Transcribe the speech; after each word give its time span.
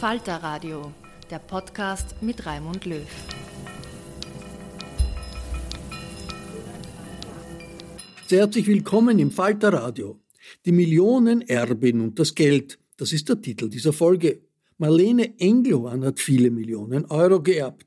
Falter 0.00 0.36
Radio, 0.36 0.92
der 1.28 1.40
Podcast 1.40 2.22
mit 2.22 2.46
Raimund 2.46 2.84
Löw. 2.84 3.02
Sehr 8.28 8.38
herzlich 8.38 8.68
willkommen 8.68 9.18
im 9.18 9.32
Falter 9.32 9.72
Radio. 9.72 10.20
Die 10.64 10.70
Millionenerbin 10.70 12.00
und 12.00 12.16
das 12.20 12.36
Geld, 12.36 12.78
das 12.96 13.12
ist 13.12 13.28
der 13.28 13.42
Titel 13.42 13.68
dieser 13.68 13.92
Folge. 13.92 14.42
Marlene 14.76 15.36
Engelhorn 15.40 16.04
hat 16.04 16.20
viele 16.20 16.52
Millionen 16.52 17.04
Euro 17.06 17.42
geerbt. 17.42 17.84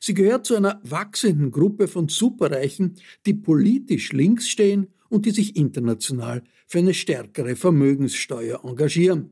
Sie 0.00 0.12
gehört 0.12 0.44
zu 0.44 0.56
einer 0.56 0.82
wachsenden 0.84 1.50
Gruppe 1.50 1.88
von 1.88 2.10
Superreichen, 2.10 2.96
die 3.24 3.32
politisch 3.32 4.12
links 4.12 4.50
stehen 4.50 4.88
und 5.08 5.24
die 5.24 5.30
sich 5.30 5.56
international 5.56 6.42
für 6.66 6.80
eine 6.80 6.92
stärkere 6.92 7.56
Vermögenssteuer 7.56 8.62
engagieren. 8.62 9.30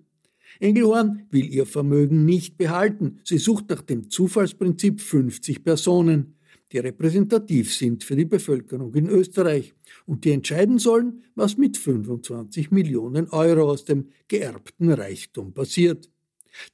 Engelhorn 0.63 1.27
will 1.31 1.53
ihr 1.53 1.67
Vermögen 1.67 2.25
nicht 2.25 2.57
behalten. 2.57 3.19
Sie 3.25 3.39
sucht 3.39 3.69
nach 3.69 3.83
dem 3.83 4.11
Zufallsprinzip 4.11 5.01
50 5.01 5.65
Personen, 5.65 6.37
die 6.71 6.79
repräsentativ 6.79 7.75
sind 7.75 8.05
für 8.05 8.15
die 8.15 8.25
Bevölkerung 8.25 8.95
in 8.95 9.09
Österreich 9.09 9.75
und 10.07 10.25
die 10.25 10.31
entscheiden 10.31 10.79
sollen, 10.79 11.25
was 11.35 11.59
mit 11.59 11.77
25 11.77 12.71
Millionen 12.71 13.29
Euro 13.31 13.71
aus 13.71 13.85
dem 13.85 14.09
geerbten 14.29 14.93
Reichtum 14.93 15.53
passiert. 15.53 16.09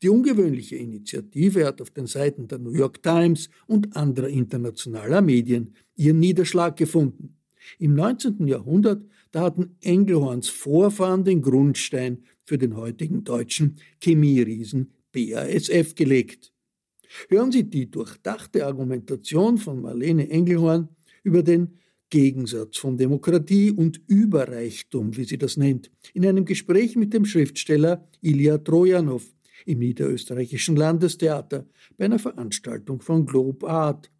Die 0.03 0.11
ungewöhnliche 0.11 0.77
Initiative 0.77 1.65
hat 1.65 1.81
auf 1.81 1.91
den 1.91 2.07
Seiten 2.07 2.47
der 2.47 2.59
New 2.59 2.73
York 2.73 3.03
Times 3.03 3.49
und 3.67 3.97
anderer 3.97 4.29
internationaler 4.29 5.23
Medien 5.23 5.75
ihren 5.97 6.19
Niederschlag 6.19 6.77
gefunden. 6.77 7.37
Im 7.79 7.95
19. 7.95 8.47
Jahrhundert, 8.47 9.03
da 9.31 9.41
hatten 9.43 9.77
Engelhorns 9.81 10.49
Vorfahren 10.49 11.25
den 11.25 11.41
Grundstein 11.41 12.25
für 12.49 12.57
den 12.57 12.77
heutigen 12.77 13.25
deutschen 13.25 13.77
Chemieriesen 14.03 14.95
BASF 15.13 15.95
gelegt. 15.95 16.51
Hören 17.29 17.53
Sie 17.53 17.65
die 17.65 17.91
durchdachte 17.91 18.65
Argumentation 18.65 19.59
von 19.59 19.83
Marlene 19.83 20.31
Engelhorn 20.31 20.89
über 21.23 21.43
den 21.43 21.79
Gegensatz 22.09 22.79
von 22.79 22.97
Demokratie 22.97 23.71
und 23.71 24.01
Überreichtum, 24.07 25.15
wie 25.19 25.25
sie 25.25 25.37
das 25.37 25.59
nennt, 25.59 25.91
in 26.15 26.25
einem 26.25 26.47
Gespräch 26.47 26.97
mit 26.97 27.13
dem 27.13 27.27
Schriftsteller 27.27 28.09
Ilya 28.23 28.57
Trojanow 28.57 29.23
im 29.67 29.81
Niederösterreichischen 29.81 30.75
Landestheater 30.75 31.67
bei 31.99 32.07
einer 32.07 32.19
Veranstaltung 32.19 33.03
von 33.03 33.27
Globe 33.27 33.69
Art. 33.69 34.11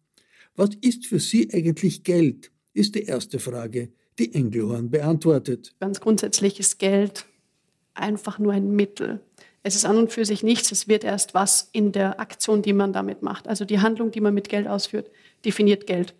Was 0.55 0.69
ist 0.81 1.07
für 1.07 1.19
Sie 1.19 1.51
eigentlich 1.51 2.03
Geld? 2.03 2.51
ist 2.73 2.93
die 2.93 3.03
erste 3.05 3.39
Frage, 3.39 3.91
die 4.19 4.35
Engelhorn 4.35 4.91
beantwortet. 4.91 5.73
Ganz 5.79 5.99
grundsätzlich 5.99 6.59
ist 6.59 6.77
Geld 6.77 7.25
einfach 7.93 8.39
nur 8.39 8.53
ein 8.53 8.71
Mittel. 8.71 9.19
Es 9.61 9.75
ist 9.75 9.85
an 9.85 9.97
und 9.97 10.11
für 10.11 10.25
sich 10.25 10.41
nichts, 10.41 10.71
es 10.71 10.87
wird 10.87 11.03
erst 11.03 11.33
was 11.33 11.69
in 11.73 11.91
der 11.91 12.19
Aktion, 12.19 12.61
die 12.61 12.73
man 12.73 12.93
damit 12.93 13.21
macht. 13.21 13.47
Also 13.47 13.65
die 13.65 13.79
Handlung, 13.79 14.11
die 14.11 14.21
man 14.21 14.33
mit 14.33 14.49
Geld 14.49 14.67
ausführt, 14.67 15.09
definiert 15.43 15.85
Geld. 15.85 16.13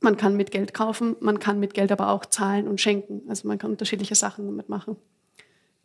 Man 0.00 0.16
kann 0.16 0.36
mit 0.36 0.50
Geld 0.50 0.74
kaufen, 0.74 1.16
man 1.20 1.38
kann 1.38 1.60
mit 1.60 1.74
Geld 1.74 1.92
aber 1.92 2.10
auch 2.10 2.26
zahlen 2.26 2.68
und 2.68 2.80
schenken. 2.80 3.22
Also 3.28 3.48
man 3.48 3.58
kann 3.58 3.70
unterschiedliche 3.70 4.14
Sachen 4.14 4.46
damit 4.46 4.68
machen. 4.68 4.96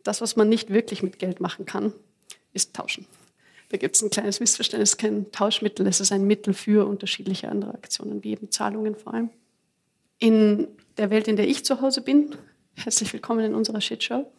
Das, 0.02 0.20
was 0.20 0.36
man 0.36 0.48
nicht 0.48 0.70
wirklich 0.70 1.02
mit 1.02 1.18
Geld 1.18 1.40
machen 1.40 1.64
kann, 1.64 1.92
ist 2.52 2.74
tauschen. 2.74 3.06
Da 3.70 3.78
gibt 3.78 3.96
es 3.96 4.02
ein 4.02 4.10
kleines 4.10 4.38
Missverständnis, 4.38 4.98
kein 4.98 5.32
Tauschmittel, 5.32 5.86
es 5.86 6.00
ist 6.00 6.12
ein 6.12 6.26
Mittel 6.26 6.52
für 6.52 6.86
unterschiedliche 6.86 7.48
andere 7.48 7.72
Aktionen, 7.72 8.22
wie 8.22 8.32
eben 8.32 8.50
Zahlungen 8.50 8.96
vor 8.96 9.14
allem. 9.14 9.30
In 10.18 10.68
der 10.98 11.08
Welt, 11.08 11.26
in 11.26 11.36
der 11.36 11.48
ich 11.48 11.64
zu 11.64 11.80
Hause 11.80 12.02
bin, 12.02 12.36
herzlich 12.74 13.10
willkommen 13.14 13.44
in 13.46 13.54
unserer 13.54 13.80
Shitshow, 13.80 14.30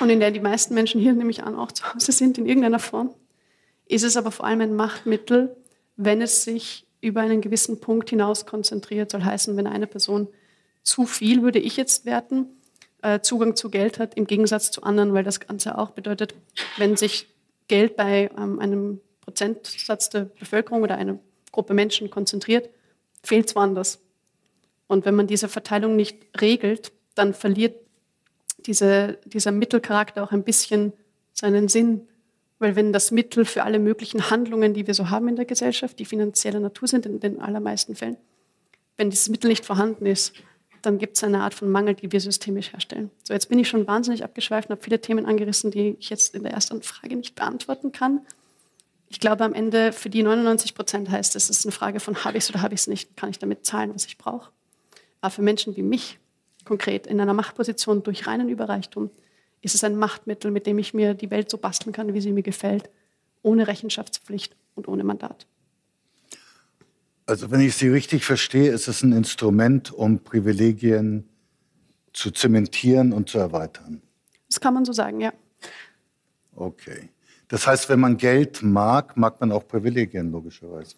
und 0.00 0.10
in 0.10 0.20
der 0.20 0.30
die 0.30 0.40
meisten 0.40 0.74
Menschen 0.74 1.00
hier, 1.00 1.12
nehme 1.12 1.30
ich 1.30 1.42
an, 1.42 1.56
auch 1.56 1.72
zu 1.72 1.92
Hause 1.92 2.12
sind 2.12 2.38
in 2.38 2.46
irgendeiner 2.46 2.78
Form, 2.78 3.14
ist 3.86 4.04
es 4.04 4.16
aber 4.16 4.30
vor 4.30 4.46
allem 4.46 4.60
ein 4.60 4.74
Machtmittel, 4.74 5.56
wenn 5.96 6.22
es 6.22 6.44
sich 6.44 6.86
über 7.00 7.20
einen 7.20 7.40
gewissen 7.40 7.80
Punkt 7.80 8.10
hinaus 8.10 8.46
konzentriert. 8.46 9.10
Soll 9.10 9.24
heißen, 9.24 9.56
wenn 9.56 9.66
eine 9.66 9.86
Person 9.86 10.28
zu 10.82 11.06
viel, 11.06 11.42
würde 11.42 11.58
ich 11.58 11.76
jetzt 11.76 12.04
werten, 12.04 12.46
äh, 13.02 13.20
Zugang 13.20 13.56
zu 13.56 13.70
Geld 13.70 13.98
hat, 13.98 14.14
im 14.14 14.26
Gegensatz 14.26 14.70
zu 14.70 14.82
anderen, 14.82 15.14
weil 15.14 15.24
das 15.24 15.40
Ganze 15.40 15.78
auch 15.78 15.90
bedeutet, 15.90 16.34
wenn 16.76 16.96
sich 16.96 17.26
Geld 17.68 17.96
bei 17.96 18.30
ähm, 18.36 18.58
einem 18.58 19.00
Prozentsatz 19.20 20.10
der 20.10 20.24
Bevölkerung 20.24 20.82
oder 20.82 20.96
einer 20.96 21.18
Gruppe 21.52 21.74
Menschen 21.74 22.10
konzentriert, 22.10 22.68
fehlt 23.22 23.48
es 23.48 23.56
woanders. 23.56 24.00
Und 24.86 25.04
wenn 25.04 25.14
man 25.14 25.26
diese 25.26 25.48
Verteilung 25.48 25.96
nicht 25.96 26.16
regelt, 26.40 26.92
dann 27.14 27.34
verliert 27.34 27.76
diese, 28.66 29.18
dieser 29.24 29.52
Mittelcharakter 29.52 30.22
auch 30.22 30.32
ein 30.32 30.44
bisschen 30.44 30.92
seinen 31.32 31.68
Sinn. 31.68 32.06
Weil 32.58 32.76
wenn 32.76 32.92
das 32.92 33.10
Mittel 33.10 33.44
für 33.44 33.62
alle 33.62 33.78
möglichen 33.78 34.30
Handlungen, 34.30 34.74
die 34.74 34.86
wir 34.86 34.94
so 34.94 35.08
haben 35.08 35.28
in 35.28 35.36
der 35.36 35.46
Gesellschaft, 35.46 35.98
die 35.98 36.04
finanzieller 36.04 36.60
Natur 36.60 36.88
sind 36.88 37.06
in 37.06 37.18
den 37.18 37.40
allermeisten 37.40 37.94
Fällen, 37.94 38.18
wenn 38.98 39.08
dieses 39.08 39.30
Mittel 39.30 39.48
nicht 39.48 39.64
vorhanden 39.64 40.04
ist, 40.04 40.34
dann 40.82 40.98
gibt 40.98 41.16
es 41.16 41.24
eine 41.24 41.40
Art 41.40 41.54
von 41.54 41.70
Mangel, 41.70 41.94
die 41.94 42.12
wir 42.12 42.20
systemisch 42.20 42.72
herstellen. 42.72 43.10
So, 43.24 43.34
jetzt 43.34 43.48
bin 43.48 43.58
ich 43.58 43.68
schon 43.68 43.86
wahnsinnig 43.86 44.24
abgeschweift 44.24 44.68
und 44.68 44.74
habe 44.74 44.82
viele 44.82 45.00
Themen 45.00 45.26
angerissen, 45.26 45.70
die 45.70 45.96
ich 45.98 46.10
jetzt 46.10 46.34
in 46.34 46.42
der 46.42 46.52
ersten 46.52 46.82
Frage 46.82 47.16
nicht 47.16 47.34
beantworten 47.34 47.92
kann. 47.92 48.20
Ich 49.08 49.20
glaube, 49.20 49.44
am 49.44 49.54
Ende 49.54 49.92
für 49.92 50.08
die 50.08 50.22
99 50.22 50.74
Prozent 50.74 51.10
heißt 51.10 51.34
es, 51.34 51.50
es 51.50 51.58
ist 51.58 51.66
eine 51.66 51.72
Frage 51.72 51.98
von, 51.98 52.24
habe 52.24 52.38
ich 52.38 52.44
es 52.44 52.50
oder 52.50 52.62
habe 52.62 52.74
ich 52.74 52.82
es 52.82 52.86
nicht, 52.86 53.16
kann 53.16 53.28
ich 53.28 53.38
damit 53.38 53.66
zahlen, 53.66 53.92
was 53.92 54.06
ich 54.06 54.16
brauche. 54.18 54.50
Aber 55.20 55.30
für 55.30 55.42
Menschen 55.42 55.76
wie 55.76 55.82
mich, 55.82 56.19
konkret 56.70 57.08
in 57.08 57.20
einer 57.20 57.34
Machtposition 57.34 58.04
durch 58.04 58.28
reinen 58.28 58.48
Überreichtum, 58.48 59.10
ist 59.60 59.74
es 59.74 59.82
ein 59.82 59.96
Machtmittel, 59.96 60.52
mit 60.52 60.68
dem 60.68 60.78
ich 60.78 60.94
mir 60.94 61.14
die 61.14 61.28
Welt 61.32 61.50
so 61.50 61.58
basteln 61.58 61.92
kann, 61.92 62.14
wie 62.14 62.20
sie 62.20 62.30
mir 62.30 62.44
gefällt, 62.44 62.88
ohne 63.42 63.66
Rechenschaftspflicht 63.66 64.54
und 64.76 64.86
ohne 64.86 65.02
Mandat. 65.02 65.48
Also 67.26 67.50
wenn 67.50 67.60
ich 67.60 67.74
Sie 67.74 67.88
richtig 67.88 68.24
verstehe, 68.24 68.70
ist 68.70 68.86
es 68.86 69.02
ein 69.02 69.10
Instrument, 69.10 69.92
um 69.92 70.20
Privilegien 70.20 71.28
zu 72.12 72.30
zementieren 72.30 73.12
und 73.12 73.28
zu 73.28 73.38
erweitern. 73.38 74.00
Das 74.48 74.60
kann 74.60 74.72
man 74.72 74.84
so 74.84 74.92
sagen, 74.92 75.20
ja. 75.20 75.32
Okay. 76.54 77.08
Das 77.48 77.66
heißt, 77.66 77.88
wenn 77.88 77.98
man 77.98 78.16
Geld 78.16 78.62
mag, 78.62 79.16
mag 79.16 79.40
man 79.40 79.50
auch 79.50 79.66
Privilegien, 79.66 80.30
logischerweise. 80.30 80.94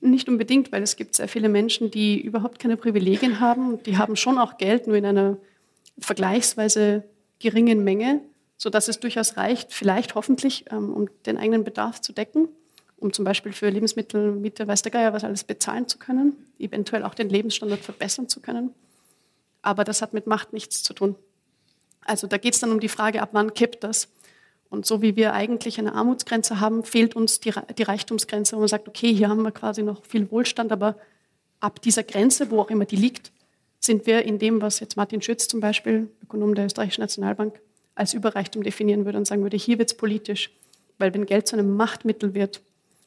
Nicht 0.00 0.28
unbedingt, 0.28 0.72
weil 0.72 0.82
es 0.82 0.96
gibt 0.96 1.14
sehr 1.14 1.28
viele 1.28 1.48
Menschen, 1.48 1.90
die 1.90 2.20
überhaupt 2.20 2.58
keine 2.58 2.76
Privilegien 2.76 3.40
haben. 3.40 3.82
Die 3.84 3.96
haben 3.96 4.16
schon 4.16 4.38
auch 4.38 4.58
Geld, 4.58 4.86
nur 4.86 4.96
in 4.96 5.06
einer 5.06 5.38
vergleichsweise 5.98 7.04
geringen 7.38 7.84
Menge, 7.84 8.20
sodass 8.56 8.88
es 8.88 9.00
durchaus 9.00 9.36
reicht, 9.36 9.72
vielleicht 9.72 10.14
hoffentlich, 10.14 10.66
ähm, 10.70 10.92
um 10.92 11.08
den 11.24 11.38
eigenen 11.38 11.64
Bedarf 11.64 12.00
zu 12.00 12.12
decken, 12.12 12.48
um 12.98 13.12
zum 13.12 13.24
Beispiel 13.24 13.52
für 13.52 13.68
Lebensmittel, 13.68 14.32
Miete, 14.32 14.66
weiß 14.66 14.82
der 14.82 14.92
Geier, 14.92 15.12
was 15.12 15.24
alles 15.24 15.44
bezahlen 15.44 15.88
zu 15.88 15.98
können, 15.98 16.36
eventuell 16.58 17.02
auch 17.02 17.14
den 17.14 17.28
Lebensstandard 17.28 17.80
verbessern 17.80 18.28
zu 18.28 18.40
können. 18.40 18.74
Aber 19.62 19.84
das 19.84 20.00
hat 20.00 20.14
mit 20.14 20.26
Macht 20.26 20.52
nichts 20.52 20.82
zu 20.82 20.94
tun. 20.94 21.16
Also 22.02 22.26
da 22.26 22.38
geht 22.38 22.54
es 22.54 22.60
dann 22.60 22.70
um 22.70 22.80
die 22.80 22.88
Frage, 22.88 23.20
ab 23.20 23.30
wann 23.32 23.52
kippt 23.52 23.82
das? 23.82 24.08
Und 24.68 24.86
so 24.86 25.00
wie 25.02 25.16
wir 25.16 25.32
eigentlich 25.32 25.78
eine 25.78 25.94
Armutsgrenze 25.94 26.60
haben, 26.60 26.82
fehlt 26.82 27.14
uns 27.14 27.40
die, 27.40 27.52
die 27.78 27.82
Reichtumsgrenze, 27.82 28.56
wo 28.56 28.60
man 28.60 28.68
sagt, 28.68 28.88
okay, 28.88 29.12
hier 29.14 29.28
haben 29.28 29.42
wir 29.42 29.52
quasi 29.52 29.82
noch 29.82 30.04
viel 30.04 30.30
Wohlstand, 30.30 30.72
aber 30.72 30.96
ab 31.60 31.80
dieser 31.82 32.02
Grenze, 32.02 32.50
wo 32.50 32.60
auch 32.60 32.70
immer 32.70 32.84
die 32.84 32.96
liegt, 32.96 33.32
sind 33.78 34.06
wir 34.06 34.24
in 34.24 34.38
dem, 34.38 34.60
was 34.60 34.80
jetzt 34.80 34.96
Martin 34.96 35.22
Schütz 35.22 35.48
zum 35.48 35.60
Beispiel, 35.60 36.10
Ökonom 36.22 36.54
der 36.54 36.66
Österreichischen 36.66 37.02
Nationalbank, 37.02 37.60
als 37.94 38.14
Überreichtum 38.14 38.62
definieren 38.62 39.04
würde 39.04 39.18
und 39.18 39.26
sagen 39.26 39.42
würde, 39.42 39.56
hier 39.56 39.78
wird 39.78 39.90
es 39.90 39.96
politisch. 39.96 40.50
Weil 40.98 41.14
wenn 41.14 41.26
Geld 41.26 41.46
zu 41.46 41.56
einem 41.56 41.76
Machtmittel 41.76 42.34
wird, 42.34 42.62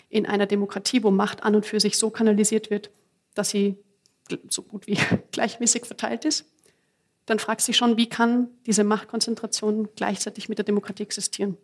in 0.10 0.26
einer 0.26 0.48
Demokratie, 0.48 1.04
wo 1.04 1.12
Macht 1.12 1.44
an 1.44 1.56
und 1.56 1.66
für 1.66 1.80
sich 1.80 1.98
so 1.98 2.10
kanalisiert 2.10 2.70
wird, 2.70 2.90
dass 3.36 3.52
sie 3.52 3.78
so 4.50 4.64
gut 4.64 4.88
wie 4.88 4.98
gleichmäßig 5.32 5.86
verteilt 5.86 6.26
ist, 6.26 6.46
dann 7.30 7.40
fragt 7.40 7.62
sich 7.62 7.78
schon, 7.78 7.98
wie 7.98 8.10
kann 8.10 8.50
diese 8.66 8.84
Machtkonzentration 8.84 9.90
gleichzeitig 9.96 10.50
mit 10.50 10.58
der 10.58 10.66
Demokratie 10.66 11.04
existieren? 11.04 11.58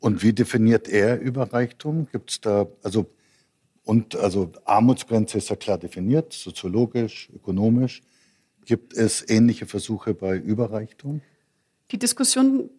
Und 0.00 0.22
wie 0.22 0.32
definiert 0.32 0.88
er 0.88 1.20
Überreichtum? 1.20 2.08
Gibt 2.10 2.30
es 2.30 2.40
da, 2.40 2.66
also, 2.82 3.06
und 3.84 4.16
also 4.16 4.50
Armutsgrenze 4.64 5.38
ist 5.38 5.50
ja 5.50 5.56
klar 5.56 5.78
definiert, 5.78 6.32
soziologisch, 6.32 7.28
ökonomisch. 7.34 8.02
Gibt 8.64 8.94
es 8.94 9.28
ähnliche 9.28 9.66
Versuche 9.66 10.14
bei 10.14 10.36
Überreichtum? 10.36 11.20
Die 11.90 11.98
Diskussion 11.98 12.70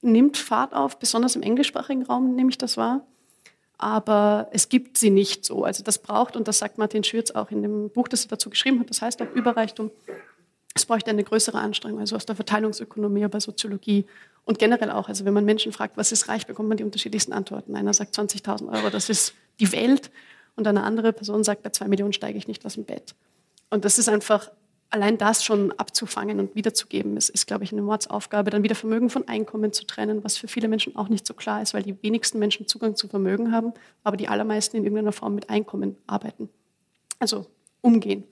nimmt 0.00 0.36
Fahrt 0.36 0.74
auf, 0.74 0.98
besonders 0.98 1.36
im 1.36 1.42
englischsprachigen 1.42 2.04
Raum 2.04 2.34
nehme 2.34 2.50
ich 2.50 2.58
das 2.58 2.76
wahr. 2.76 3.06
Aber 3.78 4.48
es 4.52 4.68
gibt 4.68 4.96
sie 4.96 5.10
nicht 5.10 5.44
so. 5.44 5.64
Also 5.64 5.82
das 5.82 5.98
braucht, 5.98 6.36
und 6.36 6.46
das 6.48 6.58
sagt 6.58 6.78
Martin 6.78 7.02
Schürz 7.02 7.32
auch 7.32 7.50
in 7.50 7.62
dem 7.62 7.90
Buch, 7.90 8.08
das 8.08 8.24
er 8.24 8.28
dazu 8.28 8.48
geschrieben 8.48 8.78
hat, 8.80 8.90
das 8.90 9.02
heißt 9.02 9.20
auch 9.20 9.30
Überreichtum, 9.34 9.90
es 10.74 10.86
bräuchte 10.86 11.10
eine 11.10 11.24
größere 11.24 11.58
Anstrengung, 11.58 12.00
also 12.00 12.16
aus 12.16 12.26
der 12.26 12.36
Verteilungsökonomie, 12.36 13.26
bei 13.28 13.40
Soziologie 13.40 14.06
und 14.44 14.58
generell 14.58 14.90
auch. 14.90 15.08
Also 15.08 15.24
wenn 15.24 15.34
man 15.34 15.44
Menschen 15.44 15.72
fragt, 15.72 15.96
was 15.96 16.12
ist 16.12 16.28
reich, 16.28 16.46
bekommt 16.46 16.68
man 16.68 16.78
die 16.78 16.84
unterschiedlichsten 16.84 17.32
Antworten. 17.32 17.76
Einer 17.76 17.92
sagt 17.92 18.16
20.000 18.16 18.72
Euro, 18.72 18.90
das 18.90 19.08
ist 19.08 19.34
die 19.60 19.70
Welt. 19.72 20.10
Und 20.56 20.66
eine 20.66 20.82
andere 20.82 21.12
Person 21.12 21.44
sagt, 21.44 21.62
bei 21.62 21.70
zwei 21.70 21.88
Millionen 21.88 22.12
steige 22.12 22.38
ich 22.38 22.48
nicht 22.48 22.64
aus 22.66 22.74
dem 22.74 22.84
Bett. 22.84 23.14
Und 23.70 23.84
das 23.84 23.98
ist 23.98 24.08
einfach, 24.08 24.50
allein 24.90 25.16
das 25.16 25.44
schon 25.44 25.72
abzufangen 25.72 26.38
und 26.40 26.54
wiederzugeben, 26.54 27.16
ist, 27.16 27.30
ist, 27.30 27.46
glaube 27.46 27.64
ich, 27.64 27.72
eine 27.72 27.82
Mordsaufgabe. 27.82 28.50
Dann 28.50 28.62
wieder 28.62 28.74
Vermögen 28.74 29.08
von 29.08 29.26
Einkommen 29.28 29.72
zu 29.72 29.86
trennen, 29.86 30.24
was 30.24 30.36
für 30.36 30.48
viele 30.48 30.68
Menschen 30.68 30.94
auch 30.96 31.08
nicht 31.08 31.26
so 31.26 31.32
klar 31.32 31.62
ist, 31.62 31.72
weil 31.72 31.82
die 31.82 32.02
wenigsten 32.02 32.38
Menschen 32.38 32.66
Zugang 32.66 32.96
zu 32.96 33.08
Vermögen 33.08 33.52
haben, 33.52 33.72
aber 34.04 34.16
die 34.16 34.28
allermeisten 34.28 34.76
in 34.76 34.84
irgendeiner 34.84 35.12
Form 35.12 35.34
mit 35.34 35.48
Einkommen 35.48 35.96
arbeiten. 36.06 36.50
Also 37.18 37.46
umgehen. 37.80 38.24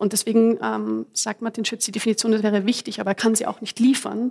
Und 0.00 0.14
deswegen 0.14 0.58
ähm, 0.62 1.04
sagt 1.12 1.42
Martin 1.42 1.66
Schütz, 1.66 1.84
die 1.84 1.92
Definition 1.92 2.32
das 2.32 2.42
wäre 2.42 2.64
wichtig, 2.64 3.00
aber 3.00 3.10
er 3.10 3.14
kann 3.14 3.34
sie 3.34 3.44
auch 3.44 3.60
nicht 3.60 3.78
liefern. 3.80 4.30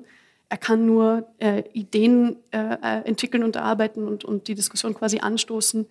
Er 0.49 0.57
kann 0.57 0.87
nur 0.87 1.27
äh, 1.37 1.61
Ideen 1.73 2.37
äh, 2.49 2.57
äh, 2.57 3.05
entwickeln 3.05 3.43
und 3.43 3.55
erarbeiten 3.55 4.07
und, 4.07 4.25
und 4.25 4.47
die 4.47 4.55
Diskussion 4.55 4.95
quasi 4.95 5.19
anstoßen, 5.19 5.85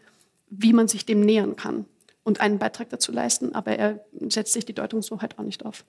wie 0.50 0.72
man 0.72 0.88
sich 0.88 1.06
dem 1.06 1.20
nähern 1.20 1.54
kann 1.54 1.84
und 2.24 2.40
einen 2.40 2.58
Beitrag 2.58 2.88
dazu 2.88 3.12
leisten. 3.12 3.54
Aber 3.54 3.70
er 3.70 4.04
setzt 4.28 4.52
sich 4.52 4.64
die 4.64 4.72
Deutung 4.72 5.00
so 5.00 5.20
halt 5.20 5.38
auch 5.38 5.44
nicht 5.44 5.64
auf. 5.64 5.84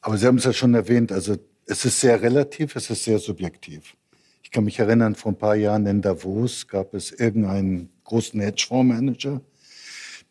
Aber 0.00 0.16
Sie 0.16 0.26
haben 0.26 0.38
es 0.38 0.44
ja 0.44 0.54
schon 0.54 0.72
erwähnt, 0.72 1.12
also 1.12 1.36
es 1.66 1.84
ist 1.84 2.00
sehr 2.00 2.22
relativ, 2.22 2.74
es 2.74 2.88
ist 2.88 3.04
sehr 3.04 3.18
subjektiv. 3.18 3.98
Ich 4.42 4.50
kann 4.50 4.64
mich 4.64 4.78
erinnern, 4.78 5.14
vor 5.14 5.32
ein 5.32 5.38
paar 5.38 5.56
Jahren 5.56 5.84
in 5.84 6.00
Davos 6.00 6.68
gab 6.68 6.94
es 6.94 7.12
irgendeinen 7.12 7.90
großen 8.04 8.40
Hedgefondsmanager, 8.40 9.42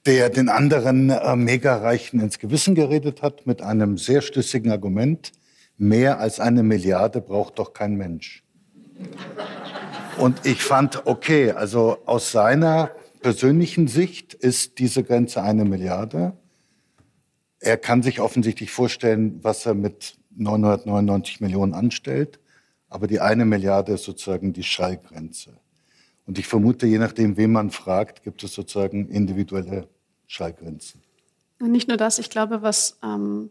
der 0.06 0.30
den 0.30 0.50
anderen 0.50 1.10
äh, 1.10 1.36
Megareichen 1.36 2.20
ins 2.20 2.40
Gewissen 2.40 2.76
geredet 2.76 3.22
hat 3.22 3.46
mit 3.46 3.62
einem 3.62 3.98
sehr 3.98 4.22
schlüssigen 4.22 4.72
Argument. 4.72 5.32
Mehr 5.78 6.20
als 6.20 6.40
eine 6.40 6.64
Milliarde 6.64 7.22
braucht 7.22 7.60
doch 7.60 7.74
kein 7.74 7.96
Mensch. 7.96 8.44
Und 10.18 10.46
ich 10.46 10.64
fand, 10.64 11.06
okay, 11.06 11.52
also 11.52 12.00
aus 12.06 12.32
seiner 12.32 12.92
persönlichen 13.22 13.88
Sicht 13.88 14.34
ist 14.34 14.80
diese 14.80 15.04
Grenze 15.04 15.42
eine 15.42 15.66
Milliarde. 15.66 16.34
Er 17.60 17.78
kann 17.78 18.02
sich 18.02 18.20
offensichtlich 18.20 18.72
vorstellen, 18.72 19.40
was 19.44 19.66
er 19.66 19.76
mit 19.76 20.18
999 20.36 21.42
Millionen 21.42 21.74
anstellt. 21.74 22.40
Aber 22.90 23.08
die 23.08 23.20
eine 23.20 23.46
Milliarde 23.46 23.94
ist 23.94 24.04
sozusagen 24.04 24.54
die 24.54 24.64
Schallgrenze. 24.64 25.58
Und 26.26 26.38
ich 26.38 26.48
vermute, 26.48 26.86
je 26.88 27.00
nachdem, 27.00 27.38
wen 27.38 27.52
man 27.52 27.72
fragt, 27.72 28.24
gibt 28.24 28.44
es 28.44 28.54
sozusagen 28.54 29.10
individuelle 29.10 29.88
Schallgrenzen. 30.28 31.02
Und 31.60 31.72
nicht 31.72 31.88
nur 31.88 31.98
das, 31.98 32.20
ich 32.20 32.30
glaube, 32.30 32.62
was, 32.62 32.98
ähm, 33.04 33.50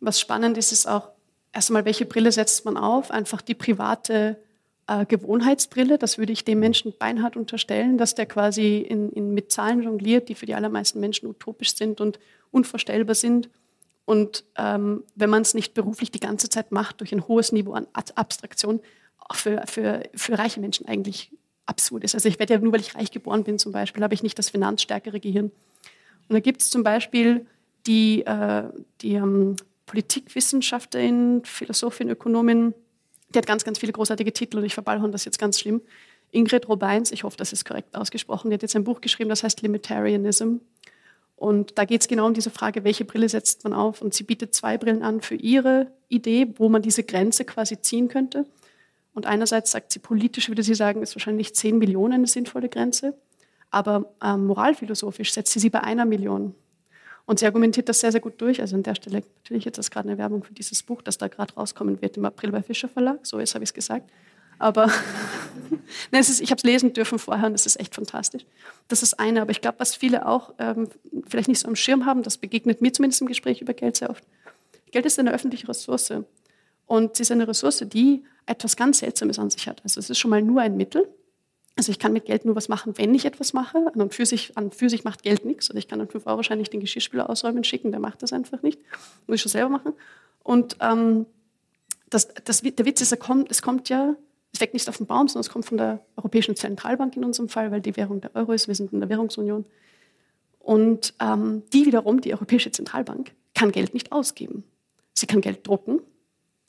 was 0.00 0.20
spannend 0.20 0.58
ist, 0.58 0.72
ist 0.72 0.86
auch 0.86 1.10
erstmal, 1.52 1.84
welche 1.84 2.04
Brille 2.04 2.32
setzt 2.32 2.64
man 2.64 2.76
auf? 2.76 3.10
Einfach 3.10 3.42
die 3.42 3.54
private 3.54 4.38
äh, 4.86 5.06
Gewohnheitsbrille. 5.06 5.98
Das 5.98 6.18
würde 6.18 6.32
ich 6.32 6.44
dem 6.44 6.60
Menschen 6.60 6.92
beinhart 6.98 7.36
unterstellen, 7.36 7.98
dass 7.98 8.14
der 8.14 8.26
quasi 8.26 8.78
in, 8.78 9.10
in, 9.10 9.34
mit 9.34 9.50
Zahlen 9.52 9.82
jongliert, 9.82 10.28
die 10.28 10.34
für 10.34 10.46
die 10.46 10.54
allermeisten 10.54 11.00
Menschen 11.00 11.28
utopisch 11.28 11.76
sind 11.76 12.00
und 12.00 12.18
unvorstellbar 12.50 13.14
sind. 13.14 13.50
Und 14.04 14.44
ähm, 14.56 15.04
wenn 15.14 15.30
man 15.30 15.42
es 15.42 15.52
nicht 15.54 15.74
beruflich 15.74 16.10
die 16.10 16.20
ganze 16.20 16.48
Zeit 16.48 16.72
macht, 16.72 17.00
durch 17.00 17.12
ein 17.12 17.28
hohes 17.28 17.52
Niveau 17.52 17.72
an 17.72 17.86
Abstraktion, 17.92 18.80
auch 19.18 19.36
für, 19.36 19.62
für, 19.66 20.04
für 20.14 20.38
reiche 20.38 20.60
Menschen 20.60 20.88
eigentlich 20.88 21.30
absurd 21.68 22.04
ist. 22.04 22.14
Also 22.14 22.28
ich 22.28 22.38
werde 22.38 22.54
ja 22.54 22.60
nur, 22.60 22.72
weil 22.72 22.80
ich 22.80 22.94
reich 22.94 23.10
geboren 23.10 23.44
bin 23.44 23.58
zum 23.58 23.72
Beispiel, 23.72 24.02
habe 24.02 24.14
ich 24.14 24.22
nicht 24.22 24.38
das 24.38 24.50
finanzstärkere 24.50 25.20
Gehirn. 25.20 25.46
Und 26.28 26.34
da 26.34 26.40
gibt 26.40 26.62
es 26.62 26.70
zum 26.70 26.82
Beispiel 26.82 27.46
die, 27.86 28.24
äh, 28.26 28.64
die 29.00 29.14
ähm, 29.14 29.56
Politikwissenschaftlerin, 29.86 31.42
Philosophin, 31.44 32.08
Ökonomin, 32.10 32.74
die 33.34 33.38
hat 33.38 33.46
ganz, 33.46 33.64
ganz 33.64 33.78
viele 33.78 33.92
großartige 33.92 34.32
Titel 34.32 34.58
und 34.58 34.64
ich 34.64 34.74
verballhorn 34.74 35.12
das 35.12 35.24
jetzt 35.24 35.38
ganz 35.38 35.60
schlimm. 35.60 35.82
Ingrid 36.30 36.68
Robeins, 36.68 37.10
ich 37.10 37.24
hoffe, 37.24 37.36
das 37.36 37.52
ist 37.52 37.64
korrekt 37.64 37.94
ausgesprochen, 37.94 38.50
die 38.50 38.54
hat 38.54 38.62
jetzt 38.62 38.76
ein 38.76 38.84
Buch 38.84 39.00
geschrieben, 39.00 39.30
das 39.30 39.42
heißt 39.42 39.62
Limitarianism. 39.62 40.56
Und 41.36 41.78
da 41.78 41.84
geht 41.84 42.00
es 42.00 42.08
genau 42.08 42.26
um 42.26 42.34
diese 42.34 42.50
Frage, 42.50 42.84
welche 42.84 43.04
Brille 43.04 43.28
setzt 43.28 43.62
man 43.64 43.72
auf? 43.72 44.02
Und 44.02 44.12
sie 44.12 44.24
bietet 44.24 44.54
zwei 44.54 44.76
Brillen 44.76 45.02
an 45.02 45.20
für 45.20 45.36
ihre 45.36 45.86
Idee, 46.08 46.48
wo 46.56 46.68
man 46.68 46.82
diese 46.82 47.04
Grenze 47.04 47.44
quasi 47.44 47.80
ziehen 47.80 48.08
könnte. 48.08 48.44
Und 49.18 49.26
einerseits 49.26 49.72
sagt 49.72 49.90
sie, 49.90 49.98
politisch 49.98 50.46
würde 50.46 50.62
sie 50.62 50.76
sagen, 50.76 51.02
ist 51.02 51.16
wahrscheinlich 51.16 51.52
10 51.52 51.76
Millionen 51.76 52.14
eine 52.14 52.28
sinnvolle 52.28 52.68
Grenze. 52.68 53.14
Aber 53.68 54.14
ähm, 54.22 54.46
moralphilosophisch 54.46 55.32
setzt 55.32 55.52
sie 55.52 55.58
sie 55.58 55.70
bei 55.70 55.82
einer 55.82 56.04
Million. 56.04 56.54
Und 57.26 57.40
sie 57.40 57.46
argumentiert 57.46 57.88
das 57.88 57.98
sehr, 57.98 58.12
sehr 58.12 58.20
gut 58.20 58.40
durch. 58.40 58.60
Also 58.60 58.76
an 58.76 58.84
der 58.84 58.94
Stelle 58.94 59.24
natürlich 59.42 59.64
jetzt 59.64 59.76
ist 59.76 59.90
gerade 59.90 60.08
eine 60.08 60.18
Werbung 60.18 60.44
für 60.44 60.52
dieses 60.52 60.84
Buch, 60.84 61.02
das 61.02 61.18
da 61.18 61.26
gerade 61.26 61.52
rauskommen 61.54 62.00
wird 62.00 62.16
im 62.16 62.26
April 62.26 62.52
bei 62.52 62.62
Fischer 62.62 62.88
Verlag. 62.88 63.18
So 63.26 63.40
ist, 63.40 63.56
habe 63.56 63.64
ich 63.64 63.70
es 63.70 63.74
gesagt. 63.74 64.08
Aber 64.60 64.88
Nein, 66.12 66.20
ist, 66.20 66.40
ich 66.40 66.52
habe 66.52 66.58
es 66.58 66.62
lesen 66.62 66.92
dürfen 66.92 67.18
vorher 67.18 67.48
und 67.48 67.54
es 67.54 67.66
ist 67.66 67.80
echt 67.80 67.96
fantastisch. 67.96 68.46
Das 68.86 69.02
ist 69.02 69.18
eine. 69.18 69.42
Aber 69.42 69.50
ich 69.50 69.60
glaube, 69.60 69.80
was 69.80 69.96
viele 69.96 70.28
auch 70.28 70.54
ähm, 70.60 70.90
vielleicht 71.26 71.48
nicht 71.48 71.58
so 71.58 71.66
am 71.66 71.74
Schirm 71.74 72.06
haben, 72.06 72.22
das 72.22 72.38
begegnet 72.38 72.80
mir 72.82 72.92
zumindest 72.92 73.20
im 73.20 73.26
Gespräch 73.26 73.62
über 73.62 73.74
Geld 73.74 73.96
sehr 73.96 74.10
oft. 74.10 74.22
Geld 74.92 75.06
ist 75.06 75.18
eine 75.18 75.32
öffentliche 75.32 75.68
Ressource. 75.68 76.12
Und 76.88 77.16
sie 77.16 77.22
ist 77.22 77.30
eine 77.30 77.46
Ressource, 77.46 77.84
die 77.86 78.24
etwas 78.46 78.74
ganz 78.74 78.98
Seltsames 78.98 79.38
an 79.38 79.50
sich 79.50 79.68
hat. 79.68 79.82
Also 79.84 80.00
es 80.00 80.08
ist 80.08 80.18
schon 80.18 80.30
mal 80.30 80.42
nur 80.42 80.62
ein 80.62 80.76
Mittel. 80.76 81.06
Also 81.76 81.92
ich 81.92 81.98
kann 81.98 82.14
mit 82.14 82.24
Geld 82.24 82.46
nur 82.46 82.56
was 82.56 82.68
machen, 82.68 82.96
wenn 82.96 83.14
ich 83.14 83.26
etwas 83.26 83.52
mache. 83.52 83.78
An 83.92 84.00
und 84.00 84.14
für 84.14 84.24
sich, 84.24 84.56
an 84.56 84.72
für 84.72 84.88
sich 84.88 85.04
macht 85.04 85.22
Geld 85.22 85.44
nichts. 85.44 85.70
Oder 85.70 85.78
ich 85.78 85.86
kann 85.86 85.98
dann 85.98 86.08
5 86.08 86.26
Euro 86.26 86.38
wahrscheinlich 86.38 86.70
den 86.70 86.80
Geschirrspüler 86.80 87.28
ausräumen 87.28 87.62
schicken, 87.62 87.90
der 87.90 88.00
macht 88.00 88.22
das 88.22 88.32
einfach 88.32 88.62
nicht. 88.62 88.80
Muss 89.26 89.36
ich 89.36 89.42
schon 89.42 89.52
selber 89.52 89.68
machen. 89.68 89.92
Und 90.42 90.78
ähm, 90.80 91.26
das, 92.08 92.28
das, 92.44 92.62
der 92.62 92.86
Witz 92.86 93.02
ist, 93.02 93.12
er 93.12 93.18
kommt, 93.18 93.50
es 93.50 93.60
kommt 93.60 93.90
ja, 93.90 94.16
es 94.54 94.60
wächst 94.60 94.72
nicht 94.72 94.88
auf 94.88 94.96
dem 94.96 95.04
Baum, 95.04 95.28
sondern 95.28 95.42
es 95.42 95.50
kommt 95.50 95.66
von 95.66 95.76
der 95.76 96.02
Europäischen 96.16 96.56
Zentralbank 96.56 97.14
in 97.16 97.24
unserem 97.24 97.50
Fall, 97.50 97.70
weil 97.70 97.82
die 97.82 97.96
Währung 97.98 98.22
der 98.22 98.34
Euro 98.34 98.52
ist. 98.52 98.66
Wir 98.66 98.74
sind 98.74 98.94
in 98.94 99.00
der 99.00 99.10
Währungsunion. 99.10 99.66
Und 100.58 101.12
ähm, 101.20 101.64
die 101.74 101.84
wiederum, 101.84 102.22
die 102.22 102.32
Europäische 102.32 102.70
Zentralbank, 102.70 103.32
kann 103.54 103.72
Geld 103.72 103.92
nicht 103.92 104.10
ausgeben. 104.10 104.64
Sie 105.12 105.26
kann 105.26 105.42
Geld 105.42 105.66
drucken, 105.66 106.00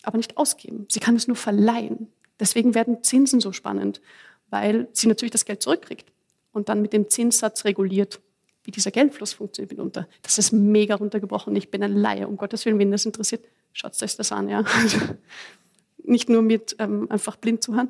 aber 0.04 0.18
nicht 0.18 0.38
ausgeben. 0.38 0.86
Sie 0.90 1.00
kann 1.00 1.16
es 1.16 1.28
nur 1.28 1.36
verleihen. 1.36 2.08
Deswegen 2.40 2.74
werden 2.74 3.04
Zinsen 3.04 3.42
so 3.42 3.52
spannend, 3.52 4.02
weil 4.50 4.88
sie 4.94 5.08
natürlich 5.08 5.32
das 5.32 5.46
Geld 5.46 5.62
zurückkriegt 5.62 6.12
und 6.52 6.70
dann 6.70 6.82
mit 6.82 6.94
dem 6.94 7.10
Zinssatz 7.10 7.66
reguliert, 7.66 8.22
wie 8.64 8.72
dieser 8.72 8.92
Geldfluss 8.92 9.34
funktioniert 9.34 9.72
mitunter. 9.72 10.08
Das 10.22 10.38
ist 10.38 10.52
mega 10.52 10.96
runtergebrochen. 10.96 11.56
Ich 11.56 11.72
bin 11.72 11.84
ein 11.84 11.96
Laie, 11.96 12.28
um 12.28 12.38
Gottes 12.38 12.66
Willen, 12.66 12.80
wenn 12.80 12.92
das 12.92 13.06
interessiert, 13.06 13.46
schaut 13.74 14.02
euch 14.02 14.16
das 14.16 14.32
an. 14.32 14.50
Ja. 14.50 14.64
Nicht 16.04 16.30
nur 16.30 16.42
mit 16.42 16.76
ähm, 16.80 17.08
einfach 17.10 17.36
blind 17.36 17.64
zu 17.64 17.76
hören. 17.76 17.90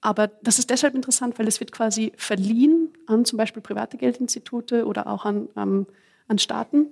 Aber 0.00 0.28
das 0.28 0.58
ist 0.58 0.70
deshalb 0.70 0.94
interessant, 0.94 1.38
weil 1.38 1.48
es 1.48 1.58
wird 1.60 1.72
quasi 1.72 2.12
verliehen 2.16 2.92
an 3.06 3.24
zum 3.24 3.38
Beispiel 3.38 3.62
private 3.62 3.96
Geldinstitute 3.96 4.86
oder 4.86 5.06
auch 5.06 5.24
an, 5.24 5.48
ähm, 5.56 5.86
an 6.28 6.38
Staaten. 6.38 6.86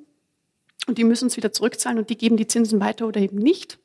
Und 0.86 0.98
die 0.98 1.04
müssen 1.04 1.28
es 1.28 1.36
wieder 1.36 1.52
zurückzahlen 1.52 1.98
und 1.98 2.10
die 2.10 2.18
geben 2.18 2.36
die 2.36 2.46
Zinsen 2.46 2.80
weiter 2.80 3.06
oder 3.06 3.20
eben 3.20 3.38
nicht. 3.38 3.78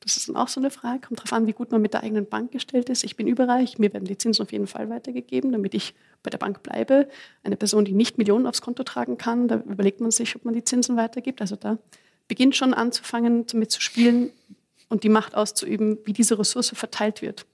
Das 0.00 0.16
ist 0.16 0.28
dann 0.28 0.36
auch 0.36 0.48
so 0.48 0.60
eine 0.60 0.70
Frage. 0.70 1.00
Kommt 1.00 1.20
darauf 1.20 1.32
an, 1.32 1.46
wie 1.46 1.52
gut 1.52 1.72
man 1.72 1.82
mit 1.82 1.92
der 1.92 2.02
eigenen 2.02 2.26
Bank 2.26 2.52
gestellt 2.52 2.88
ist. 2.88 3.04
Ich 3.04 3.16
bin 3.16 3.26
überreich. 3.26 3.78
Mir 3.78 3.92
werden 3.92 4.04
die 4.04 4.16
Zinsen 4.16 4.42
auf 4.42 4.52
jeden 4.52 4.66
Fall 4.66 4.88
weitergegeben, 4.90 5.52
damit 5.52 5.74
ich 5.74 5.94
bei 6.22 6.30
der 6.30 6.38
Bank 6.38 6.62
bleibe. 6.62 7.08
Eine 7.42 7.56
Person, 7.56 7.84
die 7.84 7.92
nicht 7.92 8.16
Millionen 8.18 8.46
aufs 8.46 8.62
Konto 8.62 8.84
tragen 8.84 9.18
kann, 9.18 9.48
da 9.48 9.56
überlegt 9.56 10.00
man 10.00 10.10
sich, 10.10 10.36
ob 10.36 10.44
man 10.44 10.54
die 10.54 10.64
Zinsen 10.64 10.96
weitergibt. 10.96 11.40
Also 11.40 11.56
da 11.56 11.78
beginnt 12.28 12.54
schon 12.54 12.74
anzufangen, 12.74 13.46
damit 13.46 13.70
zu 13.70 13.80
spielen 13.80 14.30
und 14.88 15.04
die 15.04 15.08
Macht 15.08 15.34
auszuüben, 15.34 15.98
wie 16.04 16.12
diese 16.12 16.38
Ressource 16.38 16.70
verteilt 16.74 17.22
wird. 17.22 17.46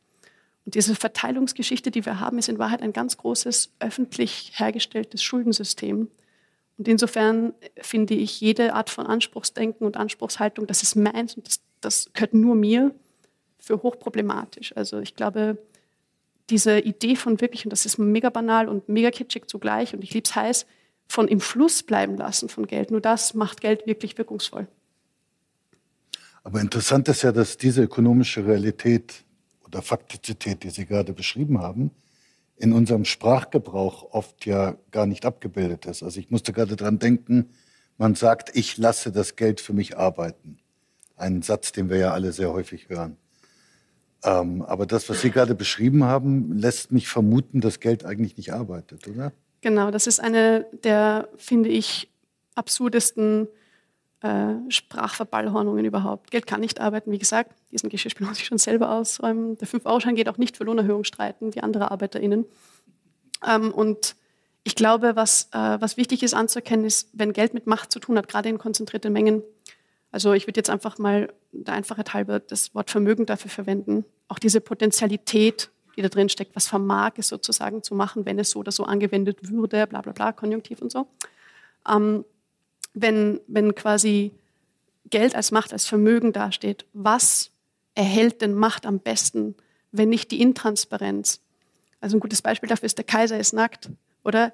Und 0.64 0.74
diese 0.74 0.94
Verteilungsgeschichte, 0.94 1.90
die 1.90 2.04
wir 2.06 2.20
haben, 2.20 2.38
ist 2.38 2.48
in 2.48 2.58
Wahrheit 2.58 2.82
ein 2.82 2.92
ganz 2.92 3.16
großes 3.16 3.72
öffentlich 3.80 4.52
hergestelltes 4.54 5.22
Schuldensystem. 5.22 6.08
Und 6.76 6.88
insofern 6.88 7.54
finde 7.80 8.14
ich 8.14 8.40
jede 8.40 8.74
Art 8.74 8.90
von 8.90 9.06
Anspruchsdenken 9.06 9.86
und 9.86 9.96
Anspruchshaltung, 9.96 10.66
das 10.66 10.82
ist 10.82 10.96
meins 10.96 11.36
und 11.36 11.46
das, 11.46 11.60
das 11.84 12.10
gehört 12.12 12.34
nur 12.34 12.54
mir, 12.54 12.94
für 13.58 13.82
hochproblematisch. 13.82 14.76
Also 14.76 15.00
ich 15.00 15.16
glaube, 15.16 15.58
diese 16.50 16.78
Idee 16.78 17.16
von 17.16 17.40
wirklich, 17.40 17.64
und 17.64 17.70
das 17.70 17.86
ist 17.86 17.98
mega 17.98 18.28
banal 18.30 18.68
und 18.68 18.88
mega 18.88 19.10
kitschig 19.10 19.48
zugleich, 19.48 19.94
und 19.94 20.04
ich 20.04 20.12
liebe 20.12 20.26
es 20.26 20.36
heiß, 20.36 20.66
von 21.06 21.28
im 21.28 21.40
Fluss 21.40 21.82
bleiben 21.82 22.16
lassen 22.16 22.48
von 22.48 22.66
Geld, 22.66 22.90
nur 22.90 23.00
das 23.00 23.34
macht 23.34 23.60
Geld 23.60 23.86
wirklich 23.86 24.18
wirkungsvoll. 24.18 24.68
Aber 26.42 26.60
interessant 26.60 27.08
ist 27.08 27.22
ja, 27.22 27.32
dass 27.32 27.56
diese 27.56 27.82
ökonomische 27.82 28.44
Realität 28.46 29.24
oder 29.64 29.80
Faktizität, 29.80 30.62
die 30.62 30.70
Sie 30.70 30.84
gerade 30.84 31.14
beschrieben 31.14 31.60
haben, 31.60 31.90
in 32.56 32.72
unserem 32.72 33.04
Sprachgebrauch 33.04 34.12
oft 34.12 34.44
ja 34.46 34.76
gar 34.90 35.06
nicht 35.06 35.24
abgebildet 35.24 35.86
ist. 35.86 36.02
Also 36.02 36.20
ich 36.20 36.30
musste 36.30 36.52
gerade 36.52 36.76
daran 36.76 36.98
denken, 36.98 37.50
man 37.96 38.14
sagt, 38.14 38.54
ich 38.54 38.76
lasse 38.76 39.10
das 39.10 39.36
Geld 39.36 39.60
für 39.60 39.72
mich 39.72 39.96
arbeiten. 39.96 40.58
Ein 41.16 41.42
Satz, 41.42 41.72
den 41.72 41.90
wir 41.90 41.98
ja 41.98 42.12
alle 42.12 42.32
sehr 42.32 42.52
häufig 42.52 42.88
hören. 42.88 43.16
Ähm, 44.24 44.62
aber 44.62 44.86
das, 44.86 45.08
was 45.08 45.20
Sie 45.20 45.30
gerade 45.30 45.54
beschrieben 45.54 46.04
haben, 46.04 46.52
lässt 46.58 46.92
mich 46.92 47.08
vermuten, 47.08 47.60
dass 47.60 47.78
Geld 47.78 48.04
eigentlich 48.04 48.36
nicht 48.36 48.52
arbeitet, 48.52 49.06
oder? 49.06 49.32
Genau, 49.60 49.90
das 49.90 50.06
ist 50.06 50.18
eine 50.20 50.66
der, 50.82 51.28
finde 51.36 51.68
ich, 51.68 52.10
absurdesten 52.54 53.48
äh, 54.20 54.54
Sprachverballhornungen 54.68 55.84
überhaupt. 55.84 56.30
Geld 56.30 56.46
kann 56.46 56.60
nicht 56.60 56.80
arbeiten, 56.80 57.12
wie 57.12 57.18
gesagt, 57.18 57.54
diesen 57.70 57.90
Geschirrspüler 57.90 58.28
muss 58.30 58.38
ich 58.38 58.46
schon 58.46 58.58
selber 58.58 58.90
ausräumen. 58.90 59.58
Der 59.58 59.68
5-Euro-Schein 59.68 60.14
geht 60.14 60.28
auch 60.30 60.38
nicht 60.38 60.56
für 60.56 60.64
Lohnerhöhung 60.64 61.04
streiten, 61.04 61.54
wie 61.54 61.60
andere 61.60 61.90
ArbeiterInnen. 61.90 62.46
Ähm, 63.46 63.72
und 63.72 64.16
ich 64.62 64.74
glaube, 64.74 65.16
was, 65.16 65.50
äh, 65.52 65.76
was 65.80 65.98
wichtig 65.98 66.22
ist 66.22 66.32
anzuerkennen, 66.32 66.86
ist, 66.86 67.10
wenn 67.12 67.34
Geld 67.34 67.52
mit 67.52 67.66
Macht 67.66 67.92
zu 67.92 67.98
tun 68.00 68.16
hat, 68.16 68.28
gerade 68.28 68.48
in 68.48 68.56
konzentrierten 68.56 69.12
Mengen, 69.12 69.42
also 70.14 70.32
ich 70.32 70.46
würde 70.46 70.60
jetzt 70.60 70.70
einfach 70.70 70.98
mal 70.98 71.32
der 71.50 71.74
Einfachheit 71.74 72.14
halber 72.14 72.38
das 72.38 72.72
Wort 72.72 72.88
Vermögen 72.88 73.26
dafür 73.26 73.50
verwenden, 73.50 74.04
auch 74.28 74.38
diese 74.38 74.60
Potenzialität, 74.60 75.70
die 75.96 76.02
da 76.02 76.08
drin 76.08 76.28
steckt, 76.28 76.54
was 76.54 76.68
vermag 76.68 77.14
es 77.16 77.26
sozusagen 77.26 77.82
zu 77.82 77.96
machen, 77.96 78.24
wenn 78.24 78.38
es 78.38 78.50
so 78.50 78.60
oder 78.60 78.70
so 78.70 78.84
angewendet 78.84 79.50
würde, 79.50 79.88
bla 79.88 80.02
bla 80.02 80.12
bla, 80.12 80.30
Konjunktiv 80.30 80.80
und 80.80 80.92
so. 80.92 81.08
Ähm, 81.88 82.24
wenn, 82.92 83.40
wenn 83.48 83.74
quasi 83.74 84.30
Geld 85.10 85.34
als 85.34 85.50
Macht, 85.50 85.72
als 85.72 85.84
Vermögen 85.84 86.32
dasteht, 86.32 86.86
was 86.92 87.50
erhält 87.96 88.40
denn 88.40 88.54
Macht 88.54 88.86
am 88.86 89.00
besten, 89.00 89.56
wenn 89.90 90.10
nicht 90.10 90.30
die 90.30 90.40
Intransparenz? 90.40 91.40
Also 92.00 92.16
ein 92.16 92.20
gutes 92.20 92.40
Beispiel 92.40 92.68
dafür 92.68 92.86
ist, 92.86 92.98
der 92.98 93.04
Kaiser 93.04 93.36
ist 93.36 93.52
nackt, 93.52 93.90
oder? 94.22 94.52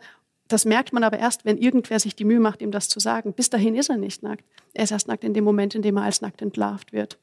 Das 0.51 0.65
merkt 0.65 0.93
man 0.93 1.05
aber 1.05 1.17
erst, 1.17 1.45
wenn 1.45 1.59
irgendwer 1.59 2.01
sich 2.01 2.17
die 2.17 2.25
Mühe 2.25 2.41
macht, 2.41 2.61
ihm 2.61 2.73
das 2.73 2.89
zu 2.89 2.99
sagen. 2.99 3.33
Bis 3.33 3.51
dahin 3.51 3.77
ist 3.77 3.89
er 3.89 3.97
nicht 3.97 4.25
nackt. 4.25 4.45
Er 4.75 4.83
ist 4.83 4.91
erst 4.91 5.07
nackt 5.07 5.23
in 5.23 5.33
dem 5.33 5.45
Moment, 5.45 5.77
in 5.77 5.83
dem 5.83 5.97
er 5.97 6.03
als 6.03 6.23
nackt 6.23 6.43
entlarvt 6.43 6.93
wird 6.93 7.19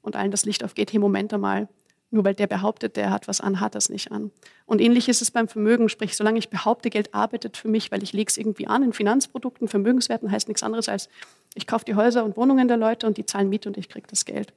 und 0.00 0.16
allen 0.16 0.30
das 0.30 0.46
Licht 0.46 0.64
aufgeht. 0.64 0.90
Hey, 0.90 0.98
Moment 0.98 1.34
einmal, 1.34 1.68
nur 2.10 2.24
weil 2.24 2.34
der 2.34 2.46
behauptet, 2.46 2.96
der 2.96 3.10
hat 3.10 3.28
was 3.28 3.42
an, 3.42 3.60
hat 3.60 3.74
das 3.74 3.90
nicht 3.90 4.10
an. 4.10 4.30
Und 4.64 4.80
ähnlich 4.80 5.10
ist 5.10 5.20
es 5.20 5.30
beim 5.30 5.46
Vermögen. 5.46 5.90
Sprich, 5.90 6.16
solange 6.16 6.38
ich 6.38 6.48
behaupte, 6.48 6.88
Geld 6.88 7.14
arbeitet 7.14 7.58
für 7.58 7.68
mich, 7.68 7.92
weil 7.92 8.02
ich 8.02 8.14
lege 8.14 8.30
es 8.30 8.38
irgendwie 8.38 8.66
an 8.66 8.82
in 8.82 8.94
Finanzprodukten, 8.94 9.68
Vermögenswerten 9.68 10.30
heißt 10.30 10.48
nichts 10.48 10.62
anderes 10.62 10.88
als, 10.88 11.10
ich 11.54 11.66
kaufe 11.66 11.84
die 11.84 11.96
Häuser 11.96 12.24
und 12.24 12.38
Wohnungen 12.38 12.66
der 12.66 12.78
Leute 12.78 13.06
und 13.06 13.18
die 13.18 13.26
zahlen 13.26 13.50
Miete 13.50 13.68
und 13.68 13.76
ich 13.76 13.90
kriege 13.90 14.06
das 14.08 14.24
Geld. 14.24 14.54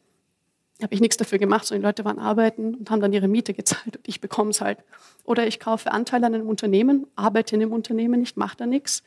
Habe 0.81 0.93
ich 0.93 1.01
nichts 1.01 1.17
dafür 1.17 1.37
gemacht, 1.37 1.65
sondern 1.65 1.81
die 1.81 1.87
Leute 1.87 2.05
waren 2.05 2.19
arbeiten 2.19 2.75
und 2.75 2.89
haben 2.89 2.99
dann 2.99 3.13
ihre 3.13 3.27
Miete 3.27 3.53
gezahlt 3.53 3.97
und 3.97 4.07
ich 4.07 4.19
bekomme 4.21 4.49
es 4.49 4.59
halt. 4.59 4.79
Oder 5.23 5.47
ich 5.47 5.59
kaufe 5.59 5.91
Anteile 5.91 6.25
an 6.25 6.33
einem 6.33 6.49
Unternehmen, 6.49 7.07
arbeite 7.15 7.55
in 7.55 7.61
einem 7.61 7.71
Unternehmen 7.71 8.19
nicht, 8.19 8.37
mache 8.37 8.57
da 8.57 8.65
nichts. 8.65 9.03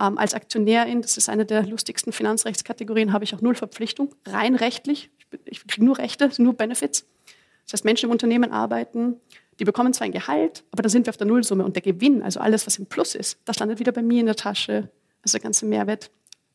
Ähm, 0.00 0.16
als 0.16 0.34
Aktionärin, 0.34 1.02
das 1.02 1.16
ist 1.16 1.28
eine 1.28 1.44
der 1.44 1.66
lustigsten 1.66 2.12
Finanzrechtskategorien, 2.12 3.12
habe 3.12 3.24
ich 3.24 3.34
auch 3.34 3.40
null 3.40 3.56
Verpflichtung, 3.56 4.14
rein 4.26 4.54
rechtlich. 4.54 5.10
Ich, 5.18 5.26
ich 5.44 5.66
kriege 5.66 5.84
nur 5.84 5.98
Rechte, 5.98 6.30
nur 6.38 6.54
Benefits. 6.54 7.04
Das 7.64 7.74
heißt, 7.74 7.84
Menschen 7.84 8.06
im 8.06 8.12
Unternehmen 8.12 8.52
arbeiten, 8.52 9.16
die 9.58 9.64
bekommen 9.64 9.92
zwar 9.92 10.06
ein 10.06 10.12
Gehalt, 10.12 10.64
aber 10.70 10.82
da 10.82 10.88
sind 10.88 11.06
wir 11.06 11.10
auf 11.10 11.16
der 11.16 11.26
Nullsumme 11.26 11.64
und 11.64 11.74
der 11.74 11.82
Gewinn, 11.82 12.22
also 12.22 12.38
alles, 12.40 12.66
was 12.66 12.78
im 12.78 12.86
Plus 12.86 13.14
ist, 13.14 13.38
das 13.44 13.58
landet 13.58 13.80
wieder 13.80 13.92
bei 13.92 14.02
mir 14.02 14.20
in 14.20 14.26
der 14.26 14.36
Tasche. 14.36 14.88
Also 15.22 15.36
der 15.36 15.42
ganze 15.42 15.66
Mehrwert 15.66 16.10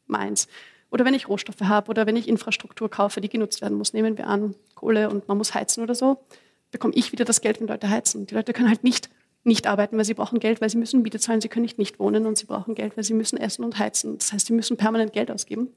meins. 0.07 0.47
Oder 0.93 1.05
wenn 1.05 1.15
ich 1.15 1.27
Rohstoffe 1.27 1.61
habe 1.61 1.89
oder 1.89 2.05
wenn 2.05 2.15
ich 2.15 2.27
Infrastruktur 2.27 2.87
kaufe, 2.87 3.19
die 3.19 3.27
genutzt 3.27 3.61
werden 3.61 3.79
muss, 3.79 3.93
nehmen 3.93 4.15
wir 4.15 4.27
an, 4.27 4.53
Kohle 4.75 5.09
und 5.09 5.27
man 5.27 5.39
muss 5.39 5.55
heizen 5.55 5.81
oder 5.81 5.95
so, 5.95 6.19
bekomme 6.69 6.93
ich 6.93 7.11
wieder 7.11 7.25
das 7.25 7.41
Geld, 7.41 7.59
wenn 7.59 7.67
Leute 7.67 7.89
heizen. 7.89 8.27
Die 8.27 8.35
Leute 8.35 8.53
können 8.53 8.69
halt 8.69 8.83
nicht 8.83 9.09
nicht 9.43 9.65
arbeiten, 9.65 9.97
weil 9.97 10.05
sie 10.05 10.13
brauchen 10.13 10.39
Geld, 10.39 10.61
weil 10.61 10.69
sie 10.69 10.77
müssen 10.77 11.01
Miete 11.01 11.19
zahlen, 11.19 11.41
sie 11.41 11.49
können 11.49 11.63
nicht 11.63 11.79
nicht 11.79 11.99
wohnen 11.99 12.27
und 12.27 12.37
sie 12.37 12.45
brauchen 12.45 12.75
Geld, 12.75 12.95
weil 12.95 13.03
sie 13.03 13.15
müssen 13.15 13.37
essen 13.37 13.65
und 13.65 13.79
heizen. 13.79 14.19
Das 14.19 14.31
heißt, 14.33 14.45
sie 14.45 14.53
müssen 14.53 14.77
permanent 14.77 15.13
Geld 15.13 15.31
ausgeben, 15.31 15.69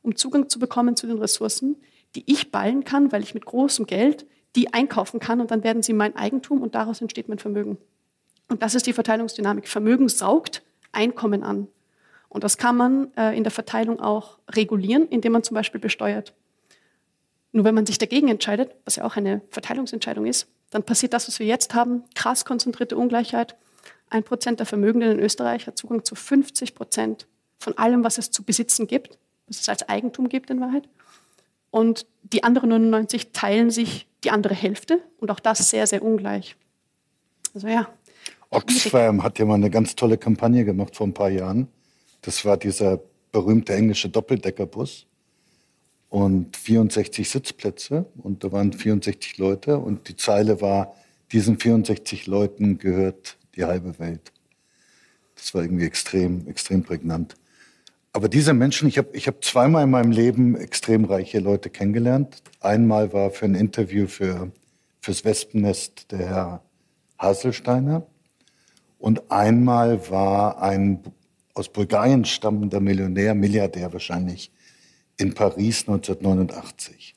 um 0.00 0.16
Zugang 0.16 0.48
zu 0.48 0.58
bekommen 0.58 0.96
zu 0.96 1.06
den 1.06 1.18
Ressourcen, 1.18 1.76
die 2.16 2.24
ich 2.26 2.50
ballen 2.50 2.82
kann, 2.82 3.12
weil 3.12 3.22
ich 3.22 3.34
mit 3.34 3.44
großem 3.44 3.84
Geld 3.84 4.24
die 4.56 4.72
einkaufen 4.72 5.20
kann 5.20 5.42
und 5.42 5.50
dann 5.50 5.64
werden 5.64 5.82
sie 5.82 5.92
mein 5.92 6.16
Eigentum 6.16 6.62
und 6.62 6.74
daraus 6.74 7.02
entsteht 7.02 7.28
mein 7.28 7.38
Vermögen. 7.38 7.76
Und 8.48 8.62
das 8.62 8.74
ist 8.74 8.86
die 8.86 8.94
Verteilungsdynamik. 8.94 9.68
Vermögen 9.68 10.08
saugt 10.08 10.62
Einkommen 10.92 11.42
an. 11.42 11.68
Und 12.32 12.44
das 12.44 12.56
kann 12.56 12.78
man 12.78 13.12
äh, 13.14 13.36
in 13.36 13.44
der 13.44 13.50
Verteilung 13.50 14.00
auch 14.00 14.38
regulieren, 14.48 15.06
indem 15.08 15.32
man 15.32 15.42
zum 15.42 15.54
Beispiel 15.54 15.82
besteuert. 15.82 16.32
Nur 17.52 17.66
wenn 17.66 17.74
man 17.74 17.84
sich 17.84 17.98
dagegen 17.98 18.28
entscheidet, 18.28 18.74
was 18.86 18.96
ja 18.96 19.04
auch 19.04 19.16
eine 19.16 19.42
Verteilungsentscheidung 19.50 20.24
ist, 20.24 20.48
dann 20.70 20.82
passiert 20.82 21.12
das, 21.12 21.28
was 21.28 21.38
wir 21.38 21.44
jetzt 21.44 21.74
haben, 21.74 22.04
krass 22.14 22.46
konzentrierte 22.46 22.96
Ungleichheit. 22.96 23.54
Ein 24.08 24.24
Prozent 24.24 24.60
der 24.60 24.66
Vermögenden 24.66 25.12
in 25.12 25.18
Österreich 25.18 25.66
hat 25.66 25.76
Zugang 25.76 26.06
zu 26.06 26.14
50 26.14 26.74
Prozent 26.74 27.26
von 27.58 27.76
allem, 27.76 28.02
was 28.02 28.16
es 28.16 28.30
zu 28.30 28.42
besitzen 28.42 28.86
gibt, 28.86 29.18
was 29.46 29.60
es 29.60 29.68
als 29.68 29.86
Eigentum 29.90 30.30
gibt 30.30 30.48
in 30.48 30.58
Wahrheit. 30.58 30.88
Und 31.70 32.06
die 32.22 32.44
anderen 32.44 32.70
99 32.70 33.32
teilen 33.32 33.70
sich 33.70 34.06
die 34.24 34.30
andere 34.30 34.54
Hälfte 34.54 35.00
und 35.18 35.30
auch 35.30 35.40
das 35.40 35.68
sehr, 35.68 35.86
sehr 35.86 36.02
ungleich. 36.02 36.56
Also 37.52 37.68
ja. 37.68 37.90
Oxfam 38.48 39.22
hat 39.22 39.38
ja 39.38 39.44
mal 39.44 39.56
eine 39.56 39.68
ganz 39.68 39.94
tolle 39.96 40.16
Kampagne 40.16 40.64
gemacht 40.64 40.96
vor 40.96 41.06
ein 41.06 41.12
paar 41.12 41.28
Jahren. 41.28 41.68
Das 42.22 42.44
war 42.44 42.56
dieser 42.56 43.00
berühmte 43.32 43.74
englische 43.74 44.08
Doppeldeckerbus 44.08 45.06
und 46.08 46.56
64 46.56 47.28
Sitzplätze 47.28 48.06
und 48.16 48.44
da 48.44 48.52
waren 48.52 48.72
64 48.72 49.38
Leute 49.38 49.78
und 49.78 50.08
die 50.08 50.16
Zeile 50.16 50.60
war, 50.60 50.94
diesen 51.32 51.58
64 51.58 52.26
Leuten 52.26 52.78
gehört 52.78 53.36
die 53.56 53.64
halbe 53.64 53.98
Welt. 53.98 54.32
Das 55.34 55.54
war 55.54 55.62
irgendwie 55.62 55.86
extrem, 55.86 56.46
extrem 56.46 56.82
prägnant. 56.84 57.34
Aber 58.12 58.28
diese 58.28 58.52
Menschen, 58.52 58.88
ich 58.88 58.98
habe 58.98 59.08
ich 59.14 59.26
hab 59.26 59.42
zweimal 59.42 59.84
in 59.84 59.90
meinem 59.90 60.12
Leben 60.12 60.54
extrem 60.54 61.06
reiche 61.06 61.38
Leute 61.38 61.70
kennengelernt. 61.70 62.42
Einmal 62.60 63.12
war 63.12 63.30
für 63.30 63.46
ein 63.46 63.54
Interview 63.54 64.06
für, 64.06 64.52
fürs 65.00 65.24
Wespennest 65.24 66.12
der 66.12 66.18
Herr 66.18 66.62
Haselsteiner. 67.18 68.06
Und 68.98 69.30
einmal 69.32 70.10
war 70.10 70.60
ein 70.60 71.02
aus 71.54 71.68
Bulgarien 71.68 72.24
stammender 72.24 72.80
Millionär, 72.80 73.34
Milliardär 73.34 73.92
wahrscheinlich, 73.92 74.50
in 75.18 75.34
Paris 75.34 75.80
1989. 75.80 77.14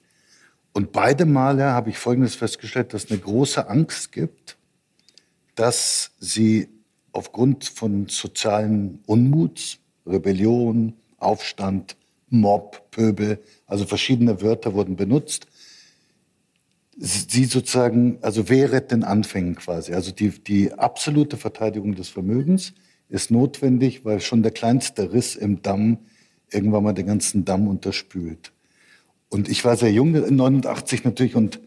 Und 0.74 0.92
beide 0.92 1.26
Male 1.26 1.72
habe 1.72 1.90
ich 1.90 1.98
Folgendes 1.98 2.36
festgestellt, 2.36 2.94
dass 2.94 3.06
es 3.06 3.12
eine 3.12 3.20
große 3.20 3.70
Angst 3.70 4.12
gibt, 4.12 4.58
dass 5.56 6.12
sie 6.20 6.68
aufgrund 7.14 7.64
von 7.64 8.08
sozialen 8.10 9.00
Unmuts, 9.06 9.80
Rebellion, 10.06 10.94
Aufstand, 11.18 11.96
Mob, 12.30 12.92
Pöbel, 12.92 13.40
also 13.66 13.86
verschiedene 13.86 14.42
Wörter 14.42 14.74
wurden 14.74 14.98
benutzt. 14.98 15.48
Sie 16.98 17.46
sozusagen, 17.46 18.18
also 18.22 18.50
wehret 18.50 18.92
den 18.92 19.04
Anfängen 19.04 19.56
quasi, 19.56 19.94
also 19.94 20.12
die, 20.12 20.30
die 20.30 20.74
absolute 20.74 21.38
Verteidigung 21.38 21.96
des 21.96 22.10
Vermögens 22.10 22.74
ist 23.10 23.32
notwendig, 23.32 24.06
weil 24.06 24.20
schon 24.20 24.44
der 24.44 24.52
kleinste 24.52 25.14
Riss 25.14 25.36
im 25.36 25.62
Damm 25.62 26.00
irgendwann 26.52 26.84
mal 26.84 26.94
den 26.94 27.08
ganzen 27.08 27.46
Damm 27.46 27.68
unterspült. 27.68 28.52
Und 29.30 29.50
ich 29.50 29.66
war 29.66 29.76
sehr 29.76 29.92
jung, 29.92 30.16
in 30.16 30.36
89 30.36 31.04
natürlich, 31.04 31.36
und 31.36 31.60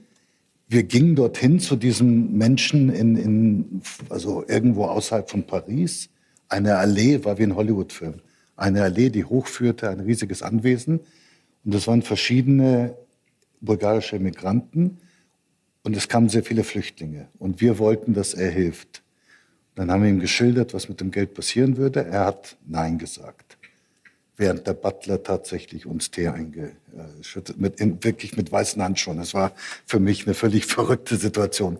wir 0.68 0.82
gingen 0.82 1.16
dorthin 1.16 1.60
zu 1.60 1.76
diesem 1.76 2.36
Menschen 2.36 2.90
in, 2.90 3.16
in, 3.16 3.82
also 4.10 4.44
irgendwo 4.46 4.84
außerhalb 4.84 5.30
von 5.30 5.44
Paris. 5.44 6.10
Eine 6.48 6.76
Allee 6.76 7.24
war 7.24 7.38
wie 7.38 7.44
ein 7.44 7.56
Hollywood-Film. 7.56 8.16
Eine 8.56 8.82
Allee, 8.82 9.08
die 9.08 9.24
hochführte, 9.24 9.88
ein 9.88 10.00
riesiges 10.00 10.42
Anwesen. 10.42 11.00
Und 11.64 11.74
es 11.74 11.86
waren 11.86 12.02
verschiedene 12.02 12.96
bulgarische 13.60 14.18
Migranten. 14.18 14.98
Und 15.84 15.96
es 15.96 16.08
kamen 16.08 16.28
sehr 16.28 16.44
viele 16.44 16.64
Flüchtlinge. 16.64 17.28
Und 17.38 17.62
wir 17.62 17.78
wollten, 17.78 18.12
dass 18.12 18.34
er 18.34 18.50
hilft. 18.50 19.02
Dann 19.78 19.92
haben 19.92 20.02
wir 20.02 20.10
ihm 20.10 20.18
geschildert, 20.18 20.74
was 20.74 20.88
mit 20.88 21.00
dem 21.00 21.12
Geld 21.12 21.34
passieren 21.34 21.76
würde. 21.76 22.04
Er 22.04 22.24
hat 22.24 22.56
Nein 22.66 22.98
gesagt. 22.98 23.56
Während 24.36 24.66
der 24.66 24.72
Butler 24.72 25.22
tatsächlich 25.22 25.86
uns 25.86 26.10
Tee 26.10 26.26
eingeschüttet, 26.26 27.60
mit, 27.60 27.78
in, 27.78 28.02
wirklich 28.02 28.36
mit 28.36 28.50
weißen 28.50 28.82
Handschuhen. 28.82 29.18
Das 29.18 29.34
war 29.34 29.52
für 29.86 30.00
mich 30.00 30.26
eine 30.26 30.34
völlig 30.34 30.66
verrückte 30.66 31.16
Situation. 31.16 31.78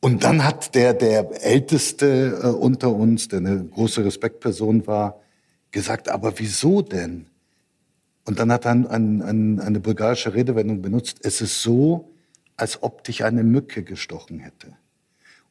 Und 0.00 0.24
dann 0.24 0.42
hat 0.42 0.74
der, 0.74 0.94
der 0.94 1.44
Älteste 1.44 2.40
äh, 2.42 2.46
unter 2.48 2.90
uns, 2.90 3.28
der 3.28 3.38
eine 3.38 3.64
große 3.64 4.04
Respektperson 4.04 4.88
war, 4.88 5.20
gesagt, 5.70 6.08
aber 6.08 6.40
wieso 6.40 6.82
denn? 6.82 7.26
Und 8.24 8.40
dann 8.40 8.50
hat 8.50 8.64
er 8.64 8.72
ein, 8.72 9.22
ein, 9.22 9.60
eine 9.60 9.78
bulgarische 9.78 10.34
Redewendung 10.34 10.82
benutzt, 10.82 11.18
es 11.22 11.40
ist 11.40 11.62
so, 11.62 12.10
als 12.56 12.82
ob 12.82 13.04
dich 13.04 13.22
eine 13.22 13.44
Mücke 13.44 13.84
gestochen 13.84 14.40
hätte. 14.40 14.76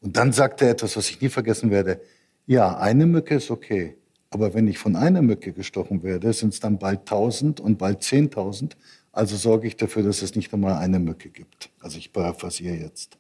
Und 0.06 0.18
dann 0.18 0.32
sagte 0.32 0.66
er 0.66 0.72
etwas, 0.72 0.96
was 0.98 1.10
ich 1.10 1.20
nie 1.20 1.30
vergessen 1.30 1.72
werde. 1.72 2.00
Ja, 2.46 2.78
eine 2.78 3.08
Mücke 3.08 3.34
ist 3.34 3.50
okay. 3.50 3.98
Aber 4.30 4.54
wenn 4.54 4.68
ich 4.68 4.78
von 4.78 4.96
einer 4.96 5.24
Mücke 5.24 5.52
gestochen 5.52 6.04
werde, 6.04 6.32
sind 6.32 6.54
es 6.54 6.60
dann 6.60 6.78
bald 6.78 7.00
1000 7.00 7.60
und 7.60 7.80
bald 7.80 8.04
10.000. 8.04 8.74
Also 9.12 9.36
sorge 9.36 9.66
ich 9.66 9.78
dafür, 9.78 10.04
dass 10.04 10.22
es 10.22 10.36
nicht 10.36 10.54
einmal 10.54 10.76
eine 10.76 11.00
Mücke 11.00 11.30
gibt. 11.30 11.72
Also 11.80 11.98
ich 11.98 12.14
paraphrasiere 12.14 12.76
jetzt. 12.76 13.18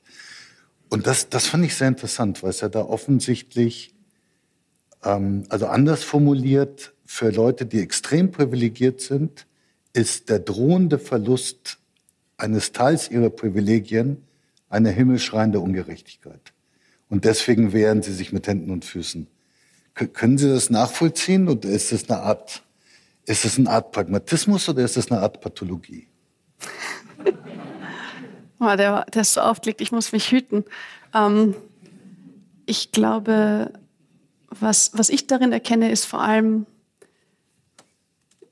Und 0.90 1.08
das, 1.08 1.28
das 1.28 1.48
fand 1.48 1.66
ich 1.66 1.74
sehr 1.74 1.88
interessant, 1.88 2.44
weil 2.44 2.52
es 2.52 2.62
ja 2.62 2.70
da 2.70 2.82
offensichtlich, 2.82 3.96
ähm, 5.04 5.46
also 5.50 5.66
anders 5.66 6.04
formuliert, 6.04 6.94
für 7.04 7.32
Leute, 7.32 7.66
die 7.66 7.80
extrem 7.80 8.32
privilegiert 8.32 9.02
sind, 9.02 9.48
ist 9.94 10.30
der 10.30 10.38
drohende 10.38 11.00
Verlust 11.00 11.80
eines 12.38 12.74
Teils 12.74 13.10
ihrer 13.10 13.32
Privilegien 13.32 14.24
eine 14.70 14.92
himmelschreiende 14.92 15.60
Ungerechtigkeit. 15.60 16.54
Und 17.10 17.26
deswegen 17.26 17.74
wehren 17.74 18.02
sie 18.02 18.14
sich 18.14 18.34
mit 18.34 18.48
Händen 18.48 18.72
und 18.72 18.86
Füßen. 18.86 19.28
Können 19.94 20.38
Sie 20.38 20.50
das 20.50 20.70
nachvollziehen 20.70 21.48
oder 21.48 21.70
ist 21.70 21.94
es 21.94 22.10
eine 22.10 22.20
Art, 22.22 22.64
ist 23.26 23.46
es 23.46 23.58
eine 23.58 23.70
Art 23.70 23.92
Pragmatismus 23.94 24.68
oder 24.68 24.84
ist 24.84 24.98
es 24.98 25.10
eine 25.10 25.22
Art 25.22 25.40
Pathologie? 25.40 26.08
oh, 28.60 28.76
der, 28.76 29.06
der 29.06 29.22
ist 29.22 29.34
so 29.34 29.42
aufgelegt, 29.42 29.80
ich 29.80 29.94
muss 29.94 30.12
mich 30.12 30.32
hüten. 30.32 30.66
Ähm, 31.14 31.56
ich 32.66 32.92
glaube, 32.92 33.72
was, 34.50 34.92
was 34.94 35.10
ich 35.10 35.28
darin 35.28 35.54
erkenne, 35.54 35.92
ist 35.92 36.06
vor 36.06 36.22
allem 36.22 36.66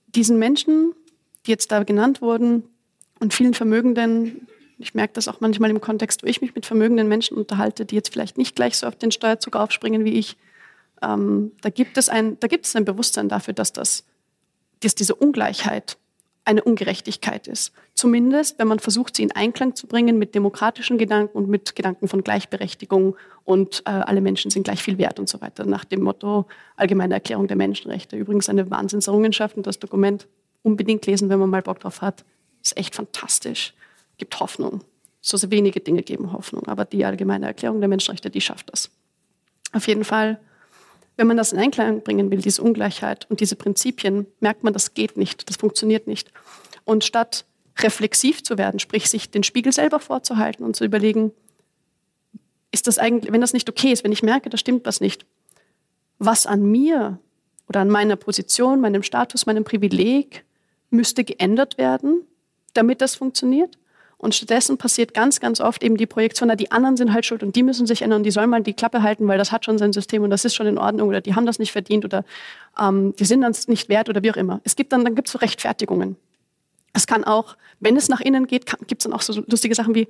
diesen 0.07 0.39
Menschen, 0.39 0.93
die 1.45 1.51
jetzt 1.51 1.72
da 1.72 1.83
genannt 1.83 2.22
wurden, 2.22 2.63
und 3.19 3.33
vielen 3.33 3.53
Vermögenden, 3.53 4.48
ich 4.77 4.94
merke 4.94 5.13
das 5.13 5.27
auch 5.27 5.39
manchmal 5.39 5.70
im 5.70 5.82
Kontext, 5.82 6.24
wo 6.24 6.27
ich 6.27 6.42
mich 6.42 6.56
mit 6.56 6.65
vermögenden 6.65 7.08
Menschen 7.08 7.38
unterhalte, 7.38 7.86
die 7.86 7.96
jetzt 7.96 8.12
vielleicht 8.12 8.38
nicht 8.38 8.56
gleich 8.56 8.77
so 8.77 8.88
auf 8.88 8.96
den 8.96 9.12
Steuerzug 9.12 9.56
aufspringen 9.56 10.06
wie 10.06 10.13
ich, 10.13 10.38
ähm, 11.01 11.51
da, 11.62 11.70
gibt 11.70 11.98
es 11.98 12.10
ein, 12.10 12.39
da 12.39 12.48
gibt 12.48 12.65
es 12.65 12.75
ein 12.75 12.86
Bewusstsein 12.86 13.30
dafür, 13.30 13.53
dass, 13.53 13.74
das, 13.74 14.06
dass 14.80 14.96
diese 14.96 15.15
Ungleichheit 15.15 15.98
eine 16.46 16.63
Ungerechtigkeit 16.63 17.48
ist. 17.48 17.74
Zumindest, 17.94 18.60
wenn 18.60 18.68
man 18.68 18.79
versucht, 18.79 19.16
sie 19.16 19.24
in 19.24 19.31
Einklang 19.31 19.75
zu 19.75 19.88
bringen 19.88 20.18
mit 20.18 20.36
demokratischen 20.36 20.98
Gedanken 20.98 21.38
und 21.38 21.48
mit 21.48 21.75
Gedanken 21.75 22.07
von 22.07 22.24
Gleichberechtigung 22.24 23.16
und 23.46 23.83
äh, 23.86 23.92
alle 23.92 24.20
Menschen 24.20 24.51
sind 24.51 24.64
gleich 24.64 24.81
viel 24.81 24.98
wert 24.98 25.20
und 25.20 25.29
so 25.29 25.40
weiter, 25.42 25.66
nach 25.66 25.86
dem 25.86 26.01
Motto 26.01 26.46
Allgemeine 26.75 27.14
Erklärung 27.14 27.48
der 27.48 27.55
Menschenrechte. 27.55 28.18
Übrigens 28.18 28.50
eine 28.50 28.70
Wahnsinnserrungenschaft 28.70 29.55
und 29.55 29.68
das 29.68 29.79
Dokument 29.79 30.27
unbedingt 30.64 31.05
lesen, 31.05 31.29
wenn 31.29 31.40
man 31.40 31.50
mal 31.50 31.62
Bock 31.62 31.79
drauf 31.79 32.01
hat. 32.01 32.25
Ist 32.62 32.77
echt 32.77 32.96
fantastisch. 32.96 33.74
Gibt 34.24 34.40
Hoffnung. 34.40 34.79
So 35.20 35.36
sehr 35.36 35.51
wenige 35.51 35.81
Dinge 35.81 36.01
geben 36.01 36.31
Hoffnung, 36.31 36.66
aber 36.70 36.86
die 36.86 37.03
Allgemeine 37.03 37.46
Erklärung 37.46 37.81
der 37.81 37.90
Menschenrechte, 37.90 38.29
die 38.29 38.40
schafft 38.40 38.72
das. 38.72 38.90
Auf 39.74 39.86
jeden 39.90 40.05
Fall, 40.05 40.40
wenn 41.18 41.27
man 41.27 41.36
das 41.36 41.51
in 41.51 41.59
Einklang 41.59 42.03
bringen 42.03 42.31
will, 42.31 42.40
diese 42.40 42.62
Ungleichheit 42.62 43.29
und 43.29 43.42
diese 43.42 43.57
Prinzipien, 43.57 44.25
merkt 44.40 44.64
man, 44.64 44.72
das 44.72 44.94
geht 44.94 45.18
nicht, 45.18 45.50
das 45.50 45.57
funktioniert 45.57 46.07
nicht. 46.07 46.31
Und 46.86 47.03
statt 47.03 47.44
reflexiv 47.79 48.46
zu 48.46 48.57
werden, 48.57 48.79
sprich 48.79 49.09
sich 49.09 49.29
den 49.29 49.44
Spiegel 49.44 49.74
selber 49.74 50.00
vorzuhalten 50.00 50.64
und 50.64 50.77
zu 50.77 50.86
überlegen, 50.86 51.33
ist 52.72 52.88
das 52.88 52.98
eigentlich, 52.98 53.33
wenn 53.33 53.42
das 53.42 53.51
nicht 53.51 53.70
okay 53.70 53.92
ist, 53.92 54.05
wenn 54.05 54.14
ich 54.14 54.24
merke, 54.24 54.50
da 54.50 54.57
stimmt 54.57 54.86
was 54.86 55.01
nicht, 55.01 55.25
was 56.18 56.46
an 56.46 56.64
mir 56.64 57.20
oder 57.68 57.81
an 57.81 57.90
meiner 57.90 58.16
Position, 58.16 58.79
meinem 58.79 59.03
Status, 59.03 59.48
meinem 59.48 59.66
Privileg 59.66 60.46
müsste 60.92 61.25
geändert 61.25 61.77
werden, 61.77 62.22
damit 62.74 63.01
das 63.01 63.16
funktioniert. 63.16 63.77
Und 64.24 64.33
stattdessen 64.33 64.77
passiert 64.77 65.14
ganz, 65.14 65.42
ganz 65.42 65.59
oft 65.59 65.83
eben 65.83 65.98
die 65.98 66.05
Projektion, 66.05 66.48
na, 66.48 66.55
die 66.55 66.72
anderen 66.72 66.96
sind 66.96 67.12
halt 67.12 67.25
schuld 67.25 67.44
und 67.44 67.57
die 67.57 67.62
müssen 67.62 67.86
sich 67.86 68.03
ändern, 68.03 68.24
die 68.24 68.31
sollen 68.31 68.50
mal 68.50 68.64
die 68.64 68.72
Klappe 68.72 69.03
halten, 69.03 69.27
weil 69.27 69.38
das 69.38 69.51
hat 69.51 69.66
schon 69.66 69.77
sein 69.77 69.92
System 69.92 70.24
und 70.24 70.29
das 70.29 70.46
ist 70.46 70.55
schon 70.55 70.66
in 70.66 70.77
Ordnung 70.77 71.09
oder 71.09 71.20
die 71.20 71.36
haben 71.36 71.46
das 71.46 71.59
nicht 71.59 71.74
verdient 71.74 72.05
oder 72.05 72.24
ähm, 72.79 73.14
die 73.20 73.25
sind 73.25 73.42
dann 73.42 73.53
nicht 73.68 73.90
wert 73.90 74.07
oder 74.07 74.24
wie 74.24 74.31
auch 74.31 74.38
immer. 74.38 74.62
Es 74.64 74.77
gibt 74.77 74.94
dann, 74.94 75.03
dann 75.03 75.16
gibt 75.16 75.27
es 75.27 75.33
so 75.33 75.40
Rechtfertigungen. 75.40 76.16
Es 76.94 77.05
kann 77.05 77.25
auch, 77.25 77.57
wenn 77.81 77.98
es 77.98 78.07
nach 78.07 78.22
innen 78.22 78.48
geht, 78.48 78.66
gibt 78.88 79.01
es 79.01 79.03
dann 79.03 79.12
auch 79.12 79.22
so 79.22 79.44
lustige 79.46 79.75
Sachen 79.75 79.94
wie, 79.94 80.07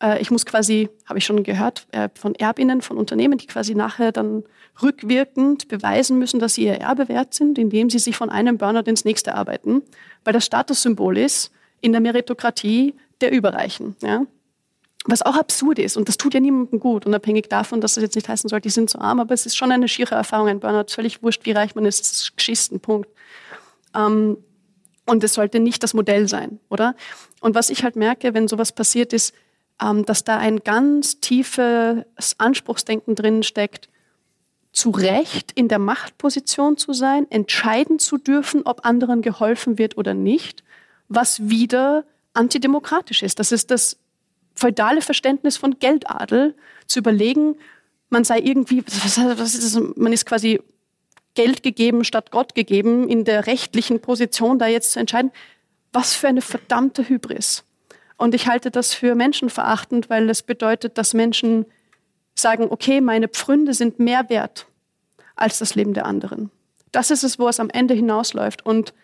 äh, 0.00 0.20
ich 0.22 0.30
muss 0.30 0.46
quasi, 0.46 0.88
habe 1.06 1.18
ich 1.18 1.24
schon 1.24 1.42
gehört, 1.42 1.88
äh, 1.90 2.08
von 2.14 2.36
Erbinnen 2.36 2.82
von 2.82 2.96
Unternehmen, 2.96 3.36
die 3.36 3.48
quasi 3.48 3.74
nachher 3.74 4.12
dann 4.12 4.44
rückwirkend 4.80 5.66
beweisen 5.66 6.20
müssen, 6.20 6.38
dass 6.38 6.54
sie 6.54 6.66
ihr 6.66 6.74
Erbe 6.74 7.08
wert 7.08 7.34
sind, 7.34 7.58
indem 7.58 7.90
sie 7.90 7.98
sich 7.98 8.16
von 8.16 8.30
einem 8.30 8.58
Burnout 8.58 8.88
ins 8.88 9.04
nächste 9.04 9.34
arbeiten, 9.34 9.82
weil 10.22 10.34
das 10.34 10.46
Statussymbol 10.46 11.18
ist, 11.18 11.50
in 11.80 11.92
der 11.92 12.00
Meritokratie 12.00 12.94
der 13.20 13.32
Überreichen. 13.32 13.96
Ja? 14.02 14.26
Was 15.04 15.22
auch 15.22 15.36
absurd 15.36 15.78
ist 15.78 15.96
und 15.96 16.08
das 16.08 16.16
tut 16.16 16.34
ja 16.34 16.40
niemandem 16.40 16.80
gut, 16.80 17.06
unabhängig 17.06 17.48
davon, 17.48 17.80
dass 17.80 17.96
es 17.96 18.02
jetzt 18.02 18.16
nicht 18.16 18.28
heißen 18.28 18.48
soll, 18.48 18.60
die 18.60 18.70
sind 18.70 18.90
so 18.90 18.98
arm, 18.98 19.20
aber 19.20 19.34
es 19.34 19.46
ist 19.46 19.56
schon 19.56 19.70
eine 19.70 19.88
schiere 19.88 20.14
Erfahrung, 20.14 20.48
ein 20.48 20.60
Burnout, 20.60 20.90
völlig 20.90 21.22
wurscht, 21.22 21.46
wie 21.46 21.52
reich 21.52 21.74
man 21.74 21.86
ist, 21.86 22.00
es 22.00 22.12
ist 22.12 22.36
geschissen, 22.36 22.80
Punkt. 22.80 23.08
Ähm, 23.94 24.38
und 25.06 25.22
es 25.22 25.34
sollte 25.34 25.60
nicht 25.60 25.82
das 25.84 25.94
Modell 25.94 26.28
sein, 26.28 26.58
oder? 26.68 26.96
Und 27.40 27.54
was 27.54 27.70
ich 27.70 27.84
halt 27.84 27.94
merke, 27.94 28.34
wenn 28.34 28.48
sowas 28.48 28.72
passiert 28.72 29.12
ist, 29.12 29.32
ähm, 29.80 30.04
dass 30.04 30.24
da 30.24 30.38
ein 30.38 30.60
ganz 30.60 31.20
tiefes 31.20 32.04
Anspruchsdenken 32.38 33.14
drin 33.14 33.44
steckt, 33.44 33.88
zu 34.72 34.90
Recht 34.90 35.52
in 35.52 35.68
der 35.68 35.78
Machtposition 35.78 36.76
zu 36.76 36.92
sein, 36.92 37.30
entscheiden 37.30 37.98
zu 37.98 38.18
dürfen, 38.18 38.62
ob 38.64 38.84
anderen 38.84 39.22
geholfen 39.22 39.78
wird 39.78 39.96
oder 39.96 40.12
nicht 40.12 40.64
was 41.08 41.48
wieder 41.48 42.04
antidemokratisch 42.34 43.22
ist. 43.22 43.38
Das 43.38 43.52
ist 43.52 43.70
das 43.70 43.98
feudale 44.54 45.02
Verständnis 45.02 45.56
von 45.56 45.78
Geldadel, 45.78 46.54
zu 46.86 47.00
überlegen, 47.00 47.56
man 48.08 48.24
sei 48.24 48.38
irgendwie, 48.38 48.84
was, 48.86 49.54
ist 49.54 49.76
das? 49.76 49.82
man 49.96 50.12
ist 50.12 50.26
quasi 50.26 50.60
Geld 51.34 51.62
gegeben 51.62 52.04
statt 52.04 52.30
Gott 52.30 52.54
gegeben, 52.54 53.08
in 53.08 53.24
der 53.24 53.46
rechtlichen 53.46 54.00
Position 54.00 54.58
da 54.58 54.66
jetzt 54.66 54.92
zu 54.92 55.00
entscheiden. 55.00 55.32
Was 55.92 56.14
für 56.14 56.28
eine 56.28 56.42
verdammte 56.42 57.08
Hybris. 57.08 57.64
Und 58.16 58.34
ich 58.34 58.46
halte 58.46 58.70
das 58.70 58.94
für 58.94 59.14
menschenverachtend, 59.14 60.08
weil 60.08 60.30
es 60.30 60.42
bedeutet, 60.42 60.98
dass 60.98 61.14
Menschen 61.14 61.66
sagen, 62.34 62.66
okay, 62.70 63.00
meine 63.00 63.28
Pfründe 63.28 63.74
sind 63.74 63.98
mehr 63.98 64.28
wert 64.28 64.66
als 65.36 65.58
das 65.58 65.74
Leben 65.74 65.94
der 65.94 66.06
anderen. 66.06 66.50
Das 66.92 67.10
ist 67.10 67.24
es, 67.24 67.38
wo 67.38 67.48
es 67.48 67.60
am 67.60 67.68
Ende 67.68 67.94
hinausläuft. 67.94 68.64
Und 68.64 68.94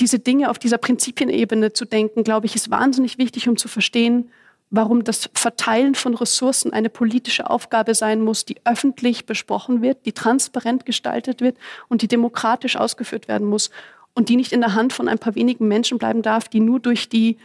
diese 0.00 0.18
Dinge 0.18 0.50
auf 0.50 0.58
dieser 0.58 0.78
Prinzipienebene 0.78 1.72
zu 1.72 1.84
denken, 1.84 2.24
glaube 2.24 2.46
ich, 2.46 2.54
ist 2.56 2.70
wahnsinnig 2.70 3.18
wichtig, 3.18 3.48
um 3.48 3.56
zu 3.56 3.68
verstehen, 3.68 4.30
warum 4.70 5.04
das 5.04 5.30
Verteilen 5.34 5.94
von 5.94 6.14
Ressourcen 6.14 6.72
eine 6.72 6.90
politische 6.90 7.48
Aufgabe 7.48 7.94
sein 7.94 8.20
muss, 8.20 8.44
die 8.44 8.56
öffentlich 8.64 9.26
besprochen 9.26 9.82
wird, 9.82 10.04
die 10.04 10.12
transparent 10.12 10.84
gestaltet 10.84 11.40
wird 11.40 11.56
und 11.88 12.02
die 12.02 12.08
demokratisch 12.08 12.76
ausgeführt 12.76 13.28
werden 13.28 13.46
muss 13.46 13.70
und 14.14 14.28
die 14.28 14.36
nicht 14.36 14.52
in 14.52 14.60
der 14.60 14.74
Hand 14.74 14.92
von 14.92 15.08
ein 15.08 15.18
paar 15.18 15.34
wenigen 15.34 15.68
Menschen 15.68 15.98
bleiben 15.98 16.22
darf, 16.22 16.48
die 16.48 16.60
nur 16.60 16.80
durch 16.80 17.08
die 17.08 17.36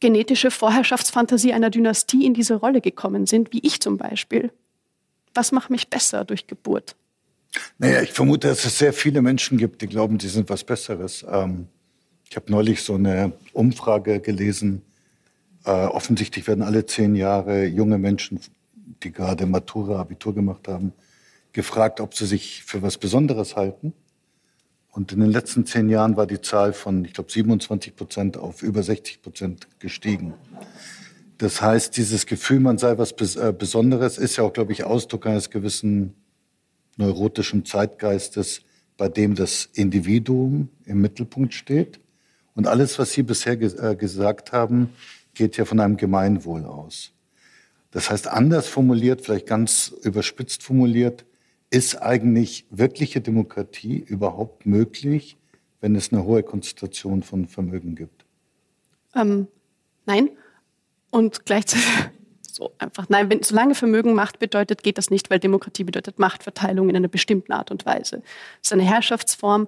genetische 0.00 0.50
Vorherrschaftsfantasie 0.50 1.52
einer 1.52 1.70
Dynastie 1.70 2.24
in 2.24 2.34
diese 2.34 2.56
Rolle 2.56 2.80
gekommen 2.80 3.26
sind, 3.26 3.52
wie 3.52 3.60
ich 3.62 3.80
zum 3.80 3.96
Beispiel. 3.96 4.52
Was 5.34 5.52
macht 5.52 5.70
mich 5.70 5.88
besser 5.88 6.24
durch 6.24 6.46
Geburt? 6.46 6.96
Naja, 7.78 8.02
ich 8.02 8.12
vermute, 8.12 8.48
dass 8.48 8.64
es 8.64 8.78
sehr 8.78 8.92
viele 8.92 9.22
Menschen 9.22 9.58
gibt, 9.58 9.82
die 9.82 9.86
glauben, 9.86 10.18
sie 10.20 10.28
sind 10.28 10.48
was 10.48 10.64
Besseres. 10.64 11.24
Ähm, 11.28 11.68
ich 12.28 12.36
habe 12.36 12.50
neulich 12.50 12.82
so 12.82 12.94
eine 12.94 13.32
Umfrage 13.52 14.20
gelesen. 14.20 14.82
Äh, 15.64 15.70
offensichtlich 15.70 16.46
werden 16.46 16.62
alle 16.62 16.86
zehn 16.86 17.14
Jahre 17.14 17.64
junge 17.66 17.98
Menschen, 17.98 18.40
die 19.02 19.12
gerade 19.12 19.46
Matura, 19.46 20.00
Abitur 20.00 20.34
gemacht 20.34 20.68
haben, 20.68 20.92
gefragt, 21.52 22.00
ob 22.00 22.14
sie 22.14 22.26
sich 22.26 22.64
für 22.64 22.82
was 22.82 22.98
Besonderes 22.98 23.56
halten. 23.56 23.92
Und 24.90 25.12
in 25.12 25.20
den 25.20 25.30
letzten 25.30 25.66
zehn 25.66 25.88
Jahren 25.88 26.16
war 26.16 26.26
die 26.26 26.40
Zahl 26.40 26.72
von, 26.72 27.04
ich 27.04 27.14
glaube, 27.14 27.30
27 27.30 27.96
Prozent 27.96 28.36
auf 28.36 28.62
über 28.62 28.82
60 28.82 29.22
Prozent 29.22 29.66
gestiegen. 29.80 30.34
Das 31.38 31.60
heißt, 31.60 31.96
dieses 31.96 32.26
Gefühl, 32.26 32.60
man 32.60 32.78
sei 32.78 32.96
was 32.96 33.12
äh, 33.36 33.52
Besonderes, 33.56 34.18
ist 34.18 34.36
ja 34.36 34.44
auch, 34.44 34.52
glaube 34.52 34.72
ich, 34.72 34.84
Ausdruck 34.84 35.26
eines 35.26 35.50
gewissen 35.50 36.14
neurotischen 36.96 37.64
Zeitgeistes, 37.64 38.62
bei 38.96 39.08
dem 39.08 39.34
das 39.34 39.68
Individuum 39.72 40.68
im 40.84 41.00
Mittelpunkt 41.00 41.54
steht. 41.54 42.00
Und 42.54 42.66
alles, 42.66 42.98
was 42.98 43.12
Sie 43.12 43.22
bisher 43.22 43.60
äh, 43.60 43.96
gesagt 43.96 44.52
haben, 44.52 44.90
geht 45.34 45.56
ja 45.56 45.64
von 45.64 45.80
einem 45.80 45.96
Gemeinwohl 45.96 46.64
aus. 46.64 47.12
Das 47.90 48.10
heißt, 48.10 48.28
anders 48.28 48.68
formuliert, 48.68 49.22
vielleicht 49.22 49.46
ganz 49.46 49.94
überspitzt 50.02 50.62
formuliert, 50.62 51.24
ist 51.70 51.96
eigentlich 52.00 52.66
wirkliche 52.70 53.20
Demokratie 53.20 53.98
überhaupt 53.98 54.66
möglich, 54.66 55.36
wenn 55.80 55.96
es 55.96 56.12
eine 56.12 56.24
hohe 56.24 56.42
Konzentration 56.42 57.22
von 57.22 57.46
Vermögen 57.46 57.94
gibt? 57.94 58.24
Ähm, 59.14 59.48
nein. 60.06 60.30
Und 61.10 61.44
gleichzeitig 61.44 61.84
so 62.54 62.72
einfach, 62.78 63.06
nein, 63.08 63.30
wenn, 63.30 63.42
solange 63.42 63.74
Vermögen 63.74 64.14
Macht 64.14 64.38
bedeutet, 64.38 64.82
geht 64.82 64.98
das 64.98 65.10
nicht, 65.10 65.30
weil 65.30 65.38
Demokratie 65.38 65.84
bedeutet 65.84 66.18
Machtverteilung 66.18 66.88
in 66.88 66.96
einer 66.96 67.08
bestimmten 67.08 67.52
Art 67.52 67.70
und 67.70 67.84
Weise. 67.84 68.22
Es 68.62 68.68
ist 68.68 68.72
eine 68.72 68.84
Herrschaftsform, 68.84 69.66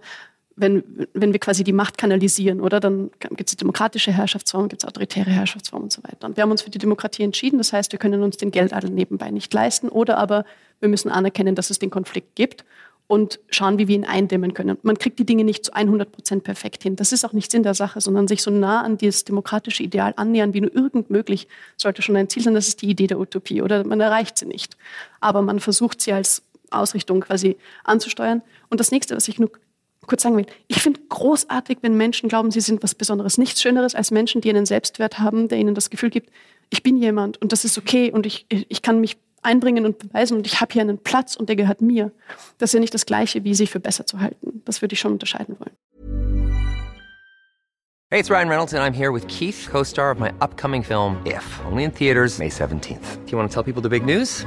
wenn, 0.54 1.06
wenn 1.12 1.32
wir 1.32 1.40
quasi 1.40 1.64
die 1.64 1.72
Macht 1.72 1.98
kanalisieren, 1.98 2.60
oder? 2.60 2.80
Dann 2.80 3.10
gibt 3.18 3.50
es 3.50 3.56
demokratische 3.56 4.12
Herrschaftsformen, 4.12 4.68
gibt 4.68 4.82
es 4.82 4.88
autoritäre 4.88 5.30
Herrschaftsformen 5.30 5.84
und 5.84 5.92
so 5.92 6.02
weiter. 6.02 6.26
Und 6.26 6.36
wir 6.36 6.42
haben 6.42 6.50
uns 6.50 6.62
für 6.62 6.70
die 6.70 6.78
Demokratie 6.78 7.24
entschieden. 7.24 7.58
Das 7.58 7.74
heißt, 7.74 7.92
wir 7.92 7.98
können 7.98 8.22
uns 8.22 8.38
den 8.38 8.50
Geldadel 8.50 8.90
nebenbei 8.90 9.30
nicht 9.30 9.52
leisten. 9.52 9.90
Oder 9.90 10.16
aber 10.16 10.44
wir 10.80 10.88
müssen 10.88 11.10
anerkennen, 11.10 11.54
dass 11.54 11.68
es 11.68 11.78
den 11.78 11.90
Konflikt 11.90 12.34
gibt 12.36 12.64
und 13.08 13.38
schauen, 13.50 13.78
wie 13.78 13.88
wir 13.88 13.94
ihn 13.94 14.04
eindämmen 14.04 14.52
können. 14.52 14.78
Man 14.82 14.98
kriegt 14.98 15.18
die 15.18 15.26
Dinge 15.26 15.44
nicht 15.44 15.64
zu 15.64 15.72
100 15.72 16.10
Prozent 16.10 16.44
perfekt 16.44 16.82
hin. 16.82 16.96
Das 16.96 17.12
ist 17.12 17.24
auch 17.24 17.32
nicht 17.32 17.50
Sinn 17.50 17.62
der 17.62 17.74
Sache, 17.74 18.00
sondern 18.00 18.26
sich 18.26 18.42
so 18.42 18.50
nah 18.50 18.82
an 18.82 18.98
dieses 18.98 19.24
demokratische 19.24 19.82
Ideal 19.82 20.12
annähern, 20.16 20.54
wie 20.54 20.60
nur 20.60 20.74
irgend 20.74 21.10
möglich, 21.10 21.46
sollte 21.76 22.02
schon 22.02 22.16
ein 22.16 22.28
Ziel 22.28 22.42
sein. 22.42 22.54
Das 22.54 22.66
ist 22.66 22.82
die 22.82 22.90
Idee 22.90 23.06
der 23.06 23.20
Utopie. 23.20 23.62
Oder 23.62 23.86
man 23.86 24.00
erreicht 24.00 24.38
sie 24.38 24.46
nicht. 24.46 24.76
Aber 25.20 25.42
man 25.42 25.60
versucht 25.60 26.00
sie 26.00 26.12
als 26.12 26.42
Ausrichtung 26.70 27.20
quasi 27.20 27.56
anzusteuern. 27.84 28.42
Und 28.70 28.80
das 28.80 28.90
nächste, 28.90 29.14
was 29.14 29.28
ich 29.28 29.38
nur 29.38 29.50
kurz 30.06 30.22
sagen 30.22 30.36
will, 30.36 30.46
ich 30.66 30.82
finde 30.82 31.00
großartig, 31.08 31.78
wenn 31.82 31.96
Menschen 31.96 32.28
glauben, 32.28 32.50
sie 32.50 32.60
sind 32.60 32.82
was 32.82 32.94
Besonderes. 32.94 33.38
Nichts 33.38 33.62
Schöneres 33.62 33.94
als 33.94 34.10
Menschen, 34.10 34.40
die 34.40 34.50
einen 34.50 34.66
Selbstwert 34.66 35.18
haben, 35.18 35.48
der 35.48 35.58
ihnen 35.58 35.74
das 35.74 35.90
Gefühl 35.90 36.10
gibt, 36.10 36.30
ich 36.70 36.82
bin 36.82 36.96
jemand 36.96 37.40
und 37.40 37.52
das 37.52 37.64
ist 37.64 37.78
okay 37.78 38.10
und 38.10 38.26
ich, 38.26 38.46
ich 38.48 38.82
kann 38.82 39.00
mich 39.00 39.16
einbringen 39.46 39.86
und 39.86 39.98
beweisen 39.98 40.36
und 40.36 40.46
ich 40.46 40.60
habe 40.60 40.72
hier 40.72 40.82
einen 40.82 40.98
Platz 40.98 41.36
und 41.36 41.48
der 41.48 41.56
gehört 41.56 41.80
mir. 41.80 42.10
Das 42.58 42.70
ist 42.70 42.74
ja 42.74 42.80
nicht 42.80 42.92
das 42.92 43.06
Gleiche, 43.06 43.44
wie 43.44 43.54
sich 43.54 43.70
für 43.70 43.80
besser 43.80 44.04
zu 44.04 44.20
halten. 44.20 44.62
Das 44.64 44.82
würde 44.82 44.92
ich 44.94 45.00
schon 45.00 45.12
unterscheiden 45.12 45.56
wollen. 45.58 45.72
Hey, 48.10 48.20
it's 48.20 48.30
Ryan 48.30 48.48
Reynolds 48.48 48.72
and 48.72 48.82
I'm 48.82 48.96
here 48.96 49.12
with 49.12 49.26
Keith, 49.26 49.68
co-star 49.70 50.12
of 50.12 50.20
my 50.20 50.30
upcoming 50.40 50.82
film 50.82 51.16
If, 51.26 51.60
only 51.64 51.84
in 51.84 51.90
theaters 51.90 52.38
May 52.38 52.48
17th. 52.48 53.24
Do 53.24 53.32
you 53.32 53.38
want 53.38 53.50
to 53.50 53.54
tell 53.54 53.64
people 53.64 53.82
the 53.82 53.88
big 53.88 54.04
news? 54.04 54.46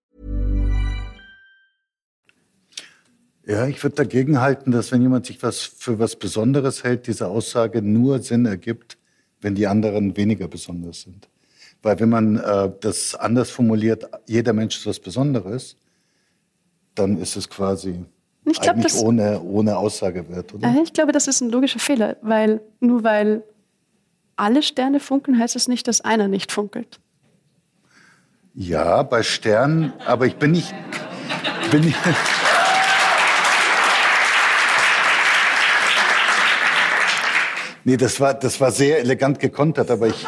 Ja, 3.45 3.67
ich 3.67 3.81
würde 3.83 3.95
dagegen 3.95 4.39
halten, 4.39 4.71
dass 4.71 4.91
wenn 4.91 5.01
jemand 5.01 5.25
sich 5.25 5.41
was 5.41 5.61
für 5.61 5.99
was 5.99 6.15
Besonderes 6.15 6.83
hält, 6.83 7.07
diese 7.07 7.27
Aussage 7.27 7.81
nur 7.81 8.19
Sinn 8.19 8.45
ergibt, 8.45 8.97
wenn 9.41 9.55
die 9.55 9.67
anderen 9.67 10.15
weniger 10.15 10.47
besonders 10.47 11.01
sind. 11.01 11.27
Weil 11.81 11.99
wenn 11.99 12.09
man 12.09 12.37
äh, 12.37 12.71
das 12.79 13.15
anders 13.15 13.49
formuliert, 13.49 14.07
jeder 14.27 14.53
Mensch 14.53 14.77
ist 14.77 14.85
was 14.85 14.99
Besonderes, 14.99 15.75
dann 16.93 17.17
ist 17.17 17.35
es 17.35 17.49
quasi 17.49 18.05
ich 18.45 18.59
glaub, 18.59 18.75
eigentlich 18.75 18.93
das, 18.93 19.01
ohne, 19.01 19.41
ohne 19.41 19.77
Aussagewert, 19.77 20.53
oder? 20.53 20.75
Ich 20.83 20.93
glaube, 20.93 21.11
das 21.11 21.27
ist 21.27 21.41
ein 21.41 21.49
logischer 21.49 21.79
Fehler, 21.79 22.17
weil 22.21 22.61
nur 22.79 23.03
weil 23.03 23.43
alle 24.35 24.61
Sterne 24.61 24.99
funkeln, 24.99 25.39
heißt 25.39 25.55
es 25.55 25.67
nicht, 25.67 25.87
dass 25.87 26.01
einer 26.01 26.27
nicht 26.27 26.51
funkelt. 26.51 26.99
Ja, 28.53 29.03
bei 29.03 29.23
Sternen, 29.23 29.93
aber 30.05 30.25
ich 30.25 30.35
bin 30.35 30.51
nicht, 30.51 30.73
bin 31.71 31.85
nicht 31.85 31.97
Nee, 37.83 37.97
das 37.97 38.19
war, 38.19 38.33
das 38.33 38.61
war 38.61 38.71
sehr 38.71 38.99
elegant 38.99 39.39
gekontert, 39.39 39.89
aber 39.89 40.07
ich, 40.07 40.27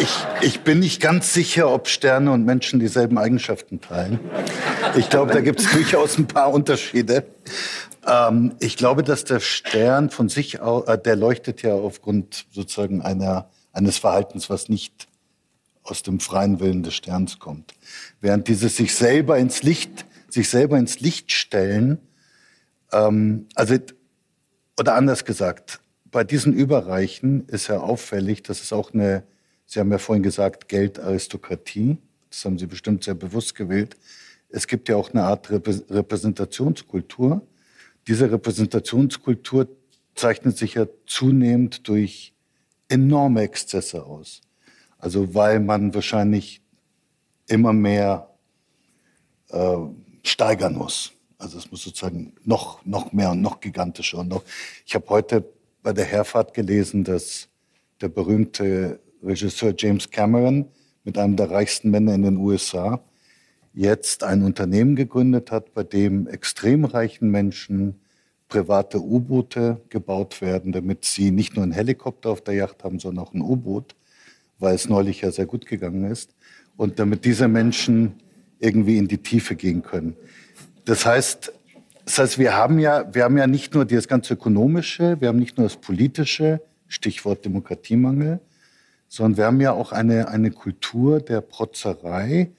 ich, 0.00 0.08
ich 0.40 0.60
bin 0.60 0.78
nicht 0.78 1.02
ganz 1.02 1.34
sicher, 1.34 1.70
ob 1.70 1.88
Sterne 1.88 2.32
und 2.32 2.44
Menschen 2.46 2.80
dieselben 2.80 3.18
Eigenschaften 3.18 3.80
teilen. 3.80 4.18
Ich 4.96 5.10
glaube, 5.10 5.32
da 5.32 5.40
gibt 5.40 5.60
es 5.60 5.70
durchaus 5.70 6.16
ein 6.16 6.26
paar 6.26 6.52
Unterschiede. 6.52 7.26
Ähm, 8.06 8.54
ich 8.58 8.78
glaube, 8.78 9.02
dass 9.02 9.24
der 9.24 9.40
Stern 9.40 10.08
von 10.08 10.30
sich 10.30 10.60
aus, 10.60 10.88
äh, 10.88 10.98
der 10.98 11.16
leuchtet 11.16 11.62
ja 11.62 11.74
aufgrund 11.74 12.46
sozusagen 12.52 13.02
einer, 13.02 13.50
eines 13.72 13.98
Verhaltens, 13.98 14.48
was 14.48 14.70
nicht 14.70 15.08
aus 15.82 16.02
dem 16.02 16.20
freien 16.20 16.58
Willen 16.60 16.82
des 16.82 16.94
Sterns 16.94 17.38
kommt. 17.38 17.74
Während 18.20 18.48
dieses 18.48 18.76
sich 18.76 18.94
selber 18.94 19.38
ins 19.38 19.62
Licht, 19.62 20.06
sich 20.30 20.48
selber 20.48 20.78
ins 20.78 21.00
Licht 21.00 21.32
stellen, 21.32 21.98
ähm, 22.92 23.46
also, 23.54 23.76
oder 24.78 24.94
anders 24.94 25.26
gesagt, 25.26 25.80
bei 26.10 26.24
diesen 26.24 26.52
Überreichen 26.52 27.46
ist 27.48 27.68
ja 27.68 27.80
auffällig, 27.80 28.42
dass 28.42 28.62
es 28.62 28.72
auch 28.72 28.92
eine, 28.92 29.24
Sie 29.66 29.80
haben 29.80 29.90
ja 29.92 29.98
vorhin 29.98 30.22
gesagt, 30.22 30.68
Geldaristokratie, 30.68 31.98
das 32.30 32.44
haben 32.44 32.58
Sie 32.58 32.66
bestimmt 32.66 33.04
sehr 33.04 33.14
bewusst 33.14 33.54
gewählt. 33.54 33.96
Es 34.48 34.66
gibt 34.66 34.88
ja 34.88 34.96
auch 34.96 35.10
eine 35.10 35.24
Art 35.24 35.50
Repräsentationskultur. 35.50 37.46
Diese 38.06 38.30
Repräsentationskultur 38.30 39.68
zeichnet 40.14 40.56
sich 40.56 40.74
ja 40.74 40.86
zunehmend 41.06 41.86
durch 41.88 42.32
enorme 42.88 43.42
Exzesse 43.42 44.04
aus. 44.04 44.40
Also 44.98 45.34
weil 45.34 45.60
man 45.60 45.94
wahrscheinlich 45.94 46.62
immer 47.46 47.72
mehr 47.72 48.30
äh, 49.50 49.76
steigern 50.22 50.74
muss. 50.74 51.12
Also 51.36 51.58
es 51.58 51.70
muss 51.70 51.84
sozusagen 51.84 52.34
noch, 52.44 52.84
noch 52.84 53.12
mehr 53.12 53.30
und 53.30 53.42
noch 53.42 53.60
gigantischer 53.60 54.18
und 54.18 54.28
noch. 54.28 54.42
Ich 54.86 54.94
habe 54.94 55.08
heute 55.08 55.44
bei 55.82 55.92
der 55.92 56.04
Herfahrt 56.04 56.54
gelesen, 56.54 57.04
dass 57.04 57.48
der 58.00 58.08
berühmte 58.08 59.00
Regisseur 59.22 59.74
James 59.76 60.10
Cameron 60.10 60.66
mit 61.04 61.18
einem 61.18 61.36
der 61.36 61.50
reichsten 61.50 61.90
Männer 61.90 62.14
in 62.14 62.22
den 62.22 62.36
USA 62.36 63.00
jetzt 63.74 64.24
ein 64.24 64.42
Unternehmen 64.42 64.96
gegründet 64.96 65.50
hat, 65.50 65.74
bei 65.74 65.82
dem 65.84 66.26
extrem 66.26 66.84
reichen 66.84 67.30
Menschen 67.30 68.00
private 68.48 69.00
U-Boote 69.00 69.80
gebaut 69.88 70.40
werden, 70.40 70.72
damit 70.72 71.04
sie 71.04 71.30
nicht 71.30 71.54
nur 71.54 71.62
einen 71.62 71.72
Helikopter 71.72 72.30
auf 72.30 72.40
der 72.40 72.54
Yacht 72.54 72.82
haben, 72.82 72.98
sondern 72.98 73.24
auch 73.24 73.34
ein 73.34 73.42
U-Boot, 73.42 73.94
weil 74.58 74.74
es 74.74 74.88
neulich 74.88 75.20
ja 75.20 75.30
sehr 75.30 75.46
gut 75.46 75.66
gegangen 75.66 76.10
ist. 76.10 76.34
Und 76.76 76.98
damit 76.98 77.24
diese 77.24 77.48
Menschen 77.48 78.14
irgendwie 78.58 78.98
in 78.98 79.08
die 79.08 79.18
Tiefe 79.18 79.54
gehen 79.54 79.82
können. 79.82 80.16
Das 80.84 81.04
heißt, 81.04 81.52
das 82.08 82.18
heißt, 82.18 82.38
wir 82.38 82.56
haben 82.56 82.78
ja, 82.78 83.14
wir 83.14 83.24
haben 83.24 83.36
ja 83.36 83.46
nicht 83.46 83.74
nur 83.74 83.84
das 83.84 84.08
ganze 84.08 84.32
ökonomische, 84.32 85.20
wir 85.20 85.28
haben 85.28 85.38
nicht 85.38 85.58
nur 85.58 85.66
das 85.66 85.76
politische, 85.76 86.62
Stichwort 86.86 87.44
Demokratiemangel, 87.44 88.40
sondern 89.08 89.36
wir 89.36 89.44
haben 89.44 89.60
ja 89.60 89.72
auch 89.72 89.92
eine, 89.92 90.28
eine 90.28 90.50
Kultur 90.50 91.20
der 91.20 91.42
Protzerei, 91.42 92.50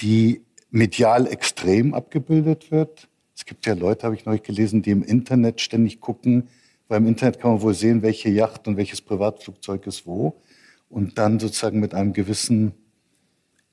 die 0.00 0.40
medial 0.70 1.26
extrem 1.26 1.92
abgebildet 1.92 2.70
wird. 2.70 3.08
Es 3.36 3.44
gibt 3.44 3.66
ja 3.66 3.74
Leute, 3.74 4.04
habe 4.04 4.14
ich 4.14 4.24
neulich 4.24 4.44
gelesen, 4.44 4.80
die 4.80 4.92
im 4.92 5.02
Internet 5.02 5.60
ständig 5.60 6.00
gucken, 6.00 6.48
weil 6.88 7.02
im 7.02 7.06
Internet 7.06 7.38
kann 7.38 7.50
man 7.50 7.60
wohl 7.60 7.74
sehen, 7.74 8.00
welche 8.00 8.30
Yacht 8.30 8.66
und 8.66 8.78
welches 8.78 9.02
Privatflugzeug 9.02 9.86
ist 9.86 10.06
wo. 10.06 10.40
Und 10.88 11.18
dann 11.18 11.38
sozusagen 11.38 11.80
mit 11.80 11.92
einem 11.92 12.14
gewissen 12.14 12.72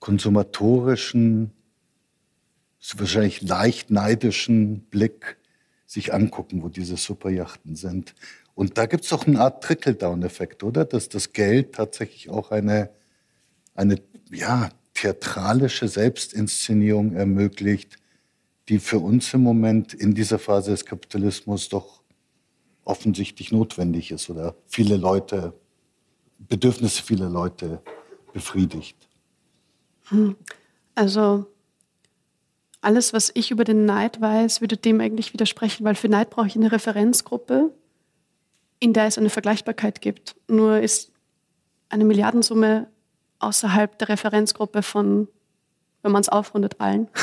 konsumatorischen 0.02 1.52
wahrscheinlich 2.98 3.42
leicht 3.42 3.92
neidischen 3.92 4.82
Blick 4.82 5.38
sich 5.86 6.14
angucken, 6.14 6.64
wo 6.64 6.70
diese 6.70 6.98
Superjachten 6.98 7.76
sind. 7.76 8.14
Und 8.56 8.78
da 8.78 8.86
gibt 8.86 9.04
es 9.04 9.10
doch 9.10 9.28
eine 9.28 9.40
Art 9.40 9.64
Trickle-Down-Effekt, 9.64 10.64
oder? 10.64 10.86
Dass 10.86 11.10
das 11.10 11.32
Geld 11.34 11.76
tatsächlich 11.76 12.30
auch 12.30 12.52
eine, 12.52 12.90
eine 13.76 14.02
ja, 14.32 14.70
theatralische 14.94 15.88
Selbstinszenierung 15.88 17.14
ermöglicht, 17.14 17.98
die 18.68 18.80
für 18.80 19.00
uns 19.00 19.34
im 19.34 19.42
Moment 19.42 19.94
in 19.94 20.16
dieser 20.16 20.40
Phase 20.40 20.72
des 20.72 20.86
Kapitalismus 20.86 21.70
doch 21.70 22.02
offensichtlich 22.84 23.52
notwendig 23.52 24.12
ist 24.12 24.30
oder 24.30 24.56
viele 24.66 24.98
Leute, 24.98 25.54
Bedürfnisse 26.40 27.04
vieler 27.04 27.30
Leute 27.30 27.82
befriedigt. 28.34 28.98
Hm. 30.10 30.36
Also 30.96 31.46
alles, 32.82 33.14
was 33.14 33.32
ich 33.34 33.52
über 33.52 33.64
den 33.64 33.86
Neid 33.86 34.22
weiß, 34.22 34.62
würde 34.62 34.78
dem 34.78 35.02
eigentlich 35.02 35.34
widersprechen, 35.34 35.84
weil 35.84 35.96
für 35.96 36.10
Neid 36.10 36.30
brauche 36.30 36.48
ich 36.48 36.56
eine 36.56 36.72
Referenzgruppe, 36.72 37.72
in 38.80 38.94
der 38.94 39.06
es 39.06 39.18
eine 39.18 39.30
Vergleichbarkeit 39.30 40.02
gibt. 40.02 40.36
Nur 40.48 40.80
ist 40.80 41.12
eine 41.90 42.06
Milliardensumme 42.06 42.88
außerhalb 43.40 43.98
der 43.98 44.10
Referenzgruppe 44.10 44.84
von, 44.84 45.28
wenn 46.02 46.12
man 46.12 46.22
es 46.22 46.30
aufrundet, 46.30 46.80
allen. 46.80 47.08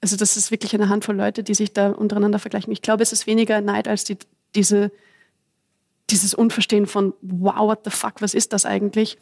Also 0.00 0.16
das 0.16 0.36
ist 0.36 0.52
wirklich 0.52 0.72
eine 0.74 0.88
Handvoll 0.88 1.16
Leute, 1.16 1.42
die 1.42 1.54
sich 1.54 1.72
da 1.72 1.90
untereinander 1.90 2.38
vergleichen. 2.38 2.72
Ich 2.72 2.82
glaube, 2.82 3.02
es 3.02 3.12
ist 3.12 3.26
weniger 3.26 3.60
Neid 3.60 3.88
als 3.88 4.04
die, 4.04 4.16
diese, 4.54 4.92
dieses 6.08 6.34
Unverstehen 6.34 6.86
von, 6.86 7.14
wow, 7.20 7.66
what 7.66 7.80
the 7.84 7.90
fuck, 7.90 8.22
was 8.22 8.32
ist 8.32 8.52
das 8.52 8.64
eigentlich? 8.64 9.18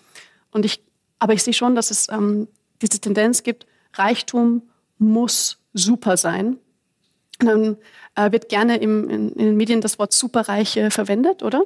Und 0.51 0.67
ich, 0.67 0.83
aber 1.19 1.33
ich 1.33 1.43
sehe 1.43 1.55
schon, 1.55 1.77
dass 1.77 1.91
es 1.91 2.11
ähm, 2.11 2.47
diese 2.83 3.01
Tendenz 3.01 3.43
gibt, 3.43 3.67
Reichtum 3.95 4.69
muss 4.99 5.59
super 5.73 6.17
sein. 6.17 6.59
dann 7.39 7.77
äh, 8.15 8.33
wird 8.33 8.49
gerne 8.49 8.79
im, 8.79 9.11
in, 9.11 9.33
in, 9.33 9.47
den 9.47 9.57
Medien 9.57 9.81
das 9.81 9.99
Wort 9.99 10.13
Superreiche 10.13 10.91
verwendet, 10.91 11.43
oder? 11.43 11.65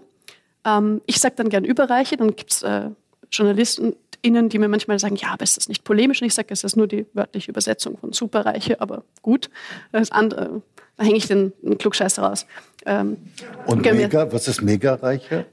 Ähm, 0.65 1.01
ich 1.07 1.21
sage 1.21 1.37
dann 1.37 1.49
gern 1.49 1.65
Überreiche, 1.65 2.17
dann 2.17 2.35
gibt 2.35 2.51
es 2.51 2.63
äh, 2.63 2.91
JournalistInnen, 3.31 4.49
die 4.49 4.59
mir 4.59 4.69
manchmal 4.69 4.99
sagen, 4.99 5.17
ja, 5.17 5.29
aber 5.29 5.45
ist 5.45 5.57
das 5.57 5.69
nicht 5.69 5.85
polemisch? 5.85 6.21
Und 6.21 6.27
ich 6.27 6.35
sage, 6.35 6.49
es 6.51 6.65
ist 6.65 6.77
nur 6.77 6.89
die 6.89 7.07
wörtliche 7.13 7.51
Übersetzung 7.51 7.97
von 7.99 8.13
Superreiche, 8.13 8.81
aber 8.81 9.05
gut. 9.23 9.49
Das 9.93 10.11
andere, 10.11 10.63
hänge 10.99 11.17
ich 11.17 11.27
den, 11.27 11.53
den 11.63 11.79
Klugscheißer 11.79 12.23
raus. 12.23 12.47
Ähm, 12.87 13.19
und 13.67 13.83
mega, 13.83 14.33
was 14.33 14.49
ist 14.49 14.63
mega-reicher? 14.63 15.45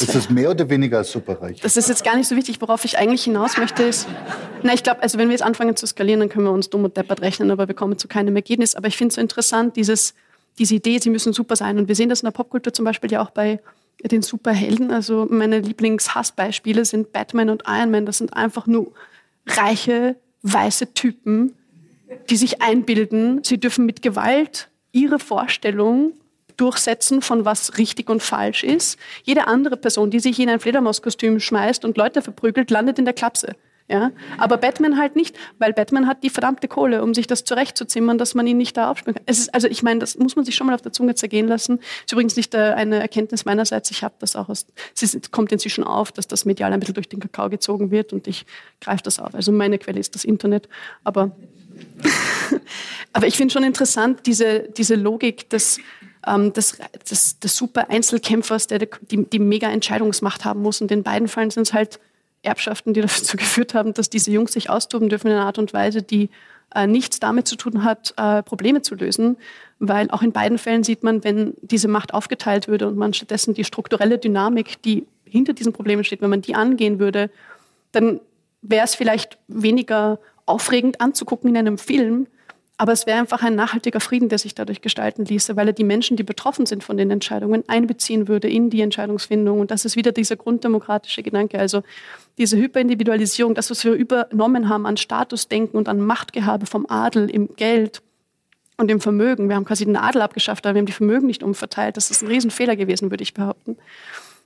Ist 0.00 0.14
es 0.14 0.30
mehr 0.30 0.50
oder 0.50 0.68
weniger 0.68 0.98
als 0.98 1.10
superreich? 1.10 1.60
Das 1.60 1.76
ist 1.76 1.88
jetzt 1.88 2.02
gar 2.02 2.16
nicht 2.16 2.28
so 2.28 2.36
wichtig. 2.36 2.60
Worauf 2.60 2.84
ich 2.84 2.98
eigentlich 2.98 3.24
hinaus 3.24 3.58
möchte, 3.58 3.82
ist, 3.82 4.08
na, 4.62 4.72
ich 4.72 4.82
glaube, 4.82 5.02
also 5.02 5.18
wenn 5.18 5.28
wir 5.28 5.32
jetzt 5.32 5.42
anfangen 5.42 5.76
zu 5.76 5.86
skalieren, 5.86 6.20
dann 6.20 6.28
können 6.28 6.46
wir 6.46 6.52
uns 6.52 6.70
dumm 6.70 6.84
und 6.84 6.96
deppert 6.96 7.20
rechnen, 7.20 7.50
aber 7.50 7.68
wir 7.68 7.74
kommen 7.74 7.98
zu 7.98 8.08
keinem 8.08 8.36
Ergebnis. 8.36 8.74
Aber 8.74 8.88
ich 8.88 8.96
finde 8.96 9.10
es 9.10 9.14
so 9.16 9.20
interessant, 9.20 9.76
dieses, 9.76 10.14
diese 10.58 10.74
Idee, 10.74 10.98
sie 10.98 11.10
müssen 11.10 11.34
super 11.34 11.56
sein. 11.56 11.78
Und 11.78 11.88
wir 11.88 11.94
sehen 11.94 12.08
das 12.08 12.20
in 12.22 12.26
der 12.26 12.32
Popkultur 12.32 12.72
zum 12.72 12.84
Beispiel 12.86 13.12
ja 13.12 13.22
auch 13.22 13.30
bei 13.30 13.60
den 14.02 14.22
Superhelden. 14.22 14.90
Also 14.92 15.26
meine 15.30 15.60
Lieblingshassbeispiele 15.60 16.86
sind 16.86 17.12
Batman 17.12 17.50
und 17.50 17.64
Iron 17.66 17.90
Man. 17.90 18.06
Das 18.06 18.18
sind 18.18 18.32
einfach 18.34 18.66
nur 18.66 18.92
reiche, 19.46 20.16
weiße 20.42 20.94
Typen, 20.94 21.54
die 22.30 22.36
sich 22.36 22.62
einbilden, 22.62 23.42
sie 23.44 23.58
dürfen 23.58 23.86
mit 23.86 24.02
Gewalt 24.02 24.68
ihre 24.92 25.18
Vorstellung 25.18 26.12
durchsetzen 26.56 27.20
von 27.20 27.44
was 27.44 27.78
richtig 27.78 28.08
und 28.08 28.22
falsch 28.22 28.64
ist. 28.64 28.98
Jede 29.24 29.46
andere 29.46 29.76
Person, 29.76 30.10
die 30.10 30.20
sich 30.20 30.38
in 30.38 30.48
ein 30.48 30.60
Fledermauskostüm 30.60 31.38
schmeißt 31.38 31.84
und 31.84 31.96
Leute 31.96 32.22
verprügelt, 32.22 32.70
landet 32.70 32.98
in 32.98 33.04
der 33.04 33.14
Klapse. 33.14 33.56
Ja? 33.88 34.10
Aber 34.38 34.56
Batman 34.56 34.98
halt 34.98 35.14
nicht, 35.16 35.36
weil 35.58 35.72
Batman 35.72 36.06
hat 36.06 36.24
die 36.24 36.30
verdammte 36.30 36.66
Kohle, 36.66 37.02
um 37.02 37.14
sich 37.14 37.26
das 37.26 37.44
zurechtzuzimmern, 37.44 38.18
dass 38.18 38.34
man 38.34 38.46
ihn 38.46 38.56
nicht 38.56 38.76
da 38.76 38.90
aufspüren 38.90 39.14
kann. 39.14 39.24
Es 39.26 39.38
ist, 39.38 39.54
also 39.54 39.68
ich 39.68 39.82
meine, 39.82 40.00
das 40.00 40.18
muss 40.18 40.34
man 40.34 40.44
sich 40.44 40.56
schon 40.56 40.66
mal 40.66 40.74
auf 40.74 40.82
der 40.82 40.92
Zunge 40.92 41.14
zergehen 41.14 41.46
lassen. 41.46 41.78
Ist 42.04 42.12
übrigens 42.12 42.36
nicht 42.36 42.54
äh, 42.54 42.72
eine 42.74 43.00
Erkenntnis 43.00 43.44
meinerseits. 43.44 43.90
Ich 43.90 44.02
habe 44.02 44.14
das 44.18 44.34
auch 44.34 44.48
aus, 44.48 44.66
es 45.00 45.30
kommt 45.30 45.52
inzwischen 45.52 45.84
auf, 45.84 46.10
dass 46.10 46.26
das 46.26 46.44
medial 46.44 46.72
ein 46.72 46.80
bisschen 46.80 46.94
durch 46.94 47.08
den 47.08 47.20
Kakao 47.20 47.48
gezogen 47.48 47.90
wird 47.90 48.12
und 48.12 48.26
ich 48.26 48.44
greife 48.80 49.02
das 49.02 49.20
auf. 49.20 49.34
Also 49.34 49.52
meine 49.52 49.78
Quelle 49.78 50.00
ist 50.00 50.14
das 50.14 50.24
Internet, 50.24 50.68
aber 51.04 51.36
aber 53.12 53.26
ich 53.26 53.36
finde 53.36 53.52
schon 53.52 53.64
interessant, 53.64 54.20
diese, 54.26 54.68
diese 54.76 54.94
Logik 54.94 55.48
des, 55.50 55.78
ähm, 56.26 56.52
des, 56.52 56.78
des, 57.10 57.38
des 57.38 57.56
super 57.56 57.90
Einzelkämpfers, 57.90 58.66
der 58.66 58.78
die, 58.78 59.24
die 59.24 59.38
mega 59.38 59.70
Entscheidungsmacht 59.70 60.44
haben 60.44 60.62
muss. 60.62 60.80
Und 60.80 60.90
in 60.90 61.02
beiden 61.02 61.28
Fällen 61.28 61.50
sind 61.50 61.64
es 61.64 61.72
halt 61.72 62.00
Erbschaften, 62.42 62.94
die 62.94 63.00
dazu 63.02 63.36
geführt 63.36 63.74
haben, 63.74 63.94
dass 63.94 64.10
diese 64.10 64.30
Jungs 64.30 64.52
sich 64.52 64.70
austoben 64.70 65.08
dürfen 65.08 65.28
in 65.28 65.34
einer 65.34 65.46
Art 65.46 65.58
und 65.58 65.72
Weise, 65.72 66.02
die 66.02 66.30
äh, 66.74 66.86
nichts 66.86 67.20
damit 67.20 67.46
zu 67.46 67.56
tun 67.56 67.84
hat, 67.84 68.14
äh, 68.16 68.42
Probleme 68.42 68.82
zu 68.82 68.94
lösen. 68.94 69.36
Weil 69.78 70.10
auch 70.10 70.22
in 70.22 70.32
beiden 70.32 70.58
Fällen 70.58 70.84
sieht 70.84 71.02
man, 71.02 71.22
wenn 71.22 71.54
diese 71.60 71.88
Macht 71.88 72.14
aufgeteilt 72.14 72.66
würde 72.66 72.88
und 72.88 72.96
man 72.96 73.12
stattdessen 73.12 73.54
die 73.54 73.64
strukturelle 73.64 74.18
Dynamik, 74.18 74.82
die 74.82 75.06
hinter 75.24 75.52
diesen 75.52 75.72
Problemen 75.72 76.04
steht, 76.04 76.22
wenn 76.22 76.30
man 76.30 76.42
die 76.42 76.54
angehen 76.54 76.98
würde, 76.98 77.30
dann 77.92 78.20
wäre 78.62 78.84
es 78.84 78.94
vielleicht 78.94 79.38
weniger 79.48 80.18
aufregend 80.46 81.00
anzugucken 81.00 81.50
in 81.50 81.56
einem 81.56 81.78
Film, 81.78 82.26
aber 82.78 82.92
es 82.92 83.06
wäre 83.06 83.18
einfach 83.18 83.42
ein 83.42 83.54
nachhaltiger 83.54 84.00
Frieden, 84.00 84.28
der 84.28 84.38
sich 84.38 84.54
dadurch 84.54 84.82
gestalten 84.82 85.24
ließe, 85.24 85.56
weil 85.56 85.68
er 85.68 85.72
die 85.72 85.84
Menschen, 85.84 86.16
die 86.16 86.22
betroffen 86.22 86.66
sind 86.66 86.84
von 86.84 86.98
den 86.98 87.10
Entscheidungen, 87.10 87.64
einbeziehen 87.68 88.28
würde 88.28 88.50
in 88.50 88.68
die 88.68 88.82
Entscheidungsfindung. 88.82 89.60
Und 89.60 89.70
das 89.70 89.86
ist 89.86 89.96
wieder 89.96 90.12
dieser 90.12 90.36
grunddemokratische 90.36 91.22
Gedanke. 91.22 91.58
Also 91.58 91.82
diese 92.36 92.58
Hyperindividualisierung, 92.58 93.54
das, 93.54 93.70
was 93.70 93.82
wir 93.84 93.92
übernommen 93.92 94.68
haben 94.68 94.84
an 94.84 94.98
Statusdenken 94.98 95.78
und 95.78 95.88
an 95.88 96.00
Machtgehabe 96.00 96.66
vom 96.66 96.84
Adel 96.86 97.30
im 97.30 97.56
Geld 97.56 98.02
und 98.76 98.90
im 98.90 99.00
Vermögen. 99.00 99.48
Wir 99.48 99.56
haben 99.56 99.64
quasi 99.64 99.86
den 99.86 99.96
Adel 99.96 100.20
abgeschafft, 100.20 100.66
aber 100.66 100.74
wir 100.74 100.80
haben 100.80 100.86
die 100.86 100.92
Vermögen 100.92 101.26
nicht 101.26 101.42
umverteilt. 101.42 101.96
Das 101.96 102.10
ist 102.10 102.22
ein 102.22 102.28
Riesenfehler 102.28 102.76
gewesen, 102.76 103.10
würde 103.10 103.22
ich 103.22 103.32
behaupten 103.32 103.78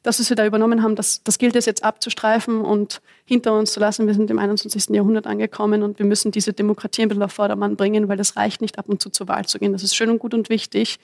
das, 0.03 0.19
was 0.19 0.31
wir 0.31 0.37
da 0.37 0.47
übernommen 0.47 0.83
haben, 0.83 0.97
das, 0.97 1.23
das 1.23 1.39
gilt 1.39 1.57
es 1.57 1.67
jetzt 1.67 1.85
abzustreifen 1.85 2.63
und 2.63 3.03
hinter 3.25 3.59
uns 3.59 3.73
zu 3.73 3.81
lassen. 3.81 4.07
Wir 4.07 4.15
sind 4.15 4.31
im 4.31 4.39
21. 4.39 4.91
Jahrhundert 4.91 5.27
angekommen 5.27 5.83
und 5.83 5.99
wir 5.99 6.07
müssen 6.07 6.33
diese 6.33 6.53
Demokratie 6.53 7.03
ein 7.03 7.09
bisschen 7.09 7.23
auf 7.23 7.33
Vordermann 7.33 7.77
bringen, 7.77 8.09
weil 8.09 8.17
das 8.17 8.37
reicht 8.37 8.63
nicht, 8.63 8.79
ab 8.79 8.89
und 8.89 9.03
zu 9.03 9.11
zur 9.11 9.29
Wahl 9.29 9.45
zu 9.45 9.59
gehen. 9.59 9.73
Das 9.73 9.83
ist 9.83 9.95
schön 9.95 10.11
und 10.11 10.19
gut 10.19 10.33
und 10.33 10.49
wichtig, 10.49 10.99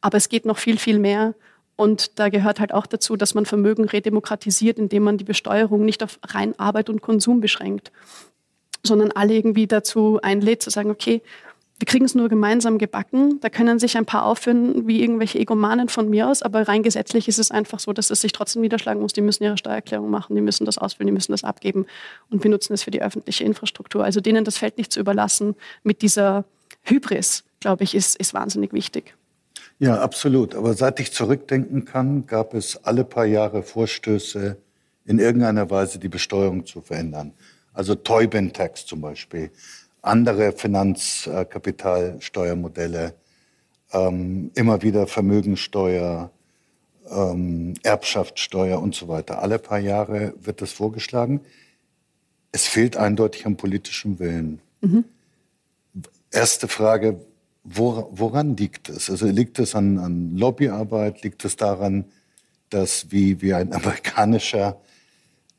aber 0.00 0.18
es 0.18 0.28
geht 0.28 0.44
noch 0.44 0.58
viel, 0.58 0.78
viel 0.78 0.98
mehr. 0.98 1.34
Und 1.76 2.18
da 2.18 2.28
gehört 2.28 2.60
halt 2.60 2.72
auch 2.72 2.86
dazu, 2.86 3.16
dass 3.16 3.34
man 3.34 3.46
Vermögen 3.46 3.84
redemokratisiert, 3.84 4.78
indem 4.78 5.04
man 5.04 5.18
die 5.18 5.24
Besteuerung 5.24 5.84
nicht 5.84 6.02
auf 6.02 6.18
rein 6.24 6.56
Arbeit 6.58 6.88
und 6.88 7.00
Konsum 7.00 7.40
beschränkt, 7.40 7.90
sondern 8.84 9.10
alle 9.10 9.34
irgendwie 9.34 9.66
dazu 9.66 10.20
einlädt, 10.22 10.62
zu 10.62 10.70
sagen, 10.70 10.90
okay, 10.90 11.22
wir 11.78 11.86
kriegen 11.86 12.04
es 12.04 12.14
nur 12.14 12.28
gemeinsam 12.28 12.78
gebacken. 12.78 13.40
Da 13.40 13.48
können 13.48 13.78
sich 13.78 13.96
ein 13.96 14.06
paar 14.06 14.26
aufführen 14.26 14.86
wie 14.86 15.02
irgendwelche 15.02 15.38
Egomanen 15.40 15.88
von 15.88 16.08
mir 16.08 16.28
aus, 16.28 16.42
aber 16.42 16.68
rein 16.68 16.84
gesetzlich 16.84 17.26
ist 17.26 17.38
es 17.38 17.50
einfach 17.50 17.80
so, 17.80 17.92
dass 17.92 18.10
es 18.10 18.20
sich 18.20 18.32
trotzdem 18.32 18.62
niederschlagen 18.62 19.02
muss. 19.02 19.12
Die 19.12 19.20
müssen 19.20 19.42
ihre 19.42 19.58
Steuererklärung 19.58 20.08
machen, 20.08 20.36
die 20.36 20.42
müssen 20.42 20.64
das 20.64 20.78
ausfüllen, 20.78 21.08
die 21.08 21.12
müssen 21.12 21.32
das 21.32 21.42
abgeben 21.42 21.86
und 22.30 22.44
wir 22.44 22.50
nutzen 22.50 22.74
es 22.74 22.84
für 22.84 22.92
die 22.92 23.02
öffentliche 23.02 23.42
Infrastruktur. 23.42 24.04
Also 24.04 24.20
denen 24.20 24.44
das 24.44 24.56
Feld 24.56 24.78
nicht 24.78 24.92
zu 24.92 25.00
überlassen 25.00 25.56
mit 25.82 26.02
dieser 26.02 26.44
Hybris, 26.84 27.42
glaube 27.58 27.82
ich, 27.82 27.94
ist, 27.94 28.16
ist 28.16 28.34
wahnsinnig 28.34 28.72
wichtig. 28.72 29.16
Ja, 29.80 30.00
absolut. 30.00 30.54
Aber 30.54 30.74
seit 30.74 31.00
ich 31.00 31.12
zurückdenken 31.12 31.84
kann, 31.84 32.26
gab 32.26 32.54
es 32.54 32.84
alle 32.84 33.04
paar 33.04 33.26
Jahre 33.26 33.64
Vorstöße, 33.64 34.56
in 35.06 35.18
irgendeiner 35.18 35.68
Weise 35.70 35.98
die 35.98 36.08
Besteuerung 36.08 36.64
zu 36.64 36.80
verändern. 36.80 37.32
Also 37.72 37.94
Teuben-Tax 37.94 38.86
zum 38.86 39.00
Beispiel 39.00 39.50
andere 40.06 40.52
Finanzkapitalsteuermodelle, 40.52 43.14
ähm, 43.92 44.50
immer 44.54 44.82
wieder 44.82 45.06
Vermögensteuer, 45.06 46.30
ähm, 47.10 47.74
Erbschaftssteuer 47.82 48.80
und 48.80 48.94
so 48.94 49.08
weiter. 49.08 49.42
Alle 49.42 49.58
paar 49.58 49.78
Jahre 49.78 50.34
wird 50.40 50.62
das 50.62 50.72
vorgeschlagen. 50.72 51.40
Es 52.52 52.66
fehlt 52.66 52.96
eindeutig 52.96 53.46
am 53.46 53.56
politischen 53.56 54.18
Willen. 54.18 54.60
Mhm. 54.80 55.04
Erste 56.30 56.68
Frage, 56.68 57.20
wor 57.62 58.08
woran 58.12 58.56
liegt 58.56 58.88
es? 58.88 59.10
Also 59.10 59.26
liegt 59.26 59.58
es 59.58 59.74
an, 59.74 59.98
an 59.98 60.36
Lobbyarbeit? 60.36 61.22
Liegt 61.22 61.44
es 61.44 61.56
daran, 61.56 62.06
dass 62.70 63.10
wie, 63.10 63.40
wie 63.40 63.54
ein 63.54 63.72
amerikanischer 63.72 64.80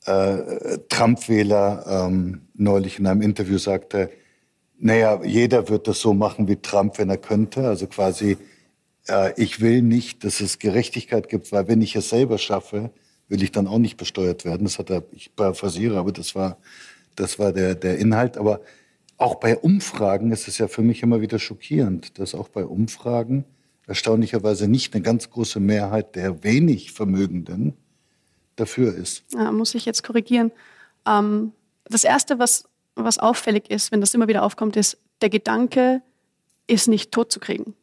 äh, 0.06 0.78
Trump-Wähler 0.90 2.08
ähm, 2.08 2.42
neulich 2.54 3.00
in 3.00 3.08
einem 3.08 3.22
Interview 3.22 3.58
sagte, 3.58 4.10
naja, 4.80 5.24
jeder 5.24 5.70
wird 5.70 5.88
das 5.88 6.00
so 6.00 6.14
machen 6.14 6.48
wie 6.48 6.58
Trump, 6.58 6.98
wenn 6.98 7.10
er 7.10 7.18
könnte. 7.18 7.68
Also 7.68 7.88
quasi, 7.88 8.38
äh, 9.08 9.34
ich 9.42 9.62
will 9.62 9.82
nicht, 9.82 10.24
dass 10.24 10.42
es 10.42 10.60
Gerechtigkeit 10.60 11.30
gibt, 11.30 11.52
weil 11.52 11.68
wenn 11.68 11.82
ich 11.82 11.96
es 11.96 12.10
selber 12.10 12.38
schaffe, 12.38 12.92
will 13.28 13.42
ich 13.42 13.52
dann 13.52 13.68
auch 13.68 13.80
nicht 13.80 13.98
besteuert 13.98 14.46
werden. 14.46 14.66
Das 14.66 14.78
hat 14.78 14.90
er, 14.90 15.04
ich 15.12 15.36
paraphrasiere, 15.36 15.98
aber 15.98 16.12
das 16.12 16.36
war, 16.36 16.58
das 17.16 17.40
war 17.40 17.54
der, 17.54 17.76
der 17.76 17.98
Inhalt. 17.98 18.38
Aber 18.38 18.62
auch 19.18 19.36
bei 19.36 19.58
Umfragen 19.58 20.32
ist 20.32 20.48
es 20.48 20.58
ja 20.58 20.68
für 20.68 20.82
mich 20.82 21.02
immer 21.02 21.22
wieder 21.22 21.40
schockierend, 21.40 22.20
dass 22.20 22.36
auch 22.36 22.50
bei 22.50 22.66
Umfragen 22.66 23.46
erstaunlicherweise 23.88 24.68
nicht 24.68 24.94
eine 24.94 25.04
ganz 25.04 25.30
große 25.30 25.60
Mehrheit 25.60 26.16
der 26.16 26.44
wenig 26.44 26.92
Vermögenden 26.92 27.74
dafür 28.56 28.96
ist. 28.96 29.24
Ja, 29.34 29.52
muss 29.52 29.76
ich 29.76 29.86
jetzt 29.86 30.04
korrigieren. 30.04 30.52
Ähm, 31.08 31.52
das 31.86 32.04
Erste, 32.04 32.40
was 32.40 32.68
was 32.96 33.20
auffällig 33.20 33.70
ist, 33.70 33.92
wenn 33.92 34.02
das 34.02 34.14
immer 34.14 34.28
wieder 34.28 34.44
aufkommt, 34.44 34.76
ist, 34.76 34.98
der 35.22 35.30
Gedanke 35.30 36.02
ist 36.68 36.88
nicht 36.88 37.12
tot 37.12 37.32
zu 37.32 37.40
kriegen. 37.40 37.76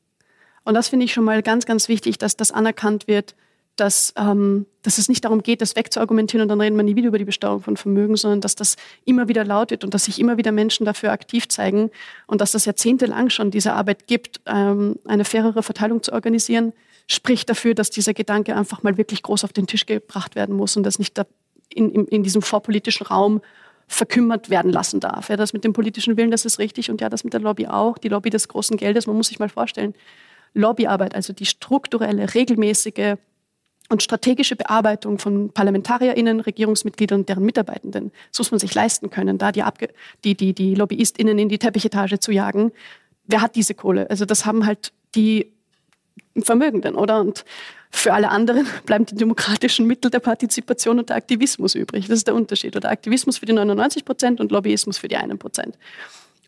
Und 0.64 0.74
das 0.74 0.88
finde 0.88 1.04
ich 1.04 1.12
schon 1.12 1.24
mal 1.24 1.42
ganz, 1.42 1.66
ganz 1.66 1.88
wichtig, 1.88 2.18
dass 2.18 2.36
das 2.36 2.52
anerkannt 2.52 3.06
wird, 3.08 3.34
dass, 3.76 4.12
ähm, 4.16 4.66
dass 4.82 4.98
es 4.98 5.08
nicht 5.08 5.24
darum 5.24 5.42
geht, 5.42 5.60
das 5.62 5.76
wegzuargumentieren 5.76 6.42
und 6.42 6.48
dann 6.48 6.60
reden 6.60 6.76
wir 6.76 6.82
nie 6.82 6.94
wieder 6.94 7.08
über 7.08 7.18
die 7.18 7.24
Besteuerung 7.24 7.62
von 7.62 7.76
Vermögen, 7.76 8.16
sondern 8.16 8.40
dass 8.40 8.54
das 8.54 8.76
immer 9.04 9.28
wieder 9.28 9.44
laut 9.44 9.70
wird 9.70 9.82
und 9.82 9.94
dass 9.94 10.04
sich 10.04 10.18
immer 10.20 10.36
wieder 10.36 10.52
Menschen 10.52 10.84
dafür 10.84 11.10
aktiv 11.10 11.48
zeigen 11.48 11.90
und 12.26 12.40
dass 12.40 12.52
das 12.52 12.66
jahrzehntelang 12.66 13.30
schon 13.30 13.50
diese 13.50 13.72
Arbeit 13.72 14.06
gibt, 14.06 14.40
ähm, 14.46 14.96
eine 15.06 15.24
fairere 15.24 15.62
Verteilung 15.62 16.02
zu 16.02 16.12
organisieren, 16.12 16.74
spricht 17.06 17.48
dafür, 17.48 17.74
dass 17.74 17.90
dieser 17.90 18.14
Gedanke 18.14 18.54
einfach 18.54 18.82
mal 18.82 18.98
wirklich 18.98 19.22
groß 19.22 19.44
auf 19.44 19.52
den 19.52 19.66
Tisch 19.66 19.86
gebracht 19.86 20.34
werden 20.34 20.54
muss 20.54 20.76
und 20.76 20.82
das 20.82 20.98
nicht 20.98 21.18
in, 21.70 21.90
in, 21.90 22.06
in 22.06 22.22
diesem 22.22 22.42
vorpolitischen 22.42 23.06
Raum 23.06 23.40
verkümmert 23.92 24.50
werden 24.50 24.72
lassen 24.72 25.00
darf. 25.00 25.28
Ja, 25.28 25.36
das 25.36 25.52
mit 25.52 25.64
dem 25.64 25.72
politischen 25.72 26.16
Willen, 26.16 26.30
das 26.30 26.44
ist 26.44 26.58
richtig 26.58 26.90
und 26.90 27.00
ja, 27.00 27.08
das 27.08 27.24
mit 27.24 27.32
der 27.34 27.40
Lobby 27.40 27.66
auch, 27.66 27.98
die 27.98 28.08
Lobby 28.08 28.30
des 28.30 28.48
großen 28.48 28.76
Geldes, 28.76 29.06
man 29.06 29.16
muss 29.16 29.28
sich 29.28 29.38
mal 29.38 29.48
vorstellen, 29.48 29.94
Lobbyarbeit, 30.54 31.14
also 31.14 31.32
die 31.32 31.46
strukturelle, 31.46 32.34
regelmäßige 32.34 33.16
und 33.90 34.02
strategische 34.02 34.56
Bearbeitung 34.56 35.18
von 35.18 35.50
ParlamentarierInnen, 35.52 36.40
Regierungsmitgliedern 36.40 37.20
und 37.20 37.28
deren 37.28 37.44
Mitarbeitenden, 37.44 38.12
das 38.30 38.38
muss 38.38 38.50
man 38.50 38.60
sich 38.60 38.74
leisten 38.74 39.10
können, 39.10 39.36
da 39.38 39.52
die, 39.52 39.62
Abge 39.62 39.88
die, 40.24 40.34
die, 40.34 40.54
die 40.54 40.74
LobbyistInnen 40.74 41.38
in 41.38 41.48
die 41.48 41.58
Teppichetage 41.58 42.18
zu 42.18 42.32
jagen. 42.32 42.72
Wer 43.26 43.42
hat 43.42 43.56
diese 43.56 43.74
Kohle? 43.74 44.08
Also 44.08 44.24
das 44.24 44.46
haben 44.46 44.64
halt 44.64 44.92
die 45.14 45.52
Vermögenden, 46.38 46.94
oder? 46.94 47.20
Und 47.20 47.44
für 47.92 48.12
alle 48.14 48.30
anderen 48.30 48.66
bleiben 48.86 49.06
die 49.06 49.14
demokratischen 49.14 49.86
Mittel 49.86 50.10
der 50.10 50.20
Partizipation 50.20 50.98
und 50.98 51.10
der 51.10 51.16
Aktivismus 51.16 51.74
übrig. 51.74 52.08
Das 52.08 52.18
ist 52.18 52.26
der 52.26 52.34
Unterschied. 52.34 52.74
Oder 52.74 52.90
Aktivismus 52.90 53.38
für 53.38 53.46
die 53.46 53.52
99 53.52 54.04
Prozent 54.04 54.40
und 54.40 54.50
Lobbyismus 54.50 54.98
für 54.98 55.08
die 55.08 55.16
1 55.16 55.38
Prozent. 55.38 55.78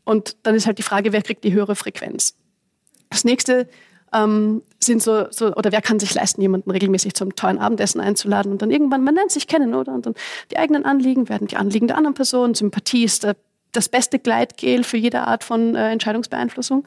Und 0.04 0.36
dann 0.42 0.54
ist 0.54 0.66
halt 0.66 0.78
die 0.78 0.82
Frage, 0.82 1.12
wer 1.12 1.22
kriegt 1.22 1.44
die 1.44 1.52
höhere 1.52 1.76
Frequenz? 1.76 2.34
Das 3.10 3.24
nächste 3.24 3.68
ähm, 4.12 4.62
sind 4.80 5.02
so, 5.02 5.26
so, 5.30 5.54
oder 5.54 5.72
wer 5.72 5.82
kann 5.82 5.98
sich 5.98 6.14
leisten, 6.14 6.40
jemanden 6.40 6.70
regelmäßig 6.70 7.14
zum 7.14 7.34
tollen 7.36 7.58
Abendessen 7.58 8.00
einzuladen 8.00 8.52
und 8.52 8.62
dann 8.62 8.70
irgendwann, 8.70 9.04
man 9.04 9.14
lernt 9.14 9.30
sich 9.30 9.46
kennen, 9.46 9.74
oder? 9.74 9.92
Und 9.92 10.06
dann 10.06 10.14
die 10.50 10.58
eigenen 10.58 10.84
Anliegen 10.84 11.28
werden 11.28 11.48
die 11.48 11.56
Anliegen 11.56 11.88
der 11.88 11.96
anderen 11.96 12.14
Person, 12.14 12.54
Sympathie 12.54 13.04
ist 13.04 13.24
der, 13.24 13.36
das 13.72 13.88
beste 13.88 14.18
Gleitgel 14.18 14.84
für 14.84 14.96
jede 14.96 15.22
Art 15.22 15.42
von 15.44 15.74
äh, 15.74 15.90
Entscheidungsbeeinflussung. 15.90 16.86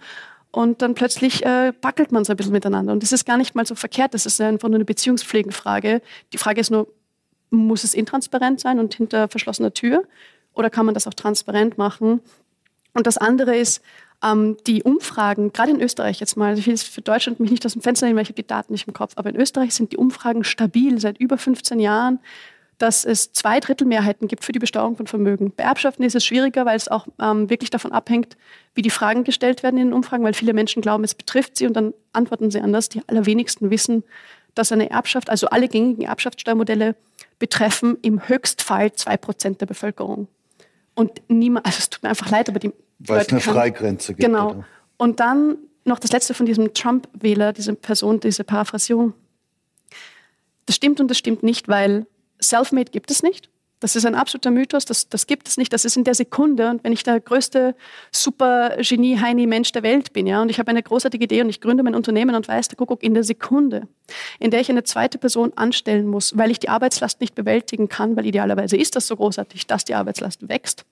Und 0.51 0.81
dann 0.81 0.95
plötzlich 0.95 1.45
äh, 1.45 1.73
backelt 1.81 2.11
man 2.11 2.23
so 2.23 2.33
ein 2.33 2.37
bisschen 2.37 2.53
miteinander. 2.53 2.93
Und 2.93 3.03
das 3.03 3.11
ist 3.11 3.25
gar 3.25 3.37
nicht 3.37 3.53
mal 3.53 3.65
so 3.65 3.75
verkehrt, 3.75 4.13
das 4.13 4.25
ist 4.25 4.39
einfach 4.41 4.69
nur 4.69 4.75
eine 4.75 4.85
Beziehungspflegenfrage. 4.85 6.01
Die 6.33 6.37
Frage 6.37 6.61
ist 6.61 6.71
nur, 6.71 6.87
muss 7.49 7.83
es 7.83 7.93
intransparent 7.93 8.59
sein 8.59 8.79
und 8.79 8.93
hinter 8.95 9.27
verschlossener 9.27 9.73
Tür? 9.73 10.03
Oder 10.53 10.69
kann 10.69 10.85
man 10.85 10.95
das 10.95 11.07
auch 11.07 11.13
transparent 11.13 11.77
machen? 11.77 12.21
Und 12.93 13.05
das 13.05 13.17
andere 13.17 13.55
ist, 13.55 13.81
ähm, 14.23 14.57
die 14.65 14.83
Umfragen, 14.83 15.53
gerade 15.53 15.71
in 15.71 15.81
Österreich 15.81 16.19
jetzt 16.19 16.37
mal, 16.37 16.57
ich 16.57 16.65
will 16.65 16.77
für 16.77 17.01
Deutschland 17.01 17.39
mich 17.39 17.51
nicht 17.51 17.65
aus 17.65 17.73
dem 17.73 17.81
Fenster 17.81 18.07
nehmen, 18.07 18.17
weil 18.17 18.23
ich 18.23 18.29
habe 18.29 18.41
die 18.41 18.47
Daten 18.47 18.73
nicht 18.73 18.87
im 18.87 18.93
Kopf, 18.93 19.13
aber 19.15 19.29
in 19.29 19.35
Österreich 19.35 19.75
sind 19.75 19.91
die 19.91 19.97
Umfragen 19.97 20.43
stabil 20.43 20.99
seit 20.99 21.19
über 21.19 21.37
15 21.37 21.79
Jahren 21.79 22.19
dass 22.77 23.05
es 23.05 23.33
zwei 23.33 23.59
Drittel 23.59 23.87
Mehrheiten 23.87 24.27
gibt 24.27 24.45
für 24.45 24.51
die 24.51 24.59
Besteuerung 24.59 24.95
von 24.95 25.07
Vermögen. 25.07 25.51
Bei 25.55 25.63
Erbschaften 25.63 26.03
ist 26.03 26.15
es 26.15 26.23
schwieriger, 26.23 26.65
weil 26.65 26.77
es 26.77 26.87
auch 26.87 27.07
ähm, 27.19 27.49
wirklich 27.49 27.69
davon 27.69 27.91
abhängt, 27.91 28.37
wie 28.75 28.83
die 28.83 28.91
Fragen 28.91 29.23
gestellt 29.23 29.63
werden 29.63 29.77
in 29.77 29.87
den 29.87 29.93
Umfragen, 29.93 30.23
weil 30.23 30.33
viele 30.33 30.53
Menschen 30.53 30.81
glauben, 30.81 31.03
es 31.03 31.15
betrifft 31.15 31.57
sie 31.57 31.65
und 31.65 31.73
dann 31.73 31.93
antworten 32.13 32.51
sie 32.51 32.61
anders. 32.61 32.89
Die 32.89 33.01
allerwenigsten 33.07 33.71
wissen, 33.71 34.03
dass 34.53 34.71
eine 34.71 34.89
Erbschaft, 34.91 35.29
also 35.29 35.47
alle 35.47 35.67
gängigen 35.67 36.05
Erbschaftssteuermodelle 36.05 36.95
betreffen 37.39 37.97
im 38.01 38.27
Höchstfall 38.27 38.93
zwei 38.93 39.17
Prozent 39.17 39.61
der 39.61 39.65
Bevölkerung. 39.65 40.27
Und 40.93 41.11
niemand, 41.27 41.65
also 41.65 41.77
es 41.79 41.89
tut 41.89 42.03
mir 42.03 42.09
einfach 42.09 42.29
leid, 42.29 42.49
aber 42.49 42.59
die 42.59 42.73
weil 42.99 43.21
es 43.21 43.29
eine 43.29 43.39
kann, 43.39 43.53
Freigrenze 43.53 44.13
gibt. 44.13 44.25
Genau. 44.25 44.51
Oder? 44.51 44.65
Und 44.97 45.19
dann 45.19 45.57
noch 45.85 45.99
das 45.99 46.11
letzte 46.11 46.33
von 46.33 46.45
diesem 46.45 46.73
Trump-Wähler, 46.73 47.53
diese 47.53 47.73
Person, 47.73 48.19
diese 48.19 48.43
Paraphrasierung. 48.43 49.13
Das 50.65 50.75
stimmt 50.75 50.99
und 50.99 51.07
das 51.07 51.17
stimmt 51.17 51.43
nicht, 51.43 51.67
weil 51.67 52.05
Selfmade 52.39 52.91
gibt 52.91 53.11
es 53.11 53.23
nicht. 53.23 53.49
Das 53.79 53.95
ist 53.95 54.07
ein 54.07 54.15
absoluter 54.15 54.49
Mythos, 54.49 54.85
das, 54.85 55.07
das 55.07 55.27
gibt 55.27 55.47
es 55.47 55.57
nicht. 55.57 55.71
Das 55.71 55.85
ist 55.85 55.97
in 55.97 56.03
der 56.03 56.15
Sekunde. 56.15 56.71
Und 56.71 56.83
wenn 56.83 56.93
ich 56.93 57.03
der 57.03 57.19
größte 57.19 57.75
Super-Genie-Heini-Mensch 58.11 59.71
der 59.71 59.83
Welt 59.83 60.13
bin, 60.13 60.25
ja, 60.25 60.41
und 60.41 60.49
ich 60.49 60.57
habe 60.57 60.71
eine 60.71 60.81
großartige 60.81 61.25
Idee 61.25 61.41
und 61.41 61.49
ich 61.49 61.61
gründe 61.61 61.83
mein 61.83 61.93
Unternehmen 61.93 62.35
und 62.35 62.47
weiß, 62.47 62.69
der 62.69 62.77
Kuckuck, 62.77 63.03
in 63.03 63.13
der 63.13 63.23
Sekunde, 63.23 63.87
in 64.39 64.49
der 64.49 64.61
ich 64.61 64.71
eine 64.71 64.83
zweite 64.83 65.19
Person 65.19 65.53
anstellen 65.55 66.07
muss, 66.07 66.35
weil 66.35 66.49
ich 66.49 66.57
die 66.57 66.69
Arbeitslast 66.69 67.21
nicht 67.21 67.35
bewältigen 67.35 67.87
kann, 67.87 68.15
weil 68.15 68.25
idealerweise 68.25 68.77
ist 68.77 68.95
das 68.95 69.05
so 69.05 69.15
großartig, 69.15 69.67
dass 69.67 69.85
die 69.85 69.93
Arbeitslast 69.93 70.49
wächst, 70.49 70.83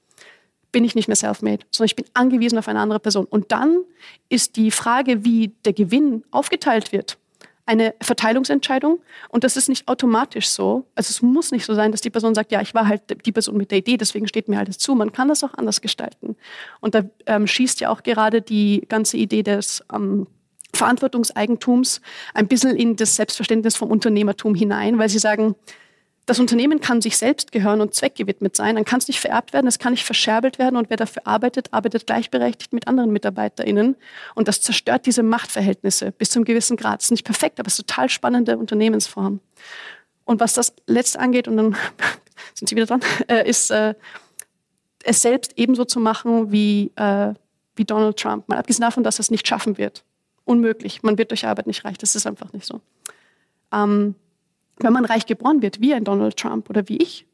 bin 0.72 0.84
ich 0.84 0.94
nicht 0.94 1.08
mehr 1.08 1.16
self-made, 1.16 1.66
sondern 1.72 1.88
ich 1.88 1.96
bin 1.96 2.06
angewiesen 2.14 2.60
auf 2.60 2.68
eine 2.68 2.80
andere 2.80 3.00
Person. 3.00 3.26
Und 3.26 3.52
dann 3.52 3.80
ist 4.30 4.58
die 4.58 4.70
Frage, 4.70 5.26
wie 5.26 5.56
der 5.66 5.74
Gewinn 5.74 6.24
aufgeteilt 6.30 6.92
wird, 6.92 7.18
eine 7.66 7.96
Verteilungsentscheidung 8.02 9.00
und 9.30 9.44
das 9.44 9.58
ist 9.58 9.70
nicht 9.70 9.88
automatisch 9.88 10.48
so. 10.50 10.86
Also 10.96 11.10
es 11.10 11.22
muss 11.22 11.52
nicht 11.52 11.66
so 11.66 11.74
sein, 11.74 11.92
dass 11.92 12.02
die 12.02 12.10
Person 12.10 12.36
sagt, 12.36 12.52
ja, 12.52 12.62
ich 12.62 12.74
war 12.74 12.88
halt 12.88 13.26
die 13.26 13.32
Person 13.32 13.58
mit 13.58 13.72
der 13.72 13.80
Idee, 13.80 13.98
deswegen 13.98 14.28
steht 14.28 14.48
mir 14.48 14.60
alles 14.60 14.78
zu. 14.78 14.94
Man 14.94 15.12
kann 15.12 15.28
das 15.28 15.44
auch 15.44 15.54
anders 15.56 15.82
gestalten. 15.82 16.36
Und 16.80 16.96
da 16.96 17.04
ähm, 17.26 17.48
schießt 17.48 17.80
ja 17.82 17.90
auch 17.90 18.04
gerade 18.04 18.42
die 18.42 18.86
ganze 18.88 19.18
Idee 19.18 19.42
des 19.44 19.84
ähm, 19.94 20.28
Verantwortungseigentums 20.74 22.02
ein 22.34 22.48
bisschen 22.48 22.76
in 22.76 22.96
das 22.96 23.16
Selbstverständnis 23.16 23.76
vom 23.76 23.90
Unternehmertum 23.90 24.54
hinein, 24.56 25.00
weil 25.00 25.10
sie 25.10 25.20
sagen, 25.20 25.56
das 26.26 26.40
Unternehmen 26.40 26.82
kann 26.82 27.02
sich 27.02 27.18
selbst 27.18 27.52
gehören 27.52 27.82
und 27.82 27.94
zweckgewidmet 27.94 28.56
sein. 28.56 28.76
Dann 28.76 28.86
kann 28.86 28.98
es 29.00 29.08
nicht 29.08 29.20
vererbt 29.20 29.54
werden, 29.54 29.68
es 29.68 29.78
kann 29.78 29.94
nicht 29.94 30.04
verscherbelt 30.04 30.58
werden 30.58 30.76
und 30.76 30.90
wer 30.90 30.98
dafür 30.98 31.28
arbeitet, 31.28 31.72
arbeitet 31.72 32.08
gleichberechtigt 32.08 32.74
mit 32.74 32.88
anderen 32.88 33.12
MitarbeiterInnen. 33.12 33.96
Und 34.34 34.48
das 34.48 34.62
zerstört 34.62 35.06
diese 35.06 35.22
Machtverhältnisse 35.22 36.12
bis 36.12 36.32
zum 36.32 36.44
gewissen 36.44 36.78
Grad. 36.78 37.02
Es 37.02 37.08
ist 37.08 37.12
nicht 37.12 37.26
perfekt, 37.26 37.60
aber 37.60 37.68
es 37.68 37.78
ist 37.78 37.88
total 37.88 38.10
spannende 38.10 38.58
Unternehmensform. 38.58 39.40
Und 40.24 40.40
was 40.40 40.54
das 40.54 40.74
letzte 40.88 41.20
angeht, 41.20 41.48
und 41.48 41.58
dann 41.58 41.76
sind 42.56 42.68
Sie 42.68 42.76
wieder 42.76 42.88
dran, 42.88 43.02
äh, 43.28 43.48
ist 43.48 43.70
äh, 43.70 43.94
es 45.04 45.22
selbst 45.22 45.54
ebenso 45.58 45.86
zu 45.86 46.00
machen 46.00 46.52
wie, 46.52 46.92
äh, 46.96 47.36
wie 47.76 47.86
Donald 47.86 48.18
Trump. 48.18 48.50
Mal 48.50 48.58
abgesehen 48.58 48.82
davon, 48.82 49.04
dass 49.04 49.20
er 49.20 49.22
es 49.22 49.32
nicht 49.32 49.48
schaffen 49.48 49.78
wird. 49.78 50.04
Unmöglich. 50.44 51.04
Man 51.04 51.20
wird 51.20 51.30
durch 51.30 51.46
Arbeit 51.46 51.68
nicht 51.68 51.86
reich. 51.86 52.00
Das 52.00 52.16
ist 52.16 52.26
einfach 52.26 52.52
nicht 52.54 52.66
so. 52.66 52.82
Ähm, 53.72 54.16
wenn 54.78 54.94
man 54.94 55.06
reich 55.06 55.26
geboren 55.26 55.62
wird, 55.62 55.82
wie 55.82 55.94
ein 55.94 56.04
Donald 56.04 56.38
Trump 56.38 56.70
oder 56.70 56.88
wie 56.88 56.98
ich, 56.98 57.26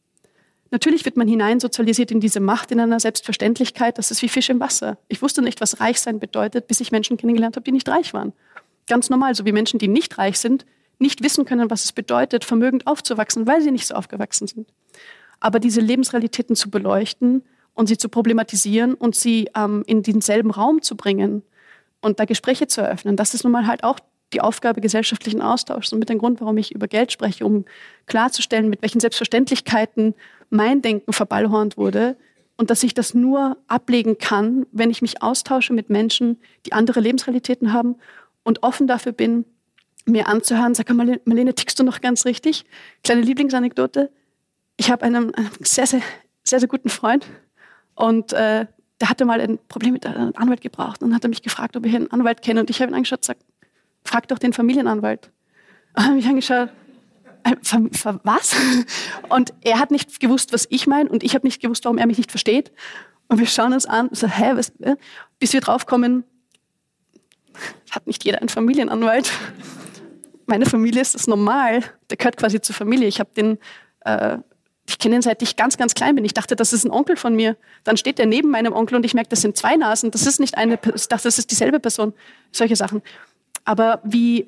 natürlich 0.70 1.06
wird 1.06 1.18
man 1.18 1.28
hineinsozialisiert 1.28 2.12
in 2.12 2.20
diese 2.20 2.40
Macht, 2.40 2.72
in 2.72 2.80
einer 2.80 3.00
Selbstverständlichkeit, 3.00 3.98
das 3.98 4.12
ist 4.12 4.22
wie 4.22 4.30
Fisch 4.30 4.50
im 4.50 4.60
Wasser. 4.60 4.98
Ich 5.08 5.22
wusste 5.22 5.42
nicht, 5.42 5.62
was 5.62 5.80
reich 5.80 6.00
sein 6.00 6.20
bedeutet, 6.20 6.68
bis 6.68 6.80
ich 6.80 6.92
Menschen 6.92 7.18
kennengelernt 7.18 7.56
habe, 7.56 7.64
die 7.64 7.72
nicht 7.72 7.90
reich 7.90 8.14
waren. 8.14 8.34
Ganz 8.88 9.10
normal, 9.10 9.36
so 9.36 9.46
wie 9.46 9.52
Menschen, 9.52 9.80
die 9.80 9.88
nicht 9.88 10.18
reich 10.18 10.40
sind, 10.40 10.66
nicht 11.00 11.24
wissen 11.24 11.46
können, 11.46 11.70
was 11.70 11.84
es 11.84 11.92
bedeutet, 11.92 12.46
vermögend 12.46 12.88
aufzuwachsen, 12.88 13.48
weil 13.48 13.62
sie 13.62 13.72
nicht 13.72 13.88
so 13.88 13.96
aufgewachsen 13.96 14.48
sind. 14.48 14.68
Aber 15.40 15.60
diese 15.60 15.82
Lebensrealitäten 15.82 16.56
zu 16.56 16.70
beleuchten 16.70 17.44
und 17.74 17.88
sie 17.88 17.98
zu 17.98 18.08
problematisieren 18.08 18.94
und 18.94 19.16
sie 19.16 19.50
ähm, 19.56 19.84
in 19.88 20.04
denselben 20.04 20.52
Raum 20.52 20.82
zu 20.82 20.96
bringen 20.96 21.42
und 22.02 22.20
da 22.20 22.26
Gespräche 22.26 22.68
zu 22.68 22.82
eröffnen, 22.82 23.16
das 23.16 23.34
ist 23.34 23.44
nun 23.44 23.52
mal 23.52 23.68
halt 23.68 23.84
auch 23.84 24.00
die 24.34 24.42
Aufgabe 24.42 24.82
gesellschaftlichen 24.82 25.42
Austauschs 25.42 25.92
und 25.94 26.00
mit 26.00 26.10
dem 26.10 26.18
Grund, 26.18 26.42
warum 26.42 26.58
ich 26.58 26.74
über 26.74 26.88
Geld 26.88 27.12
spreche, 27.12 27.46
um 27.46 27.66
klarzustellen, 28.06 28.70
mit 28.70 28.82
welchen 28.82 29.00
Selbstverständlichkeiten 29.00 30.16
mein 30.50 30.82
Denken 30.82 31.14
verballhornt 31.14 31.78
wurde 31.78 32.16
und 32.58 32.70
dass 32.70 32.84
ich 32.84 32.94
das 32.94 33.14
nur 33.14 33.58
ablegen 33.68 34.18
kann, 34.18 34.66
wenn 34.72 34.92
ich 34.92 35.02
mich 35.02 35.22
austausche 35.24 35.74
mit 35.74 35.90
Menschen, 35.90 36.38
die 36.66 36.74
andere 36.74 37.00
Lebensrealitäten 37.00 37.74
haben 37.74 37.96
und 38.44 38.64
offen 38.64 38.88
dafür 38.88 39.12
bin, 39.12 39.46
mir 40.06 40.28
anzuhören. 40.28 40.76
Sag 40.76 40.90
mal, 40.92 41.20
Marlene, 41.26 41.56
tickst 41.56 41.80
du 41.80 41.84
noch 41.84 42.02
ganz 42.02 42.26
richtig? 42.26 42.66
Kleine 43.04 43.22
Lieblingsanekdote. 43.22 44.12
Ich 44.78 44.92
habe 44.92 45.04
einen, 45.06 45.34
einen, 45.34 45.50
sehr, 45.60 45.88
sehr, 45.88 46.02
sehr, 46.44 46.60
sehr 46.60 46.70
guten 46.70 46.90
Freund 46.90 47.26
und 47.96 48.34
äh, 48.34 48.66
der 49.02 49.10
hatte 49.10 49.26
mal 49.26 49.42
ein 49.42 49.58
Problem 49.68 49.94
mit 49.94 50.06
einem 50.06 50.34
Anwalt 50.36 50.62
gebraucht 50.62 51.02
und 51.02 51.16
hat 51.16 51.28
mich 51.28 51.42
gefragt, 51.42 51.76
ob 51.76 51.86
ich 51.86 51.96
einen 51.96 52.12
Anwalt 52.12 52.44
kenne. 52.44 52.60
Und 52.60 52.70
ich 52.70 52.82
habe 52.82 52.92
ihn 52.92 52.96
angeschaut 52.96 53.20
und 53.20 53.22
gesagt, 53.22 53.44
frag 54.04 54.28
doch 54.28 54.40
den 54.40 54.54
Familienanwalt. 54.54 55.32
Und 55.96 56.04
habe 56.04 56.16
mich 56.16 56.28
angeschaut, 56.28 56.70
äh, 57.44 57.56
was? 58.24 58.56
Und 59.30 59.54
er 59.62 59.80
hat 59.80 59.92
nicht 59.92 60.20
gewusst, 60.20 60.54
was 60.54 60.68
ich 60.70 60.88
meine 60.88 61.10
und 61.10 61.24
ich 61.24 61.36
habe 61.36 61.46
nicht 61.46 61.62
gewusst, 61.62 61.86
warum 61.86 61.98
er 61.98 62.08
mich 62.08 62.18
nicht 62.18 62.32
versteht. 62.32 62.72
Und 63.28 63.40
wir 63.40 63.48
schauen 63.48 63.74
uns 63.74 63.86
an, 63.86 64.10
so, 64.12 64.28
hä, 64.28 64.52
was, 64.56 64.70
äh? 64.82 64.96
bis 65.40 65.54
wir 65.54 65.62
draufkommen, 65.62 66.24
hat 67.90 68.08
nicht 68.08 68.24
jeder 68.24 68.40
einen 68.40 68.50
Familienanwalt. 68.50 69.32
Meine 70.46 70.66
Familie 70.66 71.02
ist 71.02 71.16
das 71.16 71.28
normal. 71.28 71.82
Der 72.10 72.18
gehört 72.18 72.38
quasi 72.38 72.60
zur 72.60 72.76
Familie. 72.76 73.08
Ich 73.08 73.20
habe 73.20 73.30
den, 73.36 73.58
äh, 74.02 74.38
ich 74.88 75.00
kenne 75.00 75.16
ihn 75.16 75.22
seit 75.22 75.42
ich 75.42 75.56
ganz, 75.56 75.78
ganz 75.78 75.94
klein 75.94 76.16
bin. 76.16 76.26
Ich 76.26 76.34
dachte, 76.34 76.58
das 76.58 76.74
ist 76.74 76.84
ein 76.84 76.92
Onkel 76.92 77.16
von 77.16 77.36
mir. 77.36 77.56
Dann 77.86 77.96
steht 77.96 78.20
er 78.20 78.26
neben 78.26 78.50
meinem 78.50 78.74
Onkel 78.74 78.98
und 78.98 79.06
ich 79.06 79.14
merke, 79.14 79.30
das 79.30 79.42
sind 79.42 79.56
zwei 79.56 79.78
Nasen. 79.78 80.12
Das 80.12 80.26
ist 80.26 80.40
nicht 80.42 80.58
eine, 80.58 80.78
ich 80.94 81.08
dachte, 81.08 81.24
das 81.24 81.38
ist 81.38 81.52
dieselbe 81.52 81.80
Person. 81.80 82.14
Solche 82.52 82.76
Sachen 82.76 83.02
aber 83.66 84.02
wie, 84.04 84.48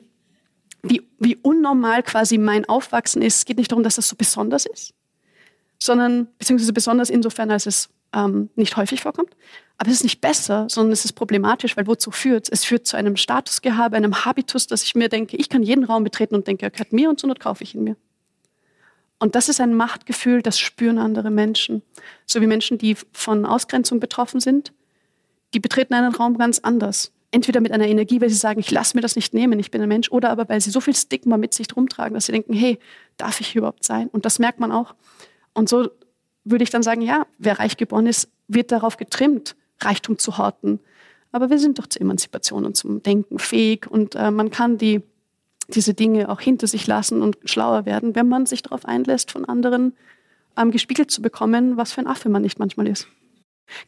wie, 0.81 1.07
wie 1.19 1.37
unnormal 1.37 2.03
quasi 2.03 2.37
mein 2.37 2.65
Aufwachsen 2.65 3.21
ist, 3.21 3.45
geht 3.45 3.57
nicht 3.57 3.71
darum, 3.71 3.83
dass 3.83 3.95
das 3.95 4.09
so 4.09 4.15
besonders 4.15 4.65
ist, 4.65 4.93
sondern, 5.79 6.27
beziehungsweise 6.37 6.73
besonders 6.73 7.09
insofern, 7.09 7.51
als 7.51 7.65
es 7.65 7.89
ähm, 8.13 8.49
nicht 8.55 8.77
häufig 8.77 9.01
vorkommt. 9.01 9.35
Aber 9.77 9.89
es 9.89 9.97
ist 9.97 10.03
nicht 10.03 10.21
besser, 10.21 10.67
sondern 10.69 10.93
es 10.93 11.03
ist 11.03 11.13
problematisch, 11.13 11.75
weil 11.75 11.87
wozu 11.87 12.11
führt 12.11 12.45
es? 12.45 12.59
Es 12.59 12.65
führt 12.65 12.85
zu 12.85 12.95
einem 12.95 13.17
Statusgehabe, 13.17 13.95
einem 13.95 14.25
Habitus, 14.25 14.67
dass 14.67 14.83
ich 14.83 14.95
mir 14.95 15.09
denke, 15.09 15.35
ich 15.37 15.49
kann 15.49 15.63
jeden 15.63 15.83
Raum 15.83 16.03
betreten 16.03 16.35
und 16.35 16.47
denke, 16.47 16.65
er 16.65 16.71
gehört 16.71 16.93
mir 16.93 17.09
und 17.09 17.19
so 17.19 17.27
not 17.27 17.39
kaufe 17.39 17.63
ich 17.63 17.75
ihn 17.75 17.83
mir. 17.83 17.97
Und 19.19 19.35
das 19.35 19.49
ist 19.49 19.61
ein 19.61 19.73
Machtgefühl, 19.73 20.41
das 20.41 20.59
spüren 20.59 20.97
andere 20.97 21.31
Menschen. 21.31 21.81
So 22.25 22.41
wie 22.41 22.47
Menschen, 22.47 22.77
die 22.77 22.97
von 23.13 23.45
Ausgrenzung 23.45 23.99
betroffen 23.99 24.39
sind, 24.41 24.73
die 25.53 25.59
betreten 25.59 25.93
einen 25.93 26.13
Raum 26.13 26.37
ganz 26.37 26.59
anders 26.59 27.11
entweder 27.33 27.61
mit 27.61 27.71
einer 27.71 27.87
Energie, 27.87 28.21
weil 28.21 28.29
sie 28.29 28.35
sagen, 28.35 28.59
ich 28.59 28.69
lasse 28.69 28.95
mir 28.95 29.01
das 29.01 29.15
nicht 29.15 29.33
nehmen, 29.33 29.59
ich 29.59 29.71
bin 29.71 29.81
ein 29.81 29.89
Mensch, 29.89 30.11
oder 30.11 30.29
aber 30.29 30.47
weil 30.49 30.61
sie 30.61 30.69
so 30.69 30.79
viel 30.79 30.95
Stigma 30.95 31.37
mit 31.37 31.53
sich 31.53 31.67
rumtragen, 31.75 32.13
dass 32.13 32.27
sie 32.27 32.31
denken, 32.31 32.53
hey, 32.53 32.77
darf 33.17 33.41
ich 33.41 33.47
hier 33.47 33.59
überhaupt 33.59 33.83
sein? 33.83 34.07
Und 34.09 34.25
das 34.25 34.37
merkt 34.37 34.59
man 34.59 34.71
auch. 34.71 34.93
Und 35.53 35.67
so 35.67 35.89
würde 36.43 36.63
ich 36.63 36.69
dann 36.69 36.83
sagen, 36.83 37.01
ja, 37.01 37.25
wer 37.39 37.59
reich 37.59 37.75
geboren 37.75 38.05
ist, 38.05 38.29
wird 38.47 38.71
darauf 38.71 38.97
getrimmt, 38.97 39.55
Reichtum 39.81 40.19
zu 40.19 40.37
horten. 40.37 40.79
Aber 41.31 41.49
wir 41.49 41.57
sind 41.57 41.79
doch 41.79 41.87
zur 41.87 42.01
Emanzipation 42.01 42.65
und 42.65 42.77
zum 42.77 43.01
Denken 43.01 43.39
fähig 43.39 43.89
und 43.89 44.13
äh, 44.13 44.29
man 44.29 44.51
kann 44.51 44.77
die, 44.77 45.01
diese 45.69 45.95
Dinge 45.95 46.29
auch 46.29 46.39
hinter 46.39 46.67
sich 46.67 46.85
lassen 46.85 47.23
und 47.23 47.37
schlauer 47.45 47.87
werden, 47.87 48.15
wenn 48.15 48.29
man 48.29 48.45
sich 48.45 48.61
darauf 48.61 48.85
einlässt, 48.85 49.31
von 49.31 49.45
anderen 49.45 49.93
ähm, 50.55 50.69
gespiegelt 50.69 51.09
zu 51.09 51.23
bekommen, 51.23 51.77
was 51.77 51.93
für 51.93 52.01
ein 52.01 52.07
Affe 52.07 52.29
man 52.29 52.43
nicht 52.43 52.59
manchmal 52.59 52.87
ist. 52.87 53.07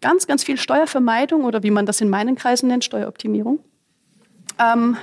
Ganz, 0.02 0.28
ganz 0.28 0.44
viel 0.44 0.58
Steuervermeidung 0.58 1.44
oder 1.44 1.64
wie 1.64 1.72
man 1.72 1.86
das 1.86 2.02
in 2.02 2.10
meinen 2.10 2.36
Kreisen 2.36 2.68
nennt, 2.68 2.84
Steueroptimierung, 2.84 3.60
ähm, 4.60 4.98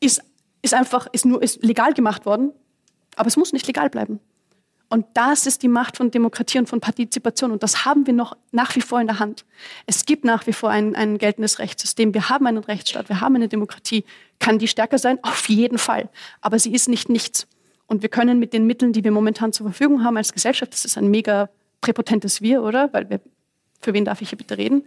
ist, 0.00 0.22
ist 0.62 0.74
einfach 0.74 1.06
ist 1.12 1.24
nur, 1.24 1.42
ist 1.42 1.62
legal 1.62 1.94
gemacht 1.94 2.26
worden, 2.26 2.52
aber 3.16 3.28
es 3.28 3.36
muss 3.36 3.52
nicht 3.52 3.66
legal 3.66 3.90
bleiben. 3.90 4.20
Und 4.88 5.04
das 5.14 5.46
ist 5.46 5.62
die 5.62 5.68
Macht 5.68 5.96
von 5.96 6.12
Demokratie 6.12 6.58
und 6.58 6.68
von 6.68 6.80
Partizipation. 6.80 7.50
Und 7.50 7.62
das 7.62 7.84
haben 7.84 8.06
wir 8.06 8.14
noch 8.14 8.36
nach 8.52 8.76
wie 8.76 8.80
vor 8.80 9.00
in 9.00 9.08
der 9.08 9.18
Hand. 9.18 9.44
Es 9.86 10.04
gibt 10.04 10.24
nach 10.24 10.46
wie 10.46 10.52
vor 10.52 10.70
ein, 10.70 10.94
ein 10.94 11.18
geltendes 11.18 11.58
Rechtssystem. 11.58 12.14
Wir 12.14 12.28
haben 12.28 12.46
einen 12.46 12.58
Rechtsstaat. 12.58 13.08
Wir 13.08 13.20
haben 13.20 13.34
eine 13.34 13.48
Demokratie. 13.48 14.04
Kann 14.38 14.60
die 14.60 14.68
stärker 14.68 14.98
sein? 14.98 15.18
Auf 15.22 15.48
jeden 15.48 15.78
Fall. 15.78 16.08
Aber 16.40 16.58
sie 16.60 16.72
ist 16.72 16.88
nicht 16.88 17.08
nichts. 17.08 17.48
Und 17.86 18.02
wir 18.02 18.08
können 18.08 18.38
mit 18.38 18.52
den 18.52 18.66
Mitteln, 18.66 18.92
die 18.92 19.02
wir 19.02 19.10
momentan 19.10 19.52
zur 19.52 19.66
Verfügung 19.66 20.04
haben 20.04 20.16
als 20.16 20.32
Gesellschaft, 20.32 20.72
das 20.72 20.84
ist 20.84 20.98
ein 20.98 21.08
mega 21.08 21.48
präpotentes 21.80 22.40
Wir, 22.40 22.62
oder? 22.62 22.92
Weil 22.92 23.10
wir 23.10 23.20
für 23.80 23.94
wen 23.94 24.04
darf 24.04 24.22
ich 24.22 24.30
hier 24.30 24.38
bitte 24.38 24.58
reden? 24.58 24.84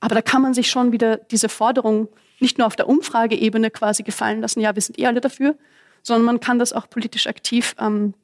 Aber 0.00 0.14
da 0.14 0.22
kann 0.22 0.42
man 0.42 0.54
sich 0.54 0.70
schon 0.70 0.92
wieder 0.92 1.16
diese 1.16 1.48
Forderung 1.48 2.08
nicht 2.40 2.58
nur 2.58 2.66
auf 2.66 2.76
der 2.76 2.88
Umfrageebene 2.88 3.70
quasi 3.70 4.02
gefallen 4.02 4.40
lassen, 4.40 4.60
ja, 4.60 4.74
wir 4.74 4.82
sind 4.82 4.98
eh 4.98 5.06
alle 5.06 5.20
dafür, 5.20 5.56
sondern 6.02 6.24
man 6.24 6.40
kann 6.40 6.58
das 6.58 6.72
auch 6.72 6.88
politisch 6.88 7.26
aktiv 7.26 7.74
ähm, 7.80 8.14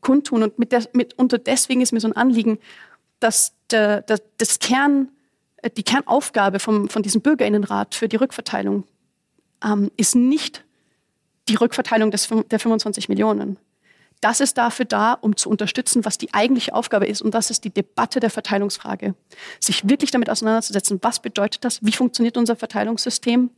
kundtun. 0.00 0.42
Und 0.44 0.58
mit 0.58 0.72
der, 0.72 0.84
mit, 0.92 1.14
unter 1.18 1.38
deswegen 1.38 1.80
ist 1.80 1.92
mir 1.92 2.00
so 2.00 2.08
ein 2.08 2.16
Anliegen, 2.16 2.58
dass 3.18 3.54
der, 3.70 4.02
der, 4.02 4.20
das 4.38 4.58
Kern, 4.60 5.08
äh, 5.56 5.70
die 5.70 5.82
Kernaufgabe 5.82 6.60
vom, 6.60 6.88
von 6.88 7.02
diesem 7.02 7.22
Bürgerinnenrat 7.22 7.94
für 7.94 8.08
die 8.08 8.16
Rückverteilung 8.16 8.84
ähm, 9.64 9.90
ist 9.96 10.14
nicht 10.14 10.64
die 11.48 11.56
Rückverteilung 11.56 12.10
des, 12.10 12.28
der 12.50 12.58
25 12.58 13.08
Millionen, 13.08 13.56
das 14.20 14.40
ist 14.40 14.56
dafür 14.58 14.86
da, 14.86 15.12
um 15.12 15.36
zu 15.36 15.50
unterstützen, 15.50 16.04
was 16.04 16.18
die 16.18 16.32
eigentliche 16.32 16.74
Aufgabe 16.74 17.06
ist. 17.06 17.22
Und 17.22 17.34
das 17.34 17.50
ist 17.50 17.64
die 17.64 17.70
Debatte 17.70 18.20
der 18.20 18.30
Verteilungsfrage. 18.30 19.14
Sich 19.60 19.88
wirklich 19.88 20.10
damit 20.10 20.30
auseinanderzusetzen, 20.30 20.98
was 21.02 21.20
bedeutet 21.20 21.64
das? 21.64 21.84
Wie 21.84 21.92
funktioniert 21.92 22.36
unser 22.36 22.56
Verteilungssystem? 22.56 23.50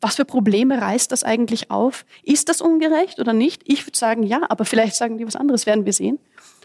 Was 0.00 0.16
für 0.16 0.24
Probleme 0.24 0.80
reißt 0.80 1.12
das 1.12 1.24
eigentlich 1.24 1.70
auf? 1.70 2.04
Ist 2.22 2.48
das 2.48 2.60
ungerecht 2.60 3.18
oder 3.18 3.32
nicht? 3.32 3.62
Ich 3.66 3.86
würde 3.86 3.98
sagen, 3.98 4.22
ja, 4.22 4.40
aber 4.48 4.64
vielleicht 4.64 4.96
sagen 4.96 5.18
die 5.18 5.26
was 5.26 5.36
anderes, 5.36 5.66
werden 5.66 5.84
wir 5.84 5.92
sehen. 5.92 6.18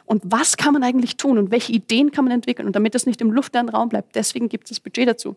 Und 0.06 0.22
was 0.26 0.58
kann 0.58 0.74
man 0.74 0.84
eigentlich 0.84 1.18
tun 1.18 1.38
und 1.38 1.52
welche 1.52 1.74
Ideen 1.74 2.12
kann 2.12 2.26
man 2.26 2.34
entwickeln? 2.34 2.68
Und 2.68 2.76
damit 2.76 2.96
das 2.96 3.06
nicht 3.06 3.22
im 3.22 3.32
luftleeren 3.32 3.70
Raum 3.70 3.90
bleibt, 3.90 4.16
deswegen 4.16 4.50
gibt 4.50 4.66
es 4.66 4.70
das 4.70 4.80
Budget 4.80 5.08
dazu. 5.08 5.36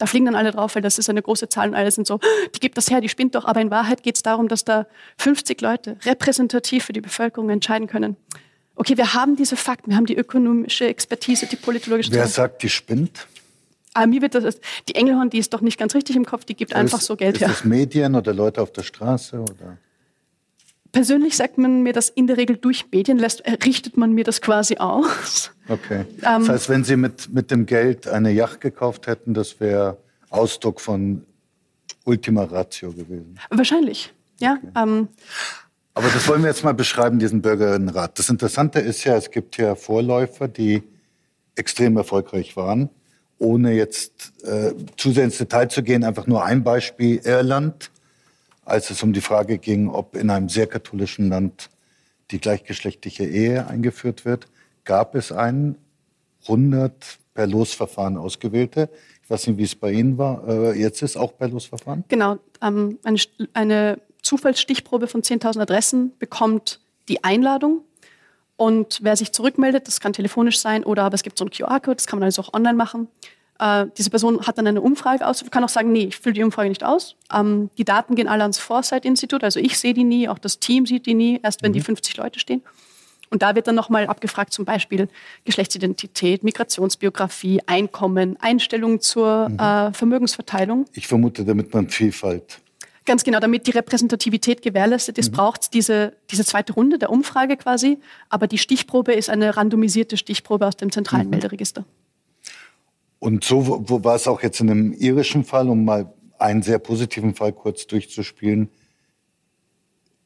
Da 0.00 0.06
fliegen 0.06 0.24
dann 0.24 0.34
alle 0.34 0.50
drauf, 0.50 0.74
weil 0.74 0.82
das 0.82 0.96
ist 0.96 1.10
eine 1.10 1.20
große 1.20 1.50
Zahl 1.50 1.68
und 1.68 1.74
alle 1.74 1.90
sind 1.90 2.06
so, 2.06 2.20
die 2.54 2.58
gibt 2.58 2.78
das 2.78 2.90
her, 2.90 3.02
die 3.02 3.10
spinnt 3.10 3.34
doch. 3.34 3.44
Aber 3.44 3.60
in 3.60 3.70
Wahrheit 3.70 4.02
geht 4.02 4.16
es 4.16 4.22
darum, 4.22 4.48
dass 4.48 4.64
da 4.64 4.86
50 5.18 5.60
Leute 5.60 5.98
repräsentativ 6.06 6.86
für 6.86 6.94
die 6.94 7.02
Bevölkerung 7.02 7.50
entscheiden 7.50 7.86
können. 7.86 8.16
Okay, 8.76 8.96
wir 8.96 9.12
haben 9.12 9.36
diese 9.36 9.56
Fakten, 9.56 9.90
wir 9.90 9.98
haben 9.98 10.06
die 10.06 10.16
ökonomische 10.16 10.86
Expertise, 10.86 11.46
die 11.46 11.56
politologische. 11.56 12.12
Wer 12.12 12.28
sagt, 12.28 12.62
die 12.62 12.70
spinnt? 12.70 13.26
Aber 13.92 14.04
ah, 14.04 14.06
mir 14.06 14.22
wird 14.22 14.34
das, 14.34 14.58
die 14.88 14.94
Engelhorn, 14.94 15.28
die 15.28 15.38
ist 15.38 15.52
doch 15.52 15.60
nicht 15.60 15.76
ganz 15.78 15.94
richtig 15.94 16.16
im 16.16 16.24
Kopf, 16.24 16.46
die 16.46 16.54
gibt 16.54 16.70
ist, 16.70 16.76
einfach 16.78 17.02
so 17.02 17.14
Geld 17.14 17.34
ist 17.34 17.42
her. 17.42 17.48
Ist 17.48 17.58
das 17.58 17.64
Medien 17.66 18.14
oder 18.14 18.32
Leute 18.32 18.62
auf 18.62 18.72
der 18.72 18.84
Straße 18.84 19.38
oder? 19.38 19.76
Persönlich 20.92 21.36
sagt 21.36 21.58
man 21.58 21.82
mir 21.82 21.92
das 21.92 22.08
in 22.08 22.26
der 22.26 22.36
Regel 22.36 22.56
durch 22.56 22.86
Medien, 22.90 23.18
lässt, 23.18 23.42
richtet 23.64 23.96
man 23.96 24.12
mir 24.12 24.24
das 24.24 24.40
quasi 24.40 24.76
aus. 24.76 25.50
Okay. 25.68 26.04
Ähm, 26.22 26.40
das 26.40 26.48
heißt, 26.48 26.68
wenn 26.68 26.84
Sie 26.84 26.96
mit, 26.96 27.32
mit 27.32 27.50
dem 27.50 27.64
Geld 27.64 28.06
eine 28.06 28.30
Yacht 28.30 28.60
gekauft 28.60 29.06
hätten, 29.06 29.32
das 29.32 29.58
wäre 29.60 29.96
Ausdruck 30.28 30.80
von 30.80 31.24
Ultima 32.04 32.44
Ratio 32.44 32.92
gewesen. 32.92 33.38
Wahrscheinlich, 33.50 34.12
ja. 34.38 34.58
Okay. 34.62 34.72
Ähm, 34.76 35.08
Aber 35.94 36.08
das 36.08 36.26
wollen 36.28 36.42
wir 36.42 36.48
jetzt 36.48 36.64
mal 36.64 36.74
beschreiben, 36.74 37.18
diesen 37.18 37.40
Bürgerinnenrat. 37.40 38.18
Das 38.18 38.28
Interessante 38.28 38.80
ist 38.80 39.04
ja, 39.04 39.16
es 39.16 39.30
gibt 39.30 39.56
ja 39.56 39.74
Vorläufer, 39.74 40.48
die 40.48 40.82
extrem 41.54 41.96
erfolgreich 41.96 42.56
waren. 42.56 42.90
Ohne 43.38 43.72
jetzt 43.72 44.32
äh, 44.44 44.72
zu 44.96 45.12
sehr 45.12 45.24
ins 45.24 45.38
Detail 45.38 45.68
zu 45.68 45.82
gehen, 45.82 46.04
einfach 46.04 46.26
nur 46.26 46.44
ein 46.44 46.62
Beispiel, 46.62 47.20
Irland 47.24 47.90
als 48.70 48.90
es 48.90 49.02
um 49.02 49.12
die 49.12 49.20
Frage 49.20 49.58
ging, 49.58 49.88
ob 49.88 50.16
in 50.16 50.30
einem 50.30 50.48
sehr 50.48 50.66
katholischen 50.66 51.28
Land 51.28 51.70
die 52.30 52.40
gleichgeschlechtliche 52.40 53.24
Ehe 53.24 53.66
eingeführt 53.66 54.24
wird, 54.24 54.46
gab 54.84 55.14
es 55.14 55.32
einen 55.32 55.76
100 56.42 57.18
per 57.34 57.46
Losverfahren 57.46 58.16
ausgewählte. 58.16 58.88
Ich 59.22 59.30
weiß 59.30 59.48
nicht, 59.48 59.58
wie 59.58 59.64
es 59.64 59.74
bei 59.74 59.92
Ihnen 59.92 60.18
war. 60.18 60.46
Äh, 60.48 60.80
jetzt 60.80 61.02
ist 61.02 61.16
auch 61.16 61.36
per 61.36 61.48
Losverfahren? 61.48 62.04
Genau. 62.08 62.38
Ähm, 62.62 62.98
eine, 63.02 63.18
eine 63.52 64.00
Zufallsstichprobe 64.22 65.06
von 65.06 65.22
10.000 65.22 65.60
Adressen 65.60 66.12
bekommt 66.18 66.80
die 67.08 67.24
Einladung. 67.24 67.82
Und 68.56 69.00
wer 69.02 69.16
sich 69.16 69.32
zurückmeldet, 69.32 69.86
das 69.86 70.00
kann 70.00 70.12
telefonisch 70.12 70.58
sein 70.58 70.84
oder 70.84 71.04
aber 71.04 71.14
es 71.14 71.22
gibt 71.22 71.38
so 71.38 71.44
einen 71.44 71.50
QR-Code, 71.50 71.96
das 71.96 72.06
kann 72.06 72.18
man 72.18 72.26
also 72.26 72.42
auch 72.42 72.52
online 72.52 72.76
machen. 72.76 73.08
Äh, 73.60 73.86
diese 73.98 74.08
Person 74.08 74.46
hat 74.46 74.56
dann 74.56 74.66
eine 74.66 74.80
Umfrage 74.80 75.26
aus, 75.26 75.44
kann 75.50 75.62
auch 75.62 75.68
sagen, 75.68 75.92
nee, 75.92 76.04
ich 76.04 76.16
fülle 76.16 76.32
die 76.32 76.42
Umfrage 76.42 76.70
nicht 76.70 76.82
aus. 76.82 77.16
Ähm, 77.32 77.68
die 77.76 77.84
Daten 77.84 78.14
gehen 78.14 78.26
alle 78.26 78.42
ans 78.42 78.58
Foresight-Institut, 78.58 79.44
also 79.44 79.60
ich 79.60 79.78
sehe 79.78 79.92
die 79.92 80.04
nie, 80.04 80.28
auch 80.28 80.38
das 80.38 80.58
Team 80.58 80.86
sieht 80.86 81.04
die 81.04 81.14
nie, 81.14 81.40
erst 81.42 81.62
wenn 81.62 81.72
mhm. 81.72 81.74
die 81.74 81.80
50 81.82 82.16
Leute 82.16 82.40
stehen. 82.40 82.62
Und 83.28 83.42
da 83.42 83.54
wird 83.54 83.68
dann 83.68 83.76
nochmal 83.76 84.06
abgefragt, 84.06 84.52
zum 84.52 84.64
Beispiel 84.64 85.08
Geschlechtsidentität, 85.44 86.42
Migrationsbiografie, 86.42 87.60
Einkommen, 87.66 88.36
Einstellung 88.40 89.00
zur 89.00 89.50
mhm. 89.50 89.58
äh, 89.58 89.92
Vermögensverteilung. 89.92 90.86
Ich 90.94 91.06
vermute, 91.06 91.44
damit 91.44 91.72
man 91.72 91.90
Vielfalt. 91.90 92.60
Ganz 93.04 93.24
genau, 93.24 93.40
damit 93.40 93.66
die 93.66 93.72
Repräsentativität 93.72 94.62
gewährleistet 94.62 95.18
ist, 95.18 95.32
mhm. 95.32 95.36
braucht 95.36 95.62
es 95.62 95.70
diese, 95.70 96.14
diese 96.30 96.44
zweite 96.44 96.72
Runde 96.72 96.98
der 96.98 97.10
Umfrage 97.10 97.56
quasi. 97.56 97.98
Aber 98.30 98.46
die 98.46 98.58
Stichprobe 98.58 99.12
ist 99.12 99.28
eine 99.28 99.56
randomisierte 99.56 100.16
Stichprobe 100.16 100.66
aus 100.66 100.76
dem 100.76 100.90
zentralen 100.90 101.26
mhm. 101.26 101.30
Melderegister. 101.30 101.84
Und 103.20 103.44
so 103.44 103.84
wo 103.86 104.02
war 104.02 104.16
es 104.16 104.26
auch 104.26 104.42
jetzt 104.42 104.60
in 104.60 104.70
einem 104.70 104.92
irischen 104.94 105.44
Fall, 105.44 105.68
um 105.68 105.84
mal 105.84 106.12
einen 106.38 106.62
sehr 106.62 106.78
positiven 106.78 107.34
Fall 107.34 107.52
kurz 107.52 107.86
durchzuspielen. 107.86 108.70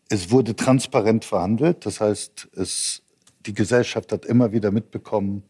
Es 0.08 0.30
wurde 0.30 0.54
transparent 0.54 1.24
verhandelt, 1.24 1.86
das 1.86 2.00
heißt, 2.00 2.48
es, 2.54 3.02
die 3.46 3.52
Gesellschaft 3.52 4.12
hat 4.12 4.24
immer 4.24 4.52
wieder 4.52 4.70
mitbekommen, 4.70 5.42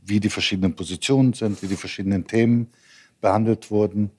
wie 0.00 0.20
die 0.20 0.30
verschiedenen 0.30 0.74
Positionen 0.74 1.34
sind, 1.34 1.62
wie 1.62 1.66
die 1.66 1.76
verschiedenen 1.76 2.26
Themen 2.26 2.68
behandelt 3.20 3.70
wurden. 3.70 4.10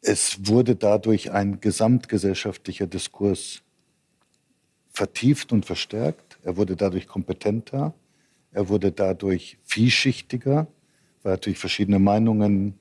Es 0.00 0.46
wurde 0.46 0.76
dadurch 0.76 1.30
ein 1.30 1.60
gesamtgesellschaftlicher 1.60 2.86
Diskurs 2.86 3.62
vertieft 4.88 5.52
und 5.52 5.66
verstärkt. 5.66 6.38
Er 6.42 6.56
wurde 6.56 6.74
dadurch 6.74 7.06
kompetenter. 7.06 7.92
Er 8.52 8.70
wurde 8.70 8.92
dadurch 8.92 9.58
vielschichtiger 9.64 10.68
weil 11.26 11.32
natürlich 11.32 11.58
verschiedene 11.58 11.98
Meinungen 11.98 12.78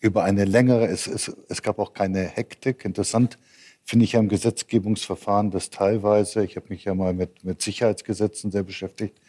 über 0.00 0.24
eine 0.24 0.46
längere, 0.46 0.86
es, 0.86 1.06
es, 1.06 1.30
es 1.50 1.60
gab 1.60 1.78
auch 1.78 1.92
keine 1.92 2.24
Hektik. 2.24 2.86
Interessant 2.86 3.36
finde 3.84 4.06
ich 4.06 4.16
am 4.16 4.28
Gesetzgebungsverfahren, 4.28 5.50
dass 5.50 5.68
teilweise, 5.68 6.42
ich 6.42 6.56
habe 6.56 6.70
mich 6.70 6.86
ja 6.86 6.94
mal 6.94 7.12
mit, 7.12 7.44
mit 7.44 7.60
Sicherheitsgesetzen 7.60 8.50
sehr 8.50 8.62
beschäftigt, 8.62 9.20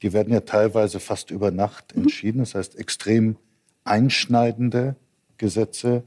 die 0.00 0.14
werden 0.14 0.32
ja 0.32 0.40
teilweise 0.40 1.00
fast 1.00 1.30
über 1.30 1.50
Nacht 1.50 1.94
mhm. 1.94 2.04
entschieden. 2.04 2.38
Das 2.38 2.54
heißt, 2.54 2.78
extrem 2.78 3.36
einschneidende 3.84 4.96
Gesetze 5.36 6.02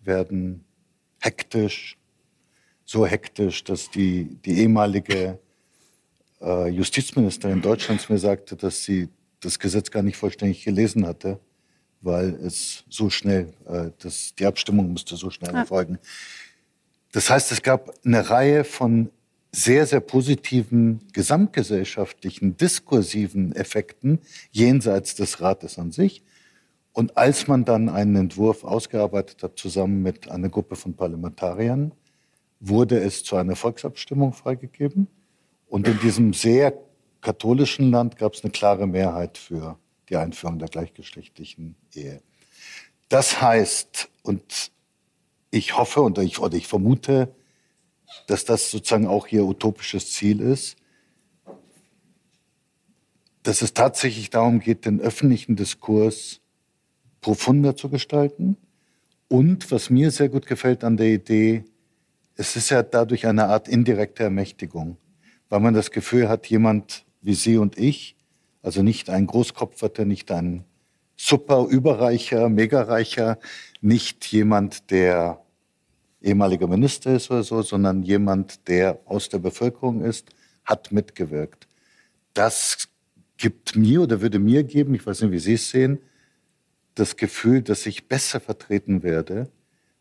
werden 0.00 0.66
hektisch, 1.18 1.96
so 2.84 3.06
hektisch, 3.06 3.64
dass 3.64 3.90
die, 3.90 4.36
die 4.44 4.58
ehemalige 4.58 5.38
äh, 6.42 6.68
Justizministerin 6.68 7.62
Deutschlands 7.62 8.10
mir 8.10 8.18
sagte, 8.18 8.54
dass 8.54 8.84
sie 8.84 9.08
das 9.42 9.58
Gesetz 9.58 9.90
gar 9.90 10.02
nicht 10.02 10.16
vollständig 10.16 10.64
gelesen 10.64 11.06
hatte, 11.06 11.38
weil 12.00 12.34
es 12.44 12.84
so 12.88 13.10
schnell, 13.10 13.52
äh, 13.66 13.90
das, 13.98 14.34
die 14.38 14.46
Abstimmung 14.46 14.92
musste 14.92 15.16
so 15.16 15.30
schnell 15.30 15.54
erfolgen. 15.54 15.98
Das 17.12 17.28
heißt, 17.28 17.52
es 17.52 17.62
gab 17.62 17.94
eine 18.04 18.30
Reihe 18.30 18.64
von 18.64 19.10
sehr, 19.54 19.86
sehr 19.86 20.00
positiven 20.00 21.00
gesamtgesellschaftlichen, 21.12 22.56
diskursiven 22.56 23.54
Effekten 23.54 24.20
jenseits 24.50 25.14
des 25.14 25.42
Rates 25.42 25.78
an 25.78 25.92
sich. 25.92 26.22
Und 26.94 27.16
als 27.16 27.48
man 27.48 27.64
dann 27.64 27.88
einen 27.88 28.16
Entwurf 28.16 28.64
ausgearbeitet 28.64 29.42
hat, 29.42 29.58
zusammen 29.58 30.02
mit 30.02 30.30
einer 30.30 30.48
Gruppe 30.48 30.76
von 30.76 30.94
Parlamentariern, 30.94 31.92
wurde 32.60 32.98
es 32.98 33.24
zu 33.24 33.36
einer 33.36 33.56
Volksabstimmung 33.56 34.32
freigegeben. 34.32 35.06
Und 35.68 35.86
in 35.86 35.98
diesem 36.00 36.32
sehr 36.32 36.74
katholischen 37.22 37.90
Land 37.90 38.18
gab 38.18 38.34
es 38.34 38.44
eine 38.44 38.50
klare 38.50 38.86
Mehrheit 38.86 39.38
für 39.38 39.78
die 40.08 40.16
Einführung 40.16 40.58
der 40.58 40.68
gleichgeschlechtlichen 40.68 41.76
Ehe. 41.94 42.20
Das 43.08 43.40
heißt, 43.40 44.10
und 44.22 44.72
ich 45.50 45.76
hoffe 45.76 46.02
und 46.02 46.18
ich, 46.18 46.38
oder 46.38 46.56
ich 46.56 46.66
vermute, 46.66 47.34
dass 48.26 48.44
das 48.44 48.70
sozusagen 48.70 49.06
auch 49.06 49.28
Ihr 49.28 49.44
utopisches 49.44 50.12
Ziel 50.12 50.40
ist, 50.40 50.76
dass 53.42 53.62
es 53.62 53.74
tatsächlich 53.74 54.30
darum 54.30 54.60
geht, 54.60 54.84
den 54.84 55.00
öffentlichen 55.00 55.56
Diskurs 55.56 56.40
profunder 57.20 57.76
zu 57.76 57.88
gestalten. 57.88 58.56
Und 59.28 59.70
was 59.70 59.90
mir 59.90 60.10
sehr 60.10 60.28
gut 60.28 60.46
gefällt 60.46 60.84
an 60.84 60.96
der 60.96 61.08
Idee, 61.08 61.64
es 62.36 62.56
ist 62.56 62.70
ja 62.70 62.82
dadurch 62.82 63.26
eine 63.26 63.46
Art 63.46 63.68
indirekte 63.68 64.24
Ermächtigung, 64.24 64.96
weil 65.48 65.60
man 65.60 65.74
das 65.74 65.90
Gefühl 65.90 66.28
hat, 66.28 66.46
jemand 66.46 67.04
wie 67.22 67.34
Sie 67.34 67.56
und 67.56 67.78
ich, 67.78 68.16
also 68.62 68.82
nicht 68.82 69.08
ein 69.08 69.26
Großkopferter, 69.26 70.04
nicht 70.04 70.30
ein 70.30 70.64
super 71.16 71.66
überreicher, 71.68 72.48
megareicher, 72.48 73.38
nicht 73.80 74.26
jemand, 74.26 74.90
der 74.90 75.40
ehemaliger 76.20 76.66
Minister 76.66 77.16
ist 77.16 77.30
oder 77.30 77.42
so, 77.42 77.62
sondern 77.62 78.02
jemand, 78.02 78.68
der 78.68 79.00
aus 79.06 79.28
der 79.28 79.38
Bevölkerung 79.38 80.02
ist, 80.02 80.30
hat 80.64 80.92
mitgewirkt. 80.92 81.66
Das 82.34 82.88
gibt 83.36 83.76
mir 83.76 84.02
oder 84.02 84.20
würde 84.20 84.38
mir 84.38 84.62
geben, 84.64 84.94
ich 84.94 85.04
weiß 85.04 85.22
nicht, 85.22 85.32
wie 85.32 85.38
Sie 85.38 85.54
es 85.54 85.70
sehen, 85.70 85.98
das 86.94 87.16
Gefühl, 87.16 87.62
dass 87.62 87.86
ich 87.86 88.08
besser 88.08 88.38
vertreten 88.38 89.02
werde, 89.02 89.50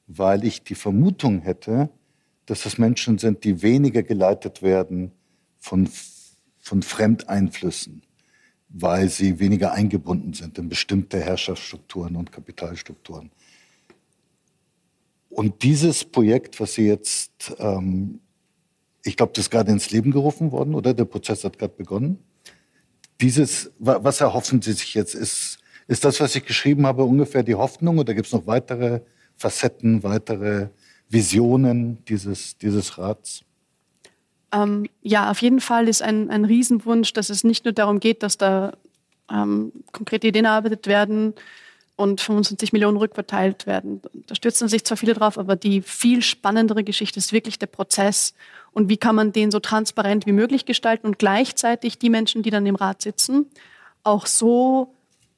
weil 0.07 0.43
ich 0.43 0.63
die 0.63 0.75
Vermutung 0.75 1.41
hätte, 1.41 1.89
dass 2.45 2.63
das 2.63 2.77
Menschen 2.77 3.17
sind, 3.17 3.43
die 3.43 3.61
weniger 3.61 4.03
geleitet 4.03 4.61
werden 4.61 5.11
von, 5.57 5.89
von 6.61 6.83
Fremdeinflüssen, 6.83 8.03
weil 8.69 9.09
sie 9.09 9.39
weniger 9.39 9.73
eingebunden 9.73 10.33
sind 10.33 10.57
in 10.57 10.69
bestimmte 10.69 11.19
Herrschaftsstrukturen 11.19 12.15
und 12.15 12.31
Kapitalstrukturen. 12.31 13.31
Und 15.29 15.63
dieses 15.63 16.03
Projekt, 16.03 16.59
was 16.59 16.73
Sie 16.73 16.87
jetzt, 16.87 17.55
ähm, 17.57 18.19
ich 19.03 19.15
glaube, 19.15 19.31
das 19.33 19.45
ist 19.45 19.49
gerade 19.49 19.71
ins 19.71 19.89
Leben 19.89 20.11
gerufen 20.11 20.51
worden, 20.51 20.75
oder? 20.75 20.93
Der 20.93 21.05
Prozess 21.05 21.43
hat 21.43 21.57
gerade 21.57 21.73
begonnen. 21.73 22.19
Dieses, 23.21 23.71
was 23.79 24.19
erhoffen 24.19 24.61
Sie 24.61 24.73
sich 24.73 24.93
jetzt? 24.93 25.15
Ist, 25.15 25.59
ist 25.87 26.03
das, 26.03 26.19
was 26.19 26.35
ich 26.35 26.45
geschrieben 26.45 26.85
habe, 26.85 27.03
ungefähr 27.03 27.43
die 27.43 27.55
Hoffnung 27.55 27.97
oder 27.97 28.13
gibt 28.13 28.27
es 28.27 28.33
noch 28.33 28.45
weitere 28.45 29.01
Facetten, 29.37 30.03
weitere 30.03 30.67
Visionen 31.09 32.03
dieses, 32.05 32.57
dieses 32.57 32.97
Rats? 32.97 33.43
Ähm, 34.53 34.87
ja, 35.01 35.31
auf 35.31 35.41
jeden 35.41 35.61
Fall 35.61 35.87
ist 35.87 36.01
ein, 36.01 36.29
ein 36.29 36.45
Riesenwunsch, 36.45 37.13
dass 37.13 37.29
es 37.29 37.43
nicht 37.43 37.65
nur 37.65 37.73
darum 37.73 37.99
geht, 37.99 38.23
dass 38.23 38.37
da 38.37 38.73
ähm, 39.31 39.71
konkrete 39.91 40.27
Ideen 40.27 40.45
erarbeitet 40.45 40.87
werden 40.87 41.33
und 41.95 42.19
25 42.19 42.73
Millionen 42.73 42.97
rückverteilt 42.97 43.67
werden. 43.67 44.01
Da 44.27 44.35
stürzen 44.35 44.67
sich 44.67 44.83
zwar 44.83 44.97
viele 44.97 45.13
drauf, 45.13 45.37
aber 45.37 45.55
die 45.55 45.81
viel 45.81 46.21
spannendere 46.21 46.83
Geschichte 46.83 47.19
ist 47.19 47.31
wirklich 47.31 47.59
der 47.59 47.67
Prozess 47.67 48.33
und 48.71 48.89
wie 48.89 48.97
kann 48.97 49.15
man 49.15 49.31
den 49.31 49.51
so 49.51 49.59
transparent 49.59 50.25
wie 50.25 50.31
möglich 50.31 50.65
gestalten 50.65 51.07
und 51.07 51.19
gleichzeitig 51.19 51.99
die 51.99 52.09
Menschen, 52.09 52.43
die 52.43 52.49
dann 52.49 52.65
im 52.65 52.75
Rat 52.75 53.01
sitzen, 53.01 53.45
auch 54.03 54.25
so 54.25 54.95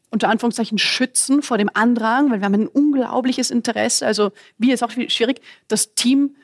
unter 0.09 0.29
Anführungszeichen 0.29 0.77
schützen 0.77 1.41
vor 1.41 1.57
dem 1.57 1.69
Andrang, 1.73 2.31
weil 2.31 2.39
wir 2.39 2.45
haben 2.45 2.53
ein 2.53 2.67
unglaubliches 2.67 3.49
Interesse. 3.49 4.05
Also 4.05 4.31
wir 4.59 4.73
ist 4.73 4.83
auch 4.83 4.91
schwierig. 4.91 5.41
Das 5.67 5.95
Team 5.95 6.35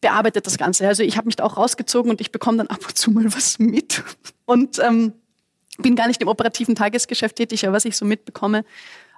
bearbeitet 0.00 0.46
das 0.46 0.58
Ganze. 0.58 0.86
Also 0.86 1.02
ich 1.02 1.16
habe 1.16 1.26
mich 1.26 1.36
da 1.36 1.44
auch 1.44 1.56
rausgezogen 1.56 2.10
und 2.10 2.20
ich 2.20 2.32
bekomme 2.32 2.58
dann 2.58 2.68
ab 2.68 2.80
und 2.86 2.96
zu 2.96 3.10
mal 3.10 3.32
was 3.32 3.58
mit 3.58 4.02
und 4.44 4.78
ähm, 4.78 5.12
bin 5.78 5.96
gar 5.96 6.08
nicht 6.08 6.20
im 6.20 6.28
operativen 6.28 6.74
Tagesgeschäft 6.74 7.36
tätig, 7.36 7.66
aber 7.66 7.76
was 7.76 7.84
ich 7.84 7.96
so 7.96 8.04
mitbekomme, 8.04 8.64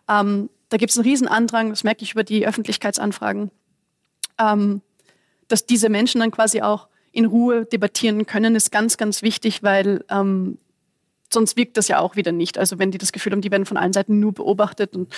ähm, 0.08 0.50
da 0.68 0.76
gibt 0.76 0.90
es 0.90 0.98
einen 0.98 1.06
riesen 1.06 1.28
Andrang, 1.28 1.70
das 1.70 1.84
merke 1.84 2.02
ich 2.02 2.12
über 2.12 2.24
die 2.24 2.46
Öffentlichkeitsanfragen, 2.46 3.50
ähm, 4.38 4.82
dass 5.48 5.66
diese 5.66 5.88
Menschen 5.88 6.20
dann 6.20 6.30
quasi 6.30 6.62
auch 6.62 6.88
in 7.12 7.24
Ruhe 7.24 7.64
debattieren 7.64 8.26
können, 8.26 8.54
ist 8.54 8.70
ganz, 8.70 8.96
ganz 8.96 9.22
wichtig, 9.22 9.62
weil 9.62 10.04
ähm, 10.08 10.58
sonst 11.32 11.56
wirkt 11.56 11.76
das 11.76 11.88
ja 11.88 11.98
auch 11.98 12.16
wieder 12.16 12.32
nicht. 12.32 12.56
Also 12.56 12.78
wenn 12.78 12.90
die 12.90 12.98
das 12.98 13.12
Gefühl 13.12 13.32
haben, 13.32 13.40
die 13.40 13.50
werden 13.50 13.66
von 13.66 13.76
allen 13.76 13.92
Seiten 13.92 14.20
nur 14.20 14.32
beobachtet 14.32 14.94
und 14.94 15.12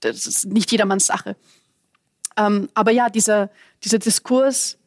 das 0.00 0.26
ist 0.26 0.46
nicht 0.46 0.72
jedermanns 0.72 1.06
Sache. 1.06 1.36
Ähm, 2.36 2.68
aber 2.74 2.92
ja, 2.92 3.10
dieser, 3.10 3.50
dieser 3.84 3.98
Diskurs, 3.98 4.78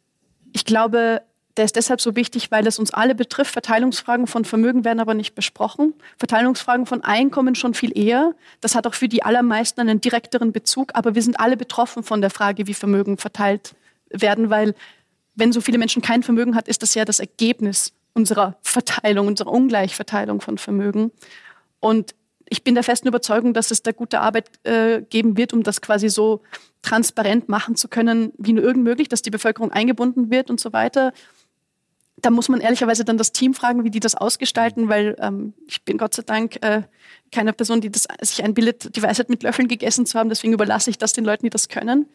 ich 0.53 0.65
glaube, 0.65 1.21
der 1.57 1.65
ist 1.65 1.75
deshalb 1.75 2.01
so 2.01 2.15
wichtig, 2.15 2.51
weil 2.51 2.67
es 2.67 2.79
uns 2.79 2.93
alle 2.93 3.15
betrifft. 3.15 3.53
Verteilungsfragen 3.53 4.27
von 4.27 4.43
Vermögen 4.43 4.83
werden 4.83 4.99
aber 4.99 5.13
nicht 5.13 5.35
besprochen. 5.35 5.93
Verteilungsfragen 6.17 6.85
von 6.85 7.01
Einkommen 7.03 7.55
schon 7.55 7.73
viel 7.73 7.97
eher. 7.97 8.33
Das 8.59 8.75
hat 8.75 8.85
auch 8.87 8.93
für 8.93 9.07
die 9.07 9.23
allermeisten 9.23 9.79
einen 9.79 10.01
direkteren 10.01 10.51
Bezug. 10.51 10.91
Aber 10.95 11.15
wir 11.15 11.21
sind 11.21 11.39
alle 11.39 11.55
betroffen 11.55 12.03
von 12.03 12.19
der 12.19 12.29
Frage, 12.29 12.67
wie 12.67 12.73
Vermögen 12.73 13.17
verteilt 13.17 13.75
werden, 14.09 14.49
weil 14.49 14.75
wenn 15.35 15.51
so 15.51 15.61
viele 15.61 15.77
Menschen 15.77 16.01
kein 16.01 16.23
Vermögen 16.23 16.55
hat, 16.55 16.67
ist 16.67 16.81
das 16.81 16.93
ja 16.93 17.05
das 17.05 17.19
Ergebnis 17.19 17.93
unserer 18.13 18.57
Verteilung, 18.61 19.27
unserer 19.27 19.51
Ungleichverteilung 19.51 20.41
von 20.41 20.57
Vermögen. 20.57 21.11
Und 21.79 22.15
ich 22.47 22.63
bin 22.63 22.75
der 22.75 22.83
festen 22.83 23.07
Überzeugung, 23.07 23.53
dass 23.53 23.71
es 23.71 23.83
da 23.83 23.91
gute 23.91 24.21
Arbeit 24.21 24.49
äh, 24.63 25.01
geben 25.01 25.37
wird, 25.37 25.53
um 25.53 25.63
das 25.63 25.81
quasi 25.81 26.09
so 26.09 26.41
transparent 26.81 27.49
machen 27.49 27.75
zu 27.75 27.87
können, 27.87 28.31
wie 28.37 28.53
nur 28.53 28.63
irgend 28.63 28.83
möglich, 28.83 29.09
dass 29.09 29.21
die 29.21 29.31
Bevölkerung 29.31 29.71
eingebunden 29.71 30.29
wird 30.29 30.49
und 30.49 30.59
so 30.59 30.71
weiter. 30.71 31.13
Da 32.17 32.29
muss 32.29 32.47
man 32.47 32.61
ehrlicherweise 32.61 33.03
dann 33.03 33.17
das 33.17 33.31
Team 33.31 33.53
fragen, 33.53 33.83
wie 33.83 33.89
die 33.89 33.99
das 33.99 34.15
ausgestalten, 34.15 34.87
weil 34.87 35.15
ähm, 35.19 35.53
ich 35.67 35.83
bin 35.83 35.97
Gott 35.97 36.13
sei 36.13 36.23
Dank 36.23 36.63
äh, 36.63 36.83
keine 37.31 37.51
Person, 37.51 37.81
die 37.81 37.89
das, 37.89 38.07
sich 38.21 38.43
einbildet, 38.43 38.95
die 38.95 39.03
Weisheit 39.03 39.29
mit 39.29 39.43
Löffeln 39.43 39.67
gegessen 39.67 40.05
zu 40.05 40.17
haben. 40.17 40.29
Deswegen 40.29 40.53
überlasse 40.53 40.89
ich 40.89 40.97
das 40.97 41.13
den 41.13 41.25
Leuten, 41.25 41.45
die 41.45 41.49
das 41.49 41.67
können. 41.67 42.07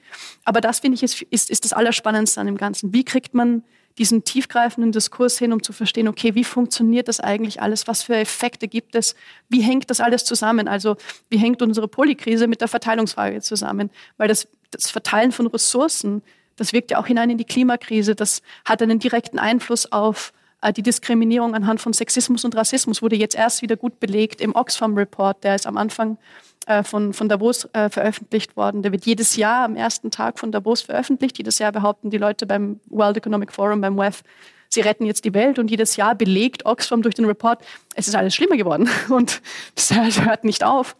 Aber 0.44 0.60
das 0.60 0.80
finde 0.80 0.94
ich 0.94 1.02
ist, 1.02 1.22
ist, 1.22 1.50
ist 1.50 1.64
das 1.64 1.72
Allerspannendste 1.72 2.40
an 2.40 2.46
dem 2.46 2.56
Ganzen. 2.56 2.94
Wie 2.94 3.04
kriegt 3.04 3.34
man 3.34 3.62
diesen 3.98 4.24
tiefgreifenden 4.24 4.92
Diskurs 4.92 5.38
hin, 5.38 5.52
um 5.52 5.62
zu 5.62 5.72
verstehen, 5.72 6.08
okay, 6.08 6.34
wie 6.34 6.44
funktioniert 6.44 7.08
das 7.08 7.20
eigentlich 7.20 7.60
alles? 7.60 7.86
Was 7.86 8.02
für 8.02 8.16
Effekte 8.16 8.68
gibt 8.68 8.94
es? 8.94 9.14
Wie 9.48 9.60
hängt 9.60 9.90
das 9.90 10.00
alles 10.00 10.24
zusammen? 10.24 10.68
Also 10.68 10.96
wie 11.28 11.38
hängt 11.38 11.60
unsere 11.62 11.88
Polykrise 11.88 12.46
mit 12.46 12.60
der 12.60 12.68
Verteilungsfrage 12.68 13.40
zusammen? 13.40 13.90
Weil 14.16 14.28
das, 14.28 14.48
das 14.70 14.90
Verteilen 14.90 15.32
von 15.32 15.46
Ressourcen, 15.46 16.22
das 16.56 16.72
wirkt 16.72 16.90
ja 16.90 16.98
auch 16.98 17.06
hinein 17.06 17.30
in 17.30 17.38
die 17.38 17.44
Klimakrise. 17.44 18.14
Das 18.14 18.42
hat 18.64 18.82
einen 18.82 18.98
direkten 18.98 19.38
Einfluss 19.38 19.90
auf 19.90 20.32
äh, 20.62 20.72
die 20.72 20.82
Diskriminierung 20.82 21.54
anhand 21.54 21.80
von 21.80 21.92
Sexismus 21.92 22.44
und 22.44 22.54
Rassismus, 22.54 23.02
wurde 23.02 23.16
jetzt 23.16 23.34
erst 23.34 23.62
wieder 23.62 23.76
gut 23.76 24.00
belegt 24.00 24.40
im 24.40 24.54
Oxfam 24.54 24.94
Report, 24.96 25.42
der 25.44 25.54
ist 25.54 25.66
am 25.66 25.76
Anfang 25.76 26.18
von, 26.84 27.12
von 27.12 27.28
Davos 27.28 27.68
äh, 27.72 27.88
veröffentlicht 27.88 28.56
worden. 28.56 28.82
Der 28.82 28.92
wird 28.92 29.06
jedes 29.06 29.36
Jahr 29.36 29.64
am 29.64 29.76
ersten 29.76 30.10
Tag 30.10 30.38
von 30.38 30.52
Davos 30.52 30.82
veröffentlicht. 30.82 31.38
Jedes 31.38 31.58
Jahr 31.58 31.72
behaupten 31.72 32.10
die 32.10 32.18
Leute 32.18 32.46
beim 32.46 32.80
World 32.88 33.16
Economic 33.16 33.52
Forum, 33.52 33.80
beim 33.80 33.96
WEF, 33.96 34.22
sie 34.68 34.80
retten 34.80 35.06
jetzt 35.06 35.24
die 35.24 35.34
Welt. 35.34 35.58
Und 35.58 35.70
jedes 35.70 35.96
Jahr 35.96 36.14
belegt 36.14 36.66
Oxfam 36.66 37.02
durch 37.02 37.14
den 37.14 37.24
Report, 37.24 37.62
es 37.94 38.08
ist 38.08 38.14
alles 38.14 38.34
schlimmer 38.34 38.56
geworden. 38.56 38.88
Und 39.08 39.42
das 39.74 39.90
hört 39.92 40.44
nicht 40.44 40.64
auf. 40.64 40.96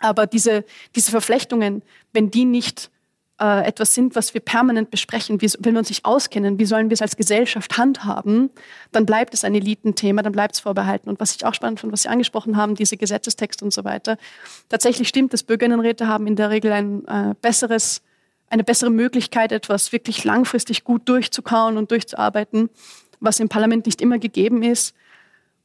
Aber 0.00 0.26
diese, 0.26 0.64
diese 0.94 1.10
Verflechtungen, 1.10 1.82
wenn 2.12 2.30
die 2.30 2.44
nicht 2.44 2.90
äh, 3.40 3.66
etwas 3.66 3.94
sind, 3.94 4.16
was 4.16 4.34
wir 4.34 4.40
permanent 4.40 4.90
besprechen, 4.90 5.40
wie, 5.40 5.50
wenn 5.60 5.74
wir 5.74 5.78
uns 5.78 5.88
nicht 5.88 6.04
auskennen, 6.04 6.58
wie 6.58 6.64
sollen 6.64 6.90
wir 6.90 6.94
es 6.94 7.02
als 7.02 7.16
Gesellschaft 7.16 7.78
handhaben, 7.78 8.50
dann 8.92 9.06
bleibt 9.06 9.34
es 9.34 9.44
ein 9.44 9.54
Elitenthema, 9.54 10.22
dann 10.22 10.32
bleibt 10.32 10.54
es 10.54 10.60
vorbehalten. 10.60 11.08
Und 11.08 11.20
was 11.20 11.36
ich 11.36 11.44
auch 11.44 11.54
spannend 11.54 11.80
finde, 11.80 11.92
was 11.92 12.02
Sie 12.02 12.08
angesprochen 12.08 12.56
haben, 12.56 12.74
diese 12.74 12.96
Gesetzestexte 12.96 13.64
und 13.64 13.72
so 13.72 13.84
weiter. 13.84 14.18
Tatsächlich 14.68 15.08
stimmt 15.08 15.32
es, 15.34 15.42
Bürgerinnenräte 15.42 16.08
haben 16.08 16.26
in 16.26 16.36
der 16.36 16.50
Regel 16.50 16.72
ein 16.72 17.06
äh, 17.06 17.34
besseres, 17.40 18.02
eine 18.50 18.64
bessere 18.64 18.90
Möglichkeit, 18.90 19.52
etwas 19.52 19.92
wirklich 19.92 20.24
langfristig 20.24 20.84
gut 20.84 21.08
durchzukauen 21.08 21.76
und 21.76 21.90
durchzuarbeiten, 21.90 22.70
was 23.20 23.40
im 23.40 23.48
Parlament 23.48 23.86
nicht 23.86 24.00
immer 24.00 24.18
gegeben 24.18 24.62
ist. 24.62 24.94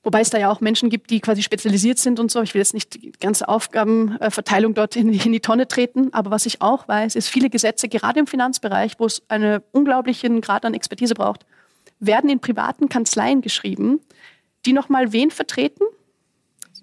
Wobei 0.03 0.19
es 0.19 0.29
da 0.29 0.37
ja 0.37 0.51
auch 0.51 0.59
Menschen 0.59 0.89
gibt, 0.89 1.09
die 1.11 1.21
quasi 1.21 1.41
spezialisiert 1.41 1.97
sind 1.97 2.19
und 2.19 2.29
so. 2.29 2.41
Ich 2.41 2.53
will 2.53 2.59
jetzt 2.59 2.73
nicht 2.73 3.01
die 3.01 3.13
ganze 3.13 3.47
Aufgabenverteilung 3.47 4.73
dort 4.73 4.97
in, 4.97 5.13
in, 5.13 5.31
die 5.31 5.39
Tonne 5.39 5.65
treten. 5.65 6.13
Aber 6.13 6.29
was 6.29 6.45
ich 6.45 6.61
auch 6.61 6.89
weiß, 6.89 7.15
ist, 7.15 7.29
viele 7.29 7.49
Gesetze, 7.49 7.87
gerade 7.87 8.19
im 8.19 8.27
Finanzbereich, 8.27 8.99
wo 8.99 9.05
es 9.05 9.21
einen 9.29 9.61
unglaublichen 9.71 10.41
Grad 10.41 10.65
an 10.65 10.73
Expertise 10.73 11.13
braucht, 11.13 11.45
werden 11.99 12.29
in 12.29 12.39
privaten 12.39 12.89
Kanzleien 12.89 13.41
geschrieben, 13.41 14.01
die 14.65 14.73
nochmal 14.73 15.13
wen 15.13 15.31
vertreten? 15.31 15.85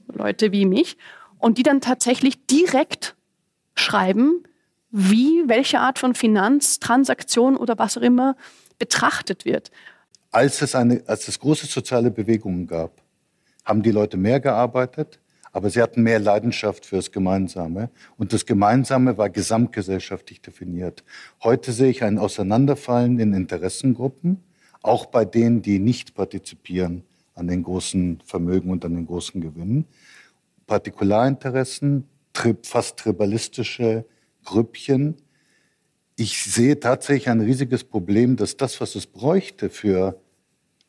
Leute 0.08 0.50
wie 0.50 0.64
mich. 0.64 0.96
Und 1.38 1.58
die 1.58 1.62
dann 1.62 1.82
tatsächlich 1.82 2.46
direkt 2.46 3.16
schreiben, 3.74 4.44
wie, 4.90 5.42
welche 5.46 5.80
Art 5.80 5.98
von 5.98 6.14
Finanztransaktion 6.14 7.56
oder 7.56 7.78
was 7.78 7.98
auch 7.98 8.02
immer 8.02 8.34
betrachtet 8.78 9.44
wird. 9.44 9.70
Als 10.30 10.62
es, 10.62 10.74
eine, 10.74 11.02
als 11.06 11.28
es 11.28 11.38
große 11.38 11.66
soziale 11.66 12.10
Bewegungen 12.10 12.66
gab, 12.66 12.92
haben 13.70 13.82
die 13.84 13.92
Leute 13.92 14.16
mehr 14.16 14.40
gearbeitet, 14.40 15.20
aber 15.52 15.70
sie 15.70 15.80
hatten 15.80 16.02
mehr 16.02 16.18
Leidenschaft 16.18 16.84
fürs 16.84 17.12
Gemeinsame. 17.12 17.88
Und 18.18 18.32
das 18.32 18.44
Gemeinsame 18.44 19.16
war 19.16 19.30
gesamtgesellschaftlich 19.30 20.40
definiert. 20.42 21.04
Heute 21.44 21.70
sehe 21.70 21.90
ich 21.90 22.02
ein 22.02 22.18
Auseinanderfallen 22.18 23.20
in 23.20 23.32
Interessengruppen, 23.32 24.42
auch 24.82 25.06
bei 25.06 25.24
denen, 25.24 25.62
die 25.62 25.78
nicht 25.78 26.14
partizipieren 26.14 27.04
an 27.34 27.46
den 27.46 27.62
großen 27.62 28.20
Vermögen 28.24 28.70
und 28.70 28.84
an 28.84 28.96
den 28.96 29.06
großen 29.06 29.40
Gewinnen. 29.40 29.84
Partikularinteressen 30.66 32.08
fast 32.62 32.98
tribalistische 32.98 34.04
Grüppchen. 34.44 35.16
Ich 36.16 36.42
sehe 36.42 36.80
tatsächlich 36.80 37.28
ein 37.28 37.40
riesiges 37.40 37.84
Problem, 37.84 38.36
dass 38.36 38.56
das, 38.56 38.80
was 38.80 38.96
es 38.96 39.06
bräuchte 39.06 39.70
für 39.70 40.20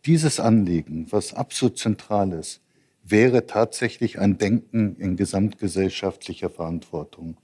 dieses 0.06 0.40
Anliegen, 0.40 1.08
was 1.12 1.34
absolut 1.34 1.78
zentral 1.78 2.32
ist, 2.34 2.61
wäre 3.04 3.46
tatsächlich 3.48 4.20
ein 4.20 4.38
Denken 4.38 4.96
in 4.98 5.18
gesamtgesellschaftlicher 5.18 6.50
Verantwortung. 6.50 7.38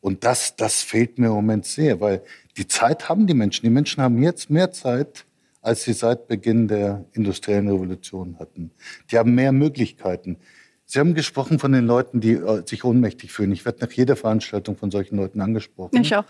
Und 0.00 0.24
das, 0.24 0.56
das 0.56 0.82
fehlt 0.82 1.18
mir 1.18 1.26
im 1.26 1.32
Moment 1.32 1.66
sehr, 1.66 2.00
weil 2.00 2.22
die 2.56 2.68
Zeit 2.68 3.08
haben 3.08 3.26
die 3.26 3.34
Menschen. 3.34 3.64
Die 3.64 3.70
Menschen 3.70 4.02
haben 4.02 4.22
jetzt 4.22 4.48
mehr 4.48 4.70
Zeit, 4.70 5.24
als 5.60 5.82
sie 5.82 5.92
seit 5.92 6.28
Beginn 6.28 6.68
der 6.68 7.04
industriellen 7.12 7.68
Revolution 7.68 8.38
hatten. 8.38 8.70
Die 9.10 9.18
haben 9.18 9.34
mehr 9.34 9.52
Möglichkeiten. 9.52 10.36
Sie 10.84 11.00
haben 11.00 11.14
gesprochen 11.14 11.58
von 11.58 11.72
den 11.72 11.86
Leuten, 11.86 12.20
die 12.20 12.32
äh, 12.32 12.62
sich 12.64 12.84
ohnmächtig 12.84 13.32
fühlen. 13.32 13.52
Ich 13.52 13.64
werde 13.64 13.84
nach 13.84 13.92
jeder 13.92 14.16
Veranstaltung 14.16 14.76
von 14.76 14.90
solchen 14.90 15.16
Leuten 15.16 15.40
angesprochen. 15.40 16.00
Ich 16.00 16.14
auch. 16.14 16.24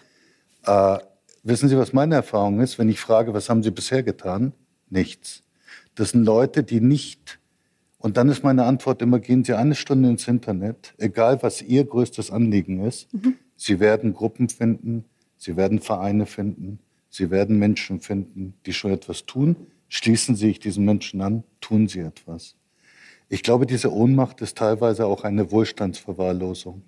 Äh, 0.64 0.98
wissen 1.44 1.68
Sie, 1.68 1.76
was 1.76 1.92
meine 1.92 2.16
Erfahrung 2.16 2.60
ist, 2.60 2.78
wenn 2.78 2.88
ich 2.88 2.98
frage, 2.98 3.34
was 3.34 3.48
haben 3.48 3.62
Sie 3.62 3.70
bisher 3.70 4.02
getan? 4.02 4.52
Nichts. 4.90 5.44
Das 5.94 6.10
sind 6.10 6.24
Leute, 6.24 6.64
die 6.64 6.80
nicht 6.80 7.37
und 7.98 8.16
dann 8.16 8.28
ist 8.28 8.44
meine 8.44 8.64
Antwort 8.64 9.02
immer, 9.02 9.18
gehen 9.18 9.44
Sie 9.44 9.54
eine 9.54 9.74
Stunde 9.74 10.08
ins 10.08 10.28
Internet, 10.28 10.94
egal 10.98 11.42
was 11.42 11.62
Ihr 11.62 11.84
größtes 11.84 12.30
Anliegen 12.30 12.84
ist. 12.84 13.12
Mhm. 13.12 13.34
Sie 13.56 13.80
werden 13.80 14.14
Gruppen 14.14 14.48
finden, 14.48 15.04
Sie 15.36 15.56
werden 15.56 15.80
Vereine 15.80 16.26
finden, 16.26 16.78
Sie 17.10 17.30
werden 17.30 17.58
Menschen 17.58 18.00
finden, 18.00 18.54
die 18.66 18.72
schon 18.72 18.92
etwas 18.92 19.26
tun. 19.26 19.56
Schließen 19.88 20.36
Sie 20.36 20.46
sich 20.46 20.60
diesen 20.60 20.84
Menschen 20.84 21.20
an, 21.20 21.42
tun 21.60 21.88
Sie 21.88 22.00
etwas. 22.00 22.54
Ich 23.28 23.42
glaube, 23.42 23.66
diese 23.66 23.92
Ohnmacht 23.92 24.40
ist 24.42 24.56
teilweise 24.56 25.06
auch 25.06 25.24
eine 25.24 25.50
Wohlstandsverwahrlosung. 25.50 26.82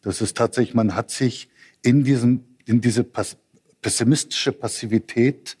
Das 0.00 0.20
ist 0.20 0.36
tatsächlich, 0.36 0.74
man 0.74 0.94
hat 0.94 1.10
sich 1.10 1.48
in, 1.82 2.04
diesem, 2.04 2.44
in 2.66 2.80
diese 2.80 3.04
pessimistische 3.82 4.52
Passivität 4.52 5.56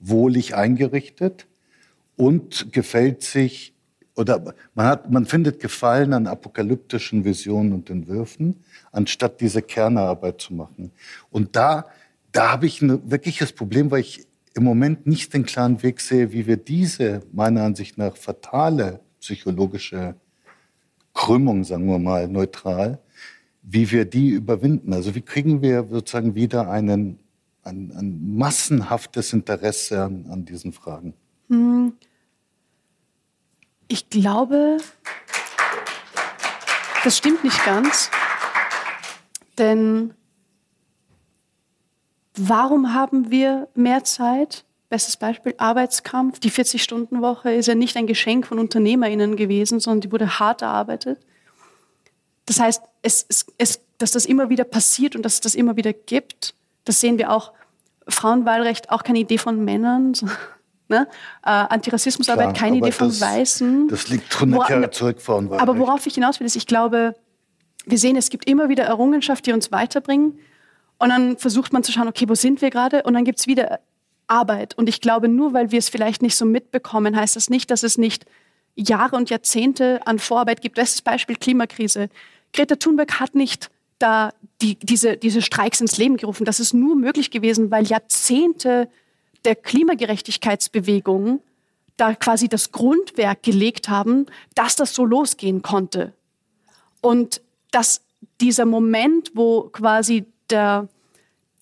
wohlig 0.00 0.54
eingerichtet 0.54 1.46
und 2.16 2.72
gefällt 2.72 3.22
sich 3.22 3.74
oder 4.20 4.54
man, 4.74 4.86
hat, 4.86 5.10
man 5.10 5.24
findet 5.24 5.60
Gefallen 5.60 6.12
an 6.12 6.26
apokalyptischen 6.26 7.24
Visionen 7.24 7.72
und 7.72 7.88
Entwürfen, 7.88 8.62
anstatt 8.92 9.40
diese 9.40 9.62
Kernarbeit 9.62 10.42
zu 10.42 10.52
machen. 10.52 10.92
Und 11.30 11.56
da, 11.56 11.86
da 12.30 12.52
habe 12.52 12.66
ich 12.66 12.82
ein 12.82 13.10
wirkliches 13.10 13.52
Problem, 13.52 13.90
weil 13.90 14.00
ich 14.00 14.26
im 14.54 14.64
Moment 14.64 15.06
nicht 15.06 15.32
den 15.32 15.46
klaren 15.46 15.82
Weg 15.82 16.00
sehe, 16.00 16.32
wie 16.32 16.46
wir 16.46 16.58
diese, 16.58 17.22
meiner 17.32 17.62
Ansicht 17.62 17.96
nach, 17.96 18.14
fatale 18.14 19.00
psychologische 19.20 20.14
Krümmung, 21.14 21.64
sagen 21.64 21.86
wir 21.86 21.98
mal 21.98 22.28
neutral, 22.28 22.98
wie 23.62 23.90
wir 23.90 24.04
die 24.04 24.30
überwinden. 24.30 24.92
Also 24.92 25.14
wie 25.14 25.22
kriegen 25.22 25.62
wir 25.62 25.86
sozusagen 25.88 26.34
wieder 26.34 26.70
einen, 26.70 27.20
ein, 27.62 27.92
ein 27.96 28.36
massenhaftes 28.36 29.32
Interesse 29.32 30.02
an, 30.02 30.26
an 30.28 30.44
diesen 30.44 30.72
Fragen? 30.72 31.14
Hm. 31.48 31.94
Ich 33.92 34.08
glaube, 34.08 34.76
das 37.02 37.18
stimmt 37.18 37.42
nicht 37.42 37.64
ganz. 37.64 38.08
Denn 39.58 40.14
warum 42.36 42.94
haben 42.94 43.32
wir 43.32 43.66
mehr 43.74 44.04
Zeit? 44.04 44.64
Bestes 44.90 45.16
Beispiel, 45.16 45.56
Arbeitskampf. 45.58 46.38
Die 46.38 46.52
40-Stunden-Woche 46.52 47.52
ist 47.52 47.66
ja 47.66 47.74
nicht 47.74 47.96
ein 47.96 48.06
Geschenk 48.06 48.46
von 48.46 48.60
UnternehmerInnen 48.60 49.34
gewesen, 49.34 49.80
sondern 49.80 50.02
die 50.02 50.12
wurde 50.12 50.38
hart 50.38 50.62
erarbeitet. 50.62 51.18
Das 52.46 52.60
heißt, 52.60 52.82
es, 53.02 53.26
es, 53.28 53.46
es, 53.58 53.80
dass 53.98 54.12
das 54.12 54.24
immer 54.24 54.50
wieder 54.50 54.62
passiert 54.62 55.16
und 55.16 55.24
dass 55.24 55.34
es 55.34 55.40
das 55.40 55.56
immer 55.56 55.74
wieder 55.74 55.92
gibt, 55.92 56.54
das 56.84 57.00
sehen 57.00 57.18
wir 57.18 57.32
auch. 57.32 57.52
Frauenwahlrecht, 58.06 58.90
auch 58.90 59.02
keine 59.02 59.18
Idee 59.18 59.38
von 59.38 59.64
Männern, 59.64 60.14
Ne? 60.90 61.06
Äh, 61.44 61.50
Antirassismusarbeit, 61.50 62.56
keine 62.56 62.78
Idee 62.78 62.90
von 62.90 63.08
das, 63.08 63.20
Weißen. 63.20 63.88
Das 63.88 64.08
liegt 64.08 64.34
100 64.34 64.68
Jahre 64.68 64.90
zurück 64.90 65.20
vor 65.20 65.36
uns. 65.36 65.52
Aber 65.52 65.78
worauf 65.78 66.04
ich 66.06 66.14
hinaus 66.14 66.40
will, 66.40 66.46
ist, 66.46 66.56
ich 66.56 66.66
glaube, 66.66 67.14
wir 67.86 67.98
sehen, 67.98 68.16
es 68.16 68.28
gibt 68.28 68.48
immer 68.48 68.68
wieder 68.68 68.84
Errungenschaften, 68.84 69.44
die 69.44 69.52
uns 69.52 69.70
weiterbringen. 69.70 70.38
Und 70.98 71.08
dann 71.10 71.38
versucht 71.38 71.72
man 71.72 71.84
zu 71.84 71.92
schauen, 71.92 72.08
okay, 72.08 72.28
wo 72.28 72.34
sind 72.34 72.60
wir 72.60 72.70
gerade? 72.70 73.04
Und 73.04 73.14
dann 73.14 73.24
gibt 73.24 73.38
es 73.38 73.46
wieder 73.46 73.78
Arbeit. 74.26 74.76
Und 74.76 74.88
ich 74.88 75.00
glaube, 75.00 75.28
nur 75.28 75.52
weil 75.54 75.70
wir 75.70 75.78
es 75.78 75.88
vielleicht 75.88 76.22
nicht 76.22 76.36
so 76.36 76.44
mitbekommen, 76.44 77.16
heißt 77.16 77.36
das 77.36 77.50
nicht, 77.50 77.70
dass 77.70 77.84
es 77.84 77.96
nicht 77.96 78.26
Jahre 78.74 79.16
und 79.16 79.30
Jahrzehnte 79.30 80.00
an 80.06 80.18
Vorarbeit 80.18 80.60
gibt. 80.60 80.74
Bestes 80.74 81.02
Beispiel 81.02 81.36
Klimakrise. 81.36 82.08
Greta 82.52 82.74
Thunberg 82.74 83.20
hat 83.20 83.34
nicht 83.34 83.70
da 84.00 84.32
die, 84.60 84.76
diese, 84.76 85.16
diese 85.16 85.40
Streiks 85.40 85.80
ins 85.80 85.98
Leben 85.98 86.16
gerufen. 86.16 86.44
Das 86.44 86.58
ist 86.58 86.74
nur 86.74 86.96
möglich 86.96 87.30
gewesen, 87.30 87.70
weil 87.70 87.86
Jahrzehnte 87.86 88.88
der 89.44 89.56
Klimagerechtigkeitsbewegung 89.56 91.40
da 91.96 92.14
quasi 92.14 92.48
das 92.48 92.72
Grundwerk 92.72 93.42
gelegt 93.42 93.88
haben, 93.88 94.26
dass 94.54 94.76
das 94.76 94.94
so 94.94 95.04
losgehen 95.04 95.62
konnte. 95.62 96.14
Und 97.02 97.42
dass 97.70 98.02
dieser 98.40 98.64
Moment, 98.64 99.32
wo 99.34 99.64
quasi 99.64 100.24
der, 100.48 100.88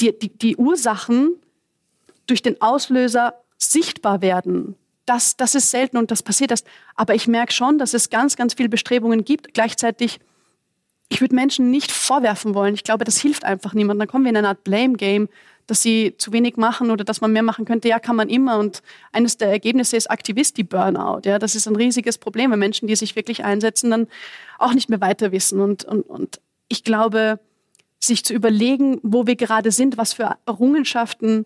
die, 0.01 0.17
die, 0.17 0.29
die 0.29 0.57
Ursachen 0.57 1.35
durch 2.27 2.43
den 2.43 2.61
Auslöser 2.61 3.35
sichtbar 3.57 4.23
werden, 4.23 4.77
das, 5.07 5.37
das 5.37 5.55
ist 5.55 5.71
selten 5.71 5.97
und 5.97 6.11
das 6.11 6.23
passiert 6.23 6.51
erst. 6.51 6.67
Aber 6.95 7.15
ich 7.15 7.27
merke 7.27 7.53
schon, 7.53 7.79
dass 7.79 7.95
es 7.95 8.11
ganz, 8.11 8.37
ganz 8.37 8.55
viele 8.55 8.69
Bestrebungen 8.69 9.25
gibt. 9.25 9.55
Gleichzeitig, 9.55 10.21
ich 11.09 11.21
würde 11.21 11.35
Menschen 11.35 11.71
nicht 11.71 11.91
vorwerfen 11.91 12.55
wollen. 12.55 12.75
Ich 12.75 12.85
glaube, 12.85 13.05
das 13.05 13.19
hilft 13.19 13.45
einfach 13.45 13.73
niemandem. 13.73 14.01
Dann 14.01 14.09
kommen 14.09 14.25
wir 14.25 14.31
in 14.31 14.37
eine 14.37 14.49
Art 14.49 14.65
Blame-Game 14.65 15.29
dass 15.69 15.83
sie 15.83 16.15
zu 16.17 16.33
wenig 16.33 16.57
machen 16.57 16.91
oder 16.91 17.05
dass 17.05 17.21
man 17.21 17.33
mehr 17.33 17.43
machen 17.43 17.67
könnte, 17.67 17.89
ja, 17.89 18.01
kann 18.01 18.17
man 18.17 18.31
immer. 18.31 18.59
Und 18.59 18.83
eines 19.13 19.37
der 19.37 19.51
Ergebnisse 19.51 19.97
ist 19.97 20.11
Aktivisti-Burnout. 20.11 21.21
Ja, 21.25 21.39
das 21.39 21.55
ist 21.55 21.69
ein 21.69 21.77
riesiges 21.77 22.17
Problem, 22.19 22.51
wenn 22.51 22.59
Menschen, 22.59 22.89
die 22.89 22.97
sich 22.97 23.15
wirklich 23.15 23.45
einsetzen, 23.45 23.91
dann 23.91 24.09
auch 24.59 24.73
nicht 24.73 24.89
mehr 24.89 25.03
weiter 25.03 25.31
wissen. 25.31 25.61
Und, 25.61 25.85
und, 25.85 26.03
und 26.03 26.41
ich 26.69 26.85
glaube, 26.85 27.39
sich 28.01 28.25
zu 28.25 28.33
überlegen, 28.33 28.99
wo 29.03 29.27
wir 29.27 29.37
gerade 29.37 29.71
sind, 29.71 29.99
was 29.99 30.15
für 30.15 30.37
Errungenschaften 30.47 31.45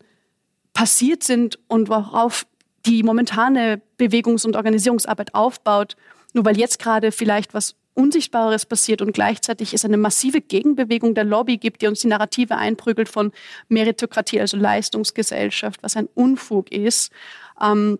passiert 0.72 1.24
sind 1.24 1.58
und 1.66 1.88
worauf 1.88 2.46
die 2.86 3.02
momentane 3.02 3.82
Bewegungs- 3.98 4.46
und 4.46 4.54
Organisierungsarbeit 4.54 5.34
aufbaut, 5.34 5.96
nur 6.32 6.44
weil 6.44 6.56
jetzt 6.56 6.78
gerade 6.78 7.10
vielleicht 7.10 7.54
was 7.54 7.74
Unsichtbares 7.94 8.66
passiert 8.66 9.02
und 9.02 9.12
gleichzeitig 9.12 9.74
es 9.74 9.84
eine 9.84 9.96
massive 9.96 10.40
Gegenbewegung 10.40 11.14
der 11.14 11.24
Lobby 11.24 11.58
gibt, 11.58 11.82
die 11.82 11.86
uns 11.86 12.00
die 12.00 12.08
Narrative 12.08 12.56
einprügelt 12.56 13.08
von 13.08 13.32
Meritokratie, 13.68 14.40
also 14.40 14.56
Leistungsgesellschaft, 14.56 15.82
was 15.82 15.96
ein 15.96 16.08
Unfug 16.14 16.72
ist. 16.72 17.12
Ähm, 17.60 17.98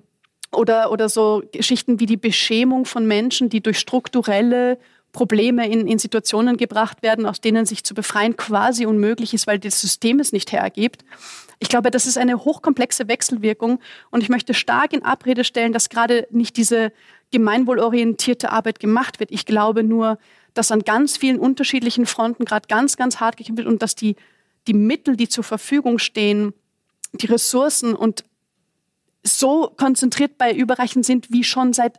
oder, 0.52 0.92
oder 0.92 1.08
so 1.08 1.42
Geschichten 1.52 1.98
wie 1.98 2.06
die 2.06 2.16
Beschämung 2.16 2.84
von 2.84 3.06
Menschen, 3.06 3.48
die 3.48 3.62
durch 3.62 3.78
strukturelle 3.78 4.78
Probleme 5.12 5.68
in, 5.68 5.86
in 5.86 5.98
Situationen 5.98 6.56
gebracht 6.56 7.02
werden, 7.02 7.26
aus 7.26 7.40
denen 7.40 7.66
sich 7.66 7.84
zu 7.84 7.94
befreien 7.94 8.36
quasi 8.36 8.86
unmöglich 8.86 9.34
ist, 9.34 9.46
weil 9.46 9.58
das 9.58 9.80
System 9.80 10.20
es 10.20 10.32
nicht 10.32 10.52
hergibt. 10.52 11.04
Ich 11.58 11.68
glaube, 11.68 11.90
das 11.90 12.06
ist 12.06 12.18
eine 12.18 12.44
hochkomplexe 12.44 13.08
Wechselwirkung 13.08 13.78
und 14.10 14.22
ich 14.22 14.30
möchte 14.30 14.54
stark 14.54 14.92
in 14.92 15.04
Abrede 15.04 15.44
stellen, 15.44 15.72
dass 15.72 15.90
gerade 15.90 16.26
nicht 16.30 16.56
diese 16.56 16.92
gemeinwohlorientierte 17.32 18.52
Arbeit 18.52 18.78
gemacht 18.78 19.18
wird. 19.18 19.32
Ich 19.32 19.46
glaube 19.46 19.82
nur, 19.82 20.18
dass 20.54 20.70
an 20.70 20.80
ganz 20.80 21.16
vielen 21.16 21.38
unterschiedlichen 21.38 22.06
Fronten 22.06 22.44
gerade 22.44 22.68
ganz, 22.68 22.96
ganz 22.96 23.20
hart 23.20 23.36
gekämpft 23.36 23.58
wird 23.58 23.68
und 23.68 23.82
dass 23.82 23.94
die, 23.96 24.16
die 24.66 24.74
Mittel, 24.74 25.16
die 25.16 25.28
zur 25.28 25.44
Verfügung 25.44 25.98
stehen, 25.98 26.52
die 27.12 27.26
Ressourcen 27.26 27.94
und 27.94 28.24
so 29.24 29.72
konzentriert 29.76 30.38
bei 30.38 30.52
Überreichen 30.52 31.02
sind 31.02 31.30
wie 31.30 31.44
schon 31.44 31.72
seit 31.72 31.98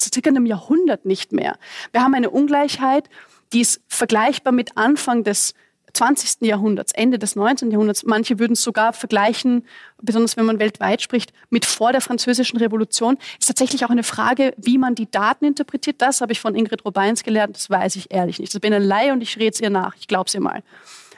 circa 0.00 0.30
einem 0.30 0.46
Jahrhundert 0.46 1.04
nicht 1.04 1.32
mehr. 1.32 1.58
Wir 1.92 2.02
haben 2.02 2.14
eine 2.14 2.30
Ungleichheit, 2.30 3.08
die 3.52 3.60
ist 3.60 3.80
vergleichbar 3.88 4.52
mit 4.52 4.76
Anfang 4.76 5.24
des 5.24 5.54
20. 5.94 6.42
Jahrhunderts, 6.42 6.92
Ende 6.92 7.18
des 7.18 7.36
19. 7.36 7.70
Jahrhunderts. 7.70 8.04
Manche 8.04 8.38
würden 8.38 8.52
es 8.52 8.62
sogar 8.62 8.92
vergleichen, 8.92 9.64
besonders 10.02 10.36
wenn 10.36 10.44
man 10.44 10.58
weltweit 10.58 11.00
spricht, 11.00 11.32
mit 11.50 11.64
vor 11.64 11.92
der 11.92 12.00
Französischen 12.00 12.58
Revolution. 12.58 13.16
Ist 13.38 13.46
tatsächlich 13.46 13.84
auch 13.84 13.90
eine 13.90 14.02
Frage, 14.02 14.54
wie 14.56 14.76
man 14.76 14.94
die 14.94 15.10
Daten 15.10 15.44
interpretiert. 15.44 16.02
Das 16.02 16.20
habe 16.20 16.32
ich 16.32 16.40
von 16.40 16.54
Ingrid 16.54 16.84
Robeins 16.84 17.22
gelernt, 17.22 17.56
das 17.56 17.70
weiß 17.70 17.96
ich 17.96 18.12
ehrlich 18.12 18.38
nicht. 18.38 18.52
Das 18.52 18.60
bin 18.60 18.74
eine 18.74 18.84
Laie 18.84 19.12
und 19.12 19.22
ich 19.22 19.36
rede 19.36 19.50
es 19.54 19.60
ihr 19.60 19.70
nach. 19.70 19.94
Ich 19.98 20.08
glaube 20.08 20.26
es 20.28 20.34
ihr 20.34 20.40
mal. 20.40 20.62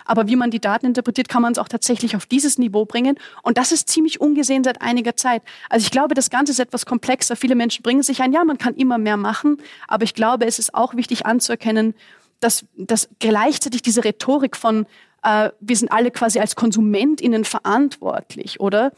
Aber 0.06 0.28
wie 0.28 0.36
man 0.36 0.50
die 0.50 0.60
Daten 0.60 0.86
interpretiert, 0.86 1.28
kann 1.28 1.42
man 1.42 1.52
es 1.52 1.58
auch 1.58 1.68
tatsächlich 1.68 2.16
auf 2.16 2.26
dieses 2.26 2.58
Niveau 2.58 2.84
bringen. 2.84 3.16
Und 3.42 3.58
das 3.58 3.72
ist 3.72 3.88
ziemlich 3.88 4.20
ungesehen 4.20 4.64
seit 4.64 4.80
einiger 4.80 5.16
Zeit. 5.16 5.42
Also 5.68 5.84
ich 5.84 5.90
glaube, 5.90 6.14
das 6.14 6.30
Ganze 6.30 6.52
ist 6.52 6.60
etwas 6.60 6.86
komplexer. 6.86 7.36
Viele 7.36 7.56
Menschen 7.56 7.82
bringen 7.82 8.02
sich 8.02 8.22
ein, 8.22 8.32
ja, 8.32 8.44
man 8.44 8.56
kann 8.56 8.74
immer 8.74 8.98
mehr 8.98 9.16
machen. 9.16 9.58
Aber 9.88 10.04
ich 10.04 10.14
glaube, 10.14 10.46
es 10.46 10.58
ist 10.58 10.74
auch 10.74 10.94
wichtig 10.94 11.26
anzuerkennen, 11.26 11.94
dass, 12.40 12.64
dass 12.76 13.08
gleichzeitig 13.18 13.82
diese 13.82 14.04
Rhetorik 14.04 14.56
von, 14.56 14.86
äh, 15.22 15.50
wir 15.60 15.76
sind 15.76 15.90
alle 15.90 16.10
quasi 16.10 16.38
als 16.38 16.56
KonsumentInnen 16.56 17.44
verantwortlich, 17.44 18.60
oder? 18.60 18.92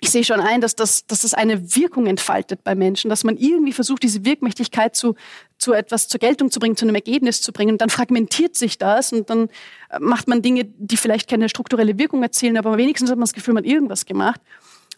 ich 0.00 0.10
sehe 0.10 0.22
schon 0.22 0.40
ein, 0.40 0.60
dass 0.60 0.76
das, 0.76 1.06
dass 1.06 1.22
das 1.22 1.34
eine 1.34 1.74
Wirkung 1.74 2.06
entfaltet 2.06 2.62
bei 2.62 2.74
Menschen, 2.74 3.08
dass 3.10 3.24
man 3.24 3.36
irgendwie 3.36 3.72
versucht, 3.72 4.02
diese 4.02 4.24
Wirkmächtigkeit 4.24 4.94
zu, 4.94 5.16
zu 5.58 5.72
etwas 5.72 6.06
zur 6.08 6.20
Geltung 6.20 6.50
zu 6.50 6.60
bringen, 6.60 6.76
zu 6.76 6.84
einem 6.84 6.94
Ergebnis 6.94 7.42
zu 7.42 7.52
bringen. 7.52 7.72
Und 7.72 7.80
dann 7.80 7.90
fragmentiert 7.90 8.54
sich 8.54 8.78
das 8.78 9.12
und 9.12 9.28
dann 9.28 9.48
äh, 9.90 9.98
macht 9.98 10.28
man 10.28 10.40
Dinge, 10.40 10.64
die 10.64 10.96
vielleicht 10.96 11.28
keine 11.28 11.48
strukturelle 11.48 11.98
Wirkung 11.98 12.22
erzielen, 12.22 12.56
aber 12.56 12.76
wenigstens 12.76 13.10
hat 13.10 13.18
man 13.18 13.24
das 13.24 13.32
Gefühl, 13.32 13.54
man 13.54 13.64
hat 13.64 13.70
irgendwas 13.70 14.06
gemacht. 14.06 14.40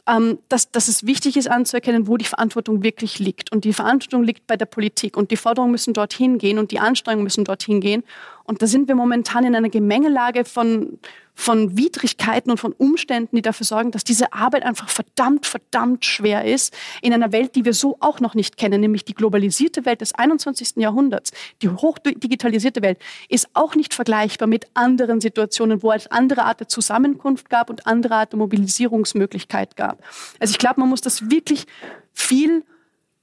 Ähm, 0.06 0.38
dass, 0.48 0.70
dass 0.70 0.88
es 0.88 1.06
wichtig 1.06 1.36
ist 1.36 1.50
anzuerkennen, 1.50 2.06
wo 2.06 2.16
die 2.16 2.24
Verantwortung 2.24 2.82
wirklich 2.82 3.18
liegt. 3.18 3.52
Und 3.52 3.64
die 3.64 3.72
Verantwortung 3.72 4.22
liegt 4.22 4.46
bei 4.46 4.56
der 4.56 4.66
Politik. 4.66 5.16
Und 5.16 5.30
die 5.30 5.36
Forderungen 5.36 5.72
müssen 5.72 5.94
dorthin 5.94 6.38
gehen 6.38 6.58
und 6.58 6.70
die 6.70 6.80
Anstrengungen 6.80 7.24
müssen 7.24 7.44
dorthin 7.44 7.80
gehen. 7.80 8.02
Und 8.44 8.62
da 8.62 8.66
sind 8.66 8.88
wir 8.88 8.94
momentan 8.94 9.44
in 9.44 9.54
einer 9.54 9.68
Gemengelage 9.68 10.44
von, 10.44 10.98
von 11.40 11.78
Widrigkeiten 11.78 12.50
und 12.50 12.58
von 12.58 12.72
Umständen, 12.72 13.34
die 13.34 13.40
dafür 13.40 13.64
sorgen, 13.64 13.92
dass 13.92 14.04
diese 14.04 14.34
Arbeit 14.34 14.62
einfach 14.62 14.90
verdammt, 14.90 15.46
verdammt 15.46 16.04
schwer 16.04 16.44
ist 16.44 16.76
in 17.00 17.14
einer 17.14 17.32
Welt, 17.32 17.56
die 17.56 17.64
wir 17.64 17.72
so 17.72 17.96
auch 18.00 18.20
noch 18.20 18.34
nicht 18.34 18.58
kennen, 18.58 18.82
nämlich 18.82 19.06
die 19.06 19.14
globalisierte 19.14 19.86
Welt 19.86 20.02
des 20.02 20.14
21. 20.14 20.76
Jahrhunderts. 20.76 21.32
Die 21.62 21.70
hochdigitalisierte 21.70 22.82
Welt 22.82 22.98
ist 23.30 23.48
auch 23.54 23.74
nicht 23.74 23.94
vergleichbar 23.94 24.48
mit 24.48 24.66
anderen 24.74 25.22
Situationen, 25.22 25.82
wo 25.82 25.90
es 25.92 26.08
andere 26.08 26.42
Art 26.44 26.60
der 26.60 26.68
Zusammenkunft 26.68 27.48
gab 27.48 27.70
und 27.70 27.86
andere 27.86 28.16
Art 28.16 28.32
der 28.32 28.38
Mobilisierungsmöglichkeit 28.38 29.76
gab. 29.76 30.04
Also 30.40 30.52
ich 30.52 30.58
glaube, 30.58 30.80
man 30.80 30.90
muss 30.90 31.00
das 31.00 31.30
wirklich 31.30 31.66
viel 32.12 32.64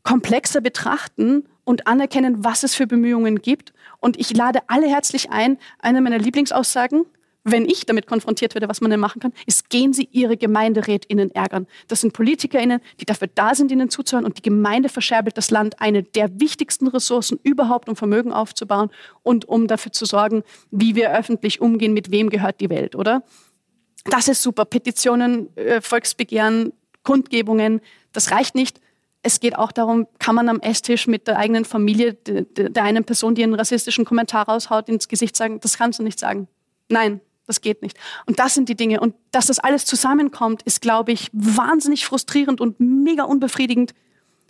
komplexer 0.01 0.61
betrachten 0.61 1.43
und 1.65 1.86
anerkennen, 1.86 2.43
was 2.43 2.63
es 2.63 2.74
für 2.74 2.88
Bemühungen 2.88 3.43
gibt. 3.43 3.74
Und 3.99 4.20
ich 4.20 4.36
lade 4.36 4.61
alle 4.65 4.88
herzlich 4.88 5.30
ein, 5.30 5.59
eine 5.78 6.01
meiner 6.01 6.18
Lieblingsaussagen, 6.18 7.05
wenn 7.52 7.66
ich 7.66 7.86
damit 7.86 8.08
konfrontiert 8.08 8.54
werde, 8.56 8.68
was 8.68 8.82
man 8.82 8.91
denn 8.91 9.00
machen 9.00 9.22
kann, 9.22 9.34
ist, 9.45 9.70
gehen 9.70 9.93
Sie 9.93 10.10
Ihre 10.12 10.38
GemeinderätInnen 10.38 11.32
ärgern. 11.32 11.68
Das 11.88 12.02
sind 12.02 12.14
PolitikerInnen, 12.14 12.82
die 13.00 13.06
dafür 13.06 13.30
da 13.34 13.56
sind, 13.56 13.72
Ihnen 13.72 13.89
zuzuhören. 13.89 14.26
Und 14.26 14.38
die 14.38 14.41
Gemeinde 14.41 14.89
verscherbelt 14.89 15.38
das 15.38 15.50
Land 15.50 15.80
eine 15.80 16.04
der 16.04 16.39
wichtigsten 16.39 16.88
Ressourcen 16.88 17.39
überhaupt, 17.43 17.89
um 17.89 17.95
Vermögen 17.95 18.34
aufzubauen 18.34 18.89
und 19.24 19.45
um 19.45 19.68
dafür 19.68 19.91
zu 19.91 20.06
sorgen, 20.06 20.43
wie 20.72 20.95
wir 20.95 21.18
öffentlich 21.18 21.62
umgehen, 21.62 21.93
mit 21.93 22.12
wem 22.12 22.30
gehört 22.30 22.60
die 22.60 22.70
Welt, 22.70 22.95
oder? 22.95 23.24
Das 24.06 24.28
ist 24.28 24.41
super. 24.41 24.66
Petitionen, 24.66 25.56
äh, 25.56 25.82
Volksbegehren, 25.82 26.74
Kundgebungen, 27.04 27.82
das 28.12 28.32
reicht 28.32 28.56
nicht 28.56 28.80
es 29.24 29.39
geht 29.41 29.58
auch 29.58 29.72
darum, 29.72 30.08
kann 30.20 30.36
man 30.36 30.48
am 30.48 30.62
Esstisch 30.62 31.06
mit 31.06 31.28
der 31.28 31.38
eigenen 31.38 31.66
Familie, 31.66 32.14
der, 32.14 32.70
der 32.70 32.84
einen 32.84 33.04
Person, 33.04 33.36
die 33.36 33.43
einen 33.43 33.56
rassistischen 33.56 34.06
Kommentar 34.06 34.48
raushaut, 34.48 34.88
ins 34.88 35.10
Gesicht 35.10 35.36
sagen, 35.36 35.60
das 35.60 35.78
kannst 35.78 36.00
du 36.00 36.04
nicht 36.04 36.18
sagen. 36.18 36.48
Nein, 36.89 37.20
das 37.48 37.62
geht 37.62 37.82
nicht. 37.82 37.98
Und 38.26 38.39
das 38.39 38.54
sind 38.54 38.70
die 38.70 38.76
Dinge. 38.76 39.00
Und 39.00 39.16
dass 39.32 39.48
das 39.48 39.60
alles 39.60 39.86
zusammenkommt, 39.86 40.62
ist, 40.64 40.82
glaube 40.82 41.12
ich, 41.12 41.30
wahnsinnig 41.34 42.06
frustrierend 42.06 42.62
und 42.62 42.80
mega 42.80 43.24
unbefriedigend, 43.24 43.93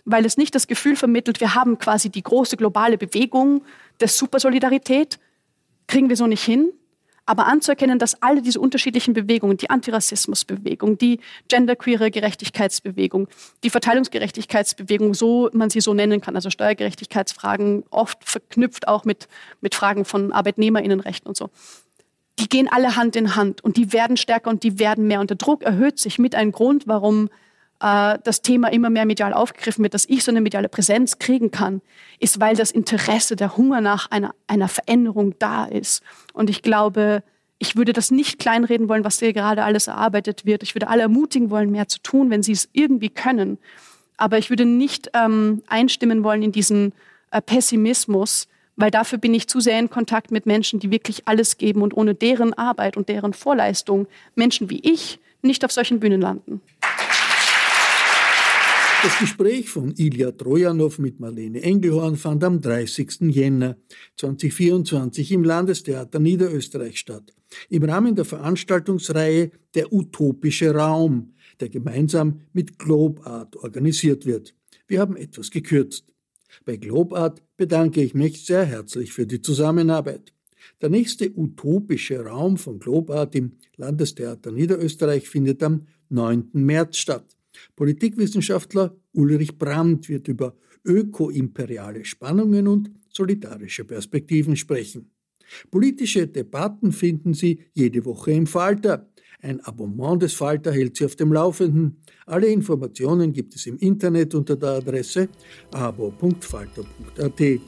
weil 0.04 0.24
es 0.26 0.36
nicht 0.36 0.54
das 0.54 0.66
Gefühl 0.66 0.96
vermittelt, 0.96 1.40
wir 1.40 1.54
haben 1.54 1.78
quasi 1.78 2.10
die 2.10 2.22
große 2.22 2.56
globale 2.56 2.98
Bewegung 2.98 3.62
der 4.00 4.08
Supersolidarität, 4.08 5.18
kriegen 5.86 6.08
wir 6.08 6.16
so 6.16 6.26
nicht 6.26 6.44
hin, 6.44 6.72
aber 7.28 7.46
anzuerkennen, 7.46 7.98
dass 7.98 8.22
alle 8.22 8.40
diese 8.40 8.58
unterschiedlichen 8.58 9.12
Bewegungen, 9.12 9.58
die 9.58 9.68
Antirassismusbewegung, 9.68 10.96
die 10.96 11.20
genderqueere 11.48 12.10
Gerechtigkeitsbewegung, 12.10 13.28
die 13.62 13.68
Verteilungsgerechtigkeitsbewegung, 13.68 15.12
so 15.12 15.50
man 15.52 15.68
sie 15.68 15.82
so 15.82 15.92
nennen 15.92 16.22
kann, 16.22 16.36
also 16.36 16.48
Steuergerechtigkeitsfragen, 16.48 17.84
oft 17.90 18.24
verknüpft 18.24 18.88
auch 18.88 19.04
mit, 19.04 19.28
mit 19.60 19.74
Fragen 19.74 20.06
von 20.06 20.32
Arbeitnehmerinnenrechten 20.32 21.28
und 21.28 21.36
so, 21.36 21.50
die 22.38 22.48
gehen 22.48 22.68
alle 22.68 22.96
Hand 22.96 23.16
in 23.16 23.36
Hand 23.36 23.62
und 23.64 23.76
die 23.76 23.92
werden 23.92 24.16
stärker 24.16 24.50
und 24.50 24.62
die 24.62 24.78
werden 24.78 25.06
mehr. 25.06 25.20
Und 25.20 25.30
der 25.30 25.36
Druck 25.36 25.62
erhöht 25.62 25.98
sich 25.98 26.18
mit 26.18 26.34
einem 26.34 26.52
Grund, 26.52 26.86
warum 26.86 27.28
äh, 27.80 28.18
das 28.22 28.42
Thema 28.42 28.72
immer 28.72 28.90
mehr 28.90 29.06
medial 29.06 29.32
aufgegriffen 29.32 29.82
wird, 29.82 29.94
dass 29.94 30.08
ich 30.08 30.24
so 30.24 30.30
eine 30.30 30.40
mediale 30.40 30.68
Präsenz 30.68 31.18
kriegen 31.18 31.50
kann, 31.50 31.80
ist, 32.18 32.40
weil 32.40 32.56
das 32.56 32.70
Interesse, 32.70 33.36
der 33.36 33.56
Hunger 33.56 33.80
nach 33.80 34.10
einer, 34.10 34.34
einer 34.46 34.68
Veränderung 34.68 35.34
da 35.38 35.64
ist. 35.64 36.02
Und 36.32 36.50
ich 36.50 36.62
glaube, 36.62 37.22
ich 37.58 37.76
würde 37.76 37.92
das 37.92 38.10
nicht 38.10 38.38
kleinreden 38.38 38.88
wollen, 38.88 39.04
was 39.04 39.18
hier 39.18 39.32
gerade 39.32 39.64
alles 39.64 39.88
erarbeitet 39.88 40.46
wird. 40.46 40.62
Ich 40.62 40.74
würde 40.74 40.88
alle 40.88 41.02
ermutigen 41.02 41.50
wollen, 41.50 41.70
mehr 41.70 41.88
zu 41.88 42.00
tun, 42.00 42.30
wenn 42.30 42.42
sie 42.42 42.52
es 42.52 42.68
irgendwie 42.72 43.10
können. 43.10 43.58
Aber 44.16 44.38
ich 44.38 44.50
würde 44.50 44.64
nicht 44.64 45.10
ähm, 45.14 45.62
einstimmen 45.66 46.22
wollen 46.22 46.42
in 46.42 46.52
diesen 46.52 46.92
äh, 47.30 47.40
Pessimismus, 47.40 48.48
weil 48.78 48.90
dafür 48.90 49.18
bin 49.18 49.34
ich 49.34 49.48
zu 49.48 49.60
sehr 49.60 49.78
in 49.78 49.90
Kontakt 49.90 50.30
mit 50.30 50.46
Menschen, 50.46 50.78
die 50.80 50.90
wirklich 50.90 51.26
alles 51.26 51.58
geben 51.58 51.82
und 51.82 51.94
ohne 51.94 52.14
deren 52.14 52.54
Arbeit 52.54 52.96
und 52.96 53.08
deren 53.08 53.34
Vorleistung 53.34 54.06
Menschen 54.36 54.70
wie 54.70 54.80
ich 54.80 55.18
nicht 55.42 55.64
auf 55.64 55.72
solchen 55.72 56.00
Bühnen 56.00 56.20
landen. 56.20 56.60
Das 59.02 59.16
Gespräch 59.20 59.68
von 59.68 59.94
Ilya 59.96 60.32
Trojanow 60.32 60.98
mit 60.98 61.20
Marlene 61.20 61.62
Engelhorn 61.62 62.16
fand 62.16 62.42
am 62.42 62.60
30. 62.60 63.30
Jänner 63.30 63.76
2024 64.16 65.32
im 65.32 65.44
Landestheater 65.44 66.18
Niederösterreich 66.18 66.98
statt. 66.98 67.32
Im 67.68 67.84
Rahmen 67.84 68.16
der 68.16 68.24
Veranstaltungsreihe 68.24 69.52
Der 69.74 69.92
utopische 69.92 70.74
Raum, 70.74 71.34
der 71.60 71.68
gemeinsam 71.68 72.40
mit 72.52 72.78
Globart 72.78 73.54
organisiert 73.56 74.26
wird. 74.26 74.54
Wir 74.88 75.00
haben 75.00 75.16
etwas 75.16 75.50
gekürzt. 75.50 76.12
Bei 76.64 76.76
Globart 76.76 77.40
bedanke 77.58 78.02
ich 78.02 78.14
mich 78.14 78.46
sehr 78.46 78.64
herzlich 78.64 79.12
für 79.12 79.26
die 79.26 79.42
Zusammenarbeit. 79.42 80.32
Der 80.80 80.88
nächste 80.88 81.30
utopische 81.36 82.20
Raum 82.20 82.56
von 82.56 82.78
Globart 82.78 83.34
im 83.34 83.52
Landestheater 83.76 84.52
Niederösterreich 84.52 85.28
findet 85.28 85.62
am 85.62 85.86
9. 86.08 86.50
März 86.52 86.96
statt. 86.96 87.36
Politikwissenschaftler 87.74 88.96
Ulrich 89.12 89.58
Brandt 89.58 90.08
wird 90.08 90.28
über 90.28 90.56
ökoimperiale 90.84 92.04
Spannungen 92.04 92.68
und 92.68 92.92
solidarische 93.10 93.84
Perspektiven 93.84 94.56
sprechen. 94.56 95.10
Politische 95.70 96.28
Debatten 96.28 96.92
finden 96.92 97.34
Sie 97.34 97.64
jede 97.72 98.04
Woche 98.04 98.32
im 98.32 98.46
Falter. 98.46 99.10
Ein 99.40 99.60
Abonnement 99.60 100.20
des 100.20 100.32
Falter 100.32 100.72
hält 100.72 100.96
Sie 100.96 101.04
auf 101.04 101.14
dem 101.14 101.32
Laufenden. 101.32 101.98
Alle 102.26 102.48
Informationen 102.48 103.32
gibt 103.32 103.54
es 103.54 103.66
im 103.66 103.78
Internet 103.78 104.34
unter 104.34 104.56
der 104.56 104.70
Adresse 104.70 105.28
abo.falter.at. 105.70 107.60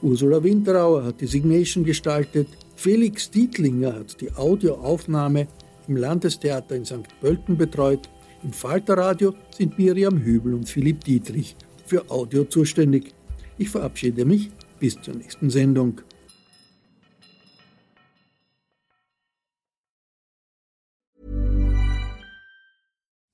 Ursula 0.00 0.44
Winterauer 0.44 1.04
hat 1.04 1.20
die 1.20 1.26
Signation 1.26 1.82
gestaltet. 1.82 2.46
Felix 2.76 3.30
Dietlinger 3.30 3.94
hat 3.94 4.20
die 4.20 4.32
Audioaufnahme 4.32 5.48
im 5.88 5.96
Landestheater 5.96 6.76
in 6.76 6.84
St. 6.84 7.08
Pölten 7.20 7.56
betreut 7.56 8.08
im 8.44 8.52
Falterradio 8.52 9.34
sind 9.50 9.76
Miriam 9.76 10.22
Hübel 10.22 10.54
und 10.54 10.68
Philipp 10.68 11.02
Dietrich 11.02 11.56
für 11.86 12.08
Audio 12.08 12.44
zuständig. 12.44 13.12
Ich 13.56 13.70
verabschiede 13.70 14.24
mich 14.24 14.50
bis 14.78 15.00
zur 15.00 15.16
nächsten 15.16 15.50
Sendung. 15.50 16.00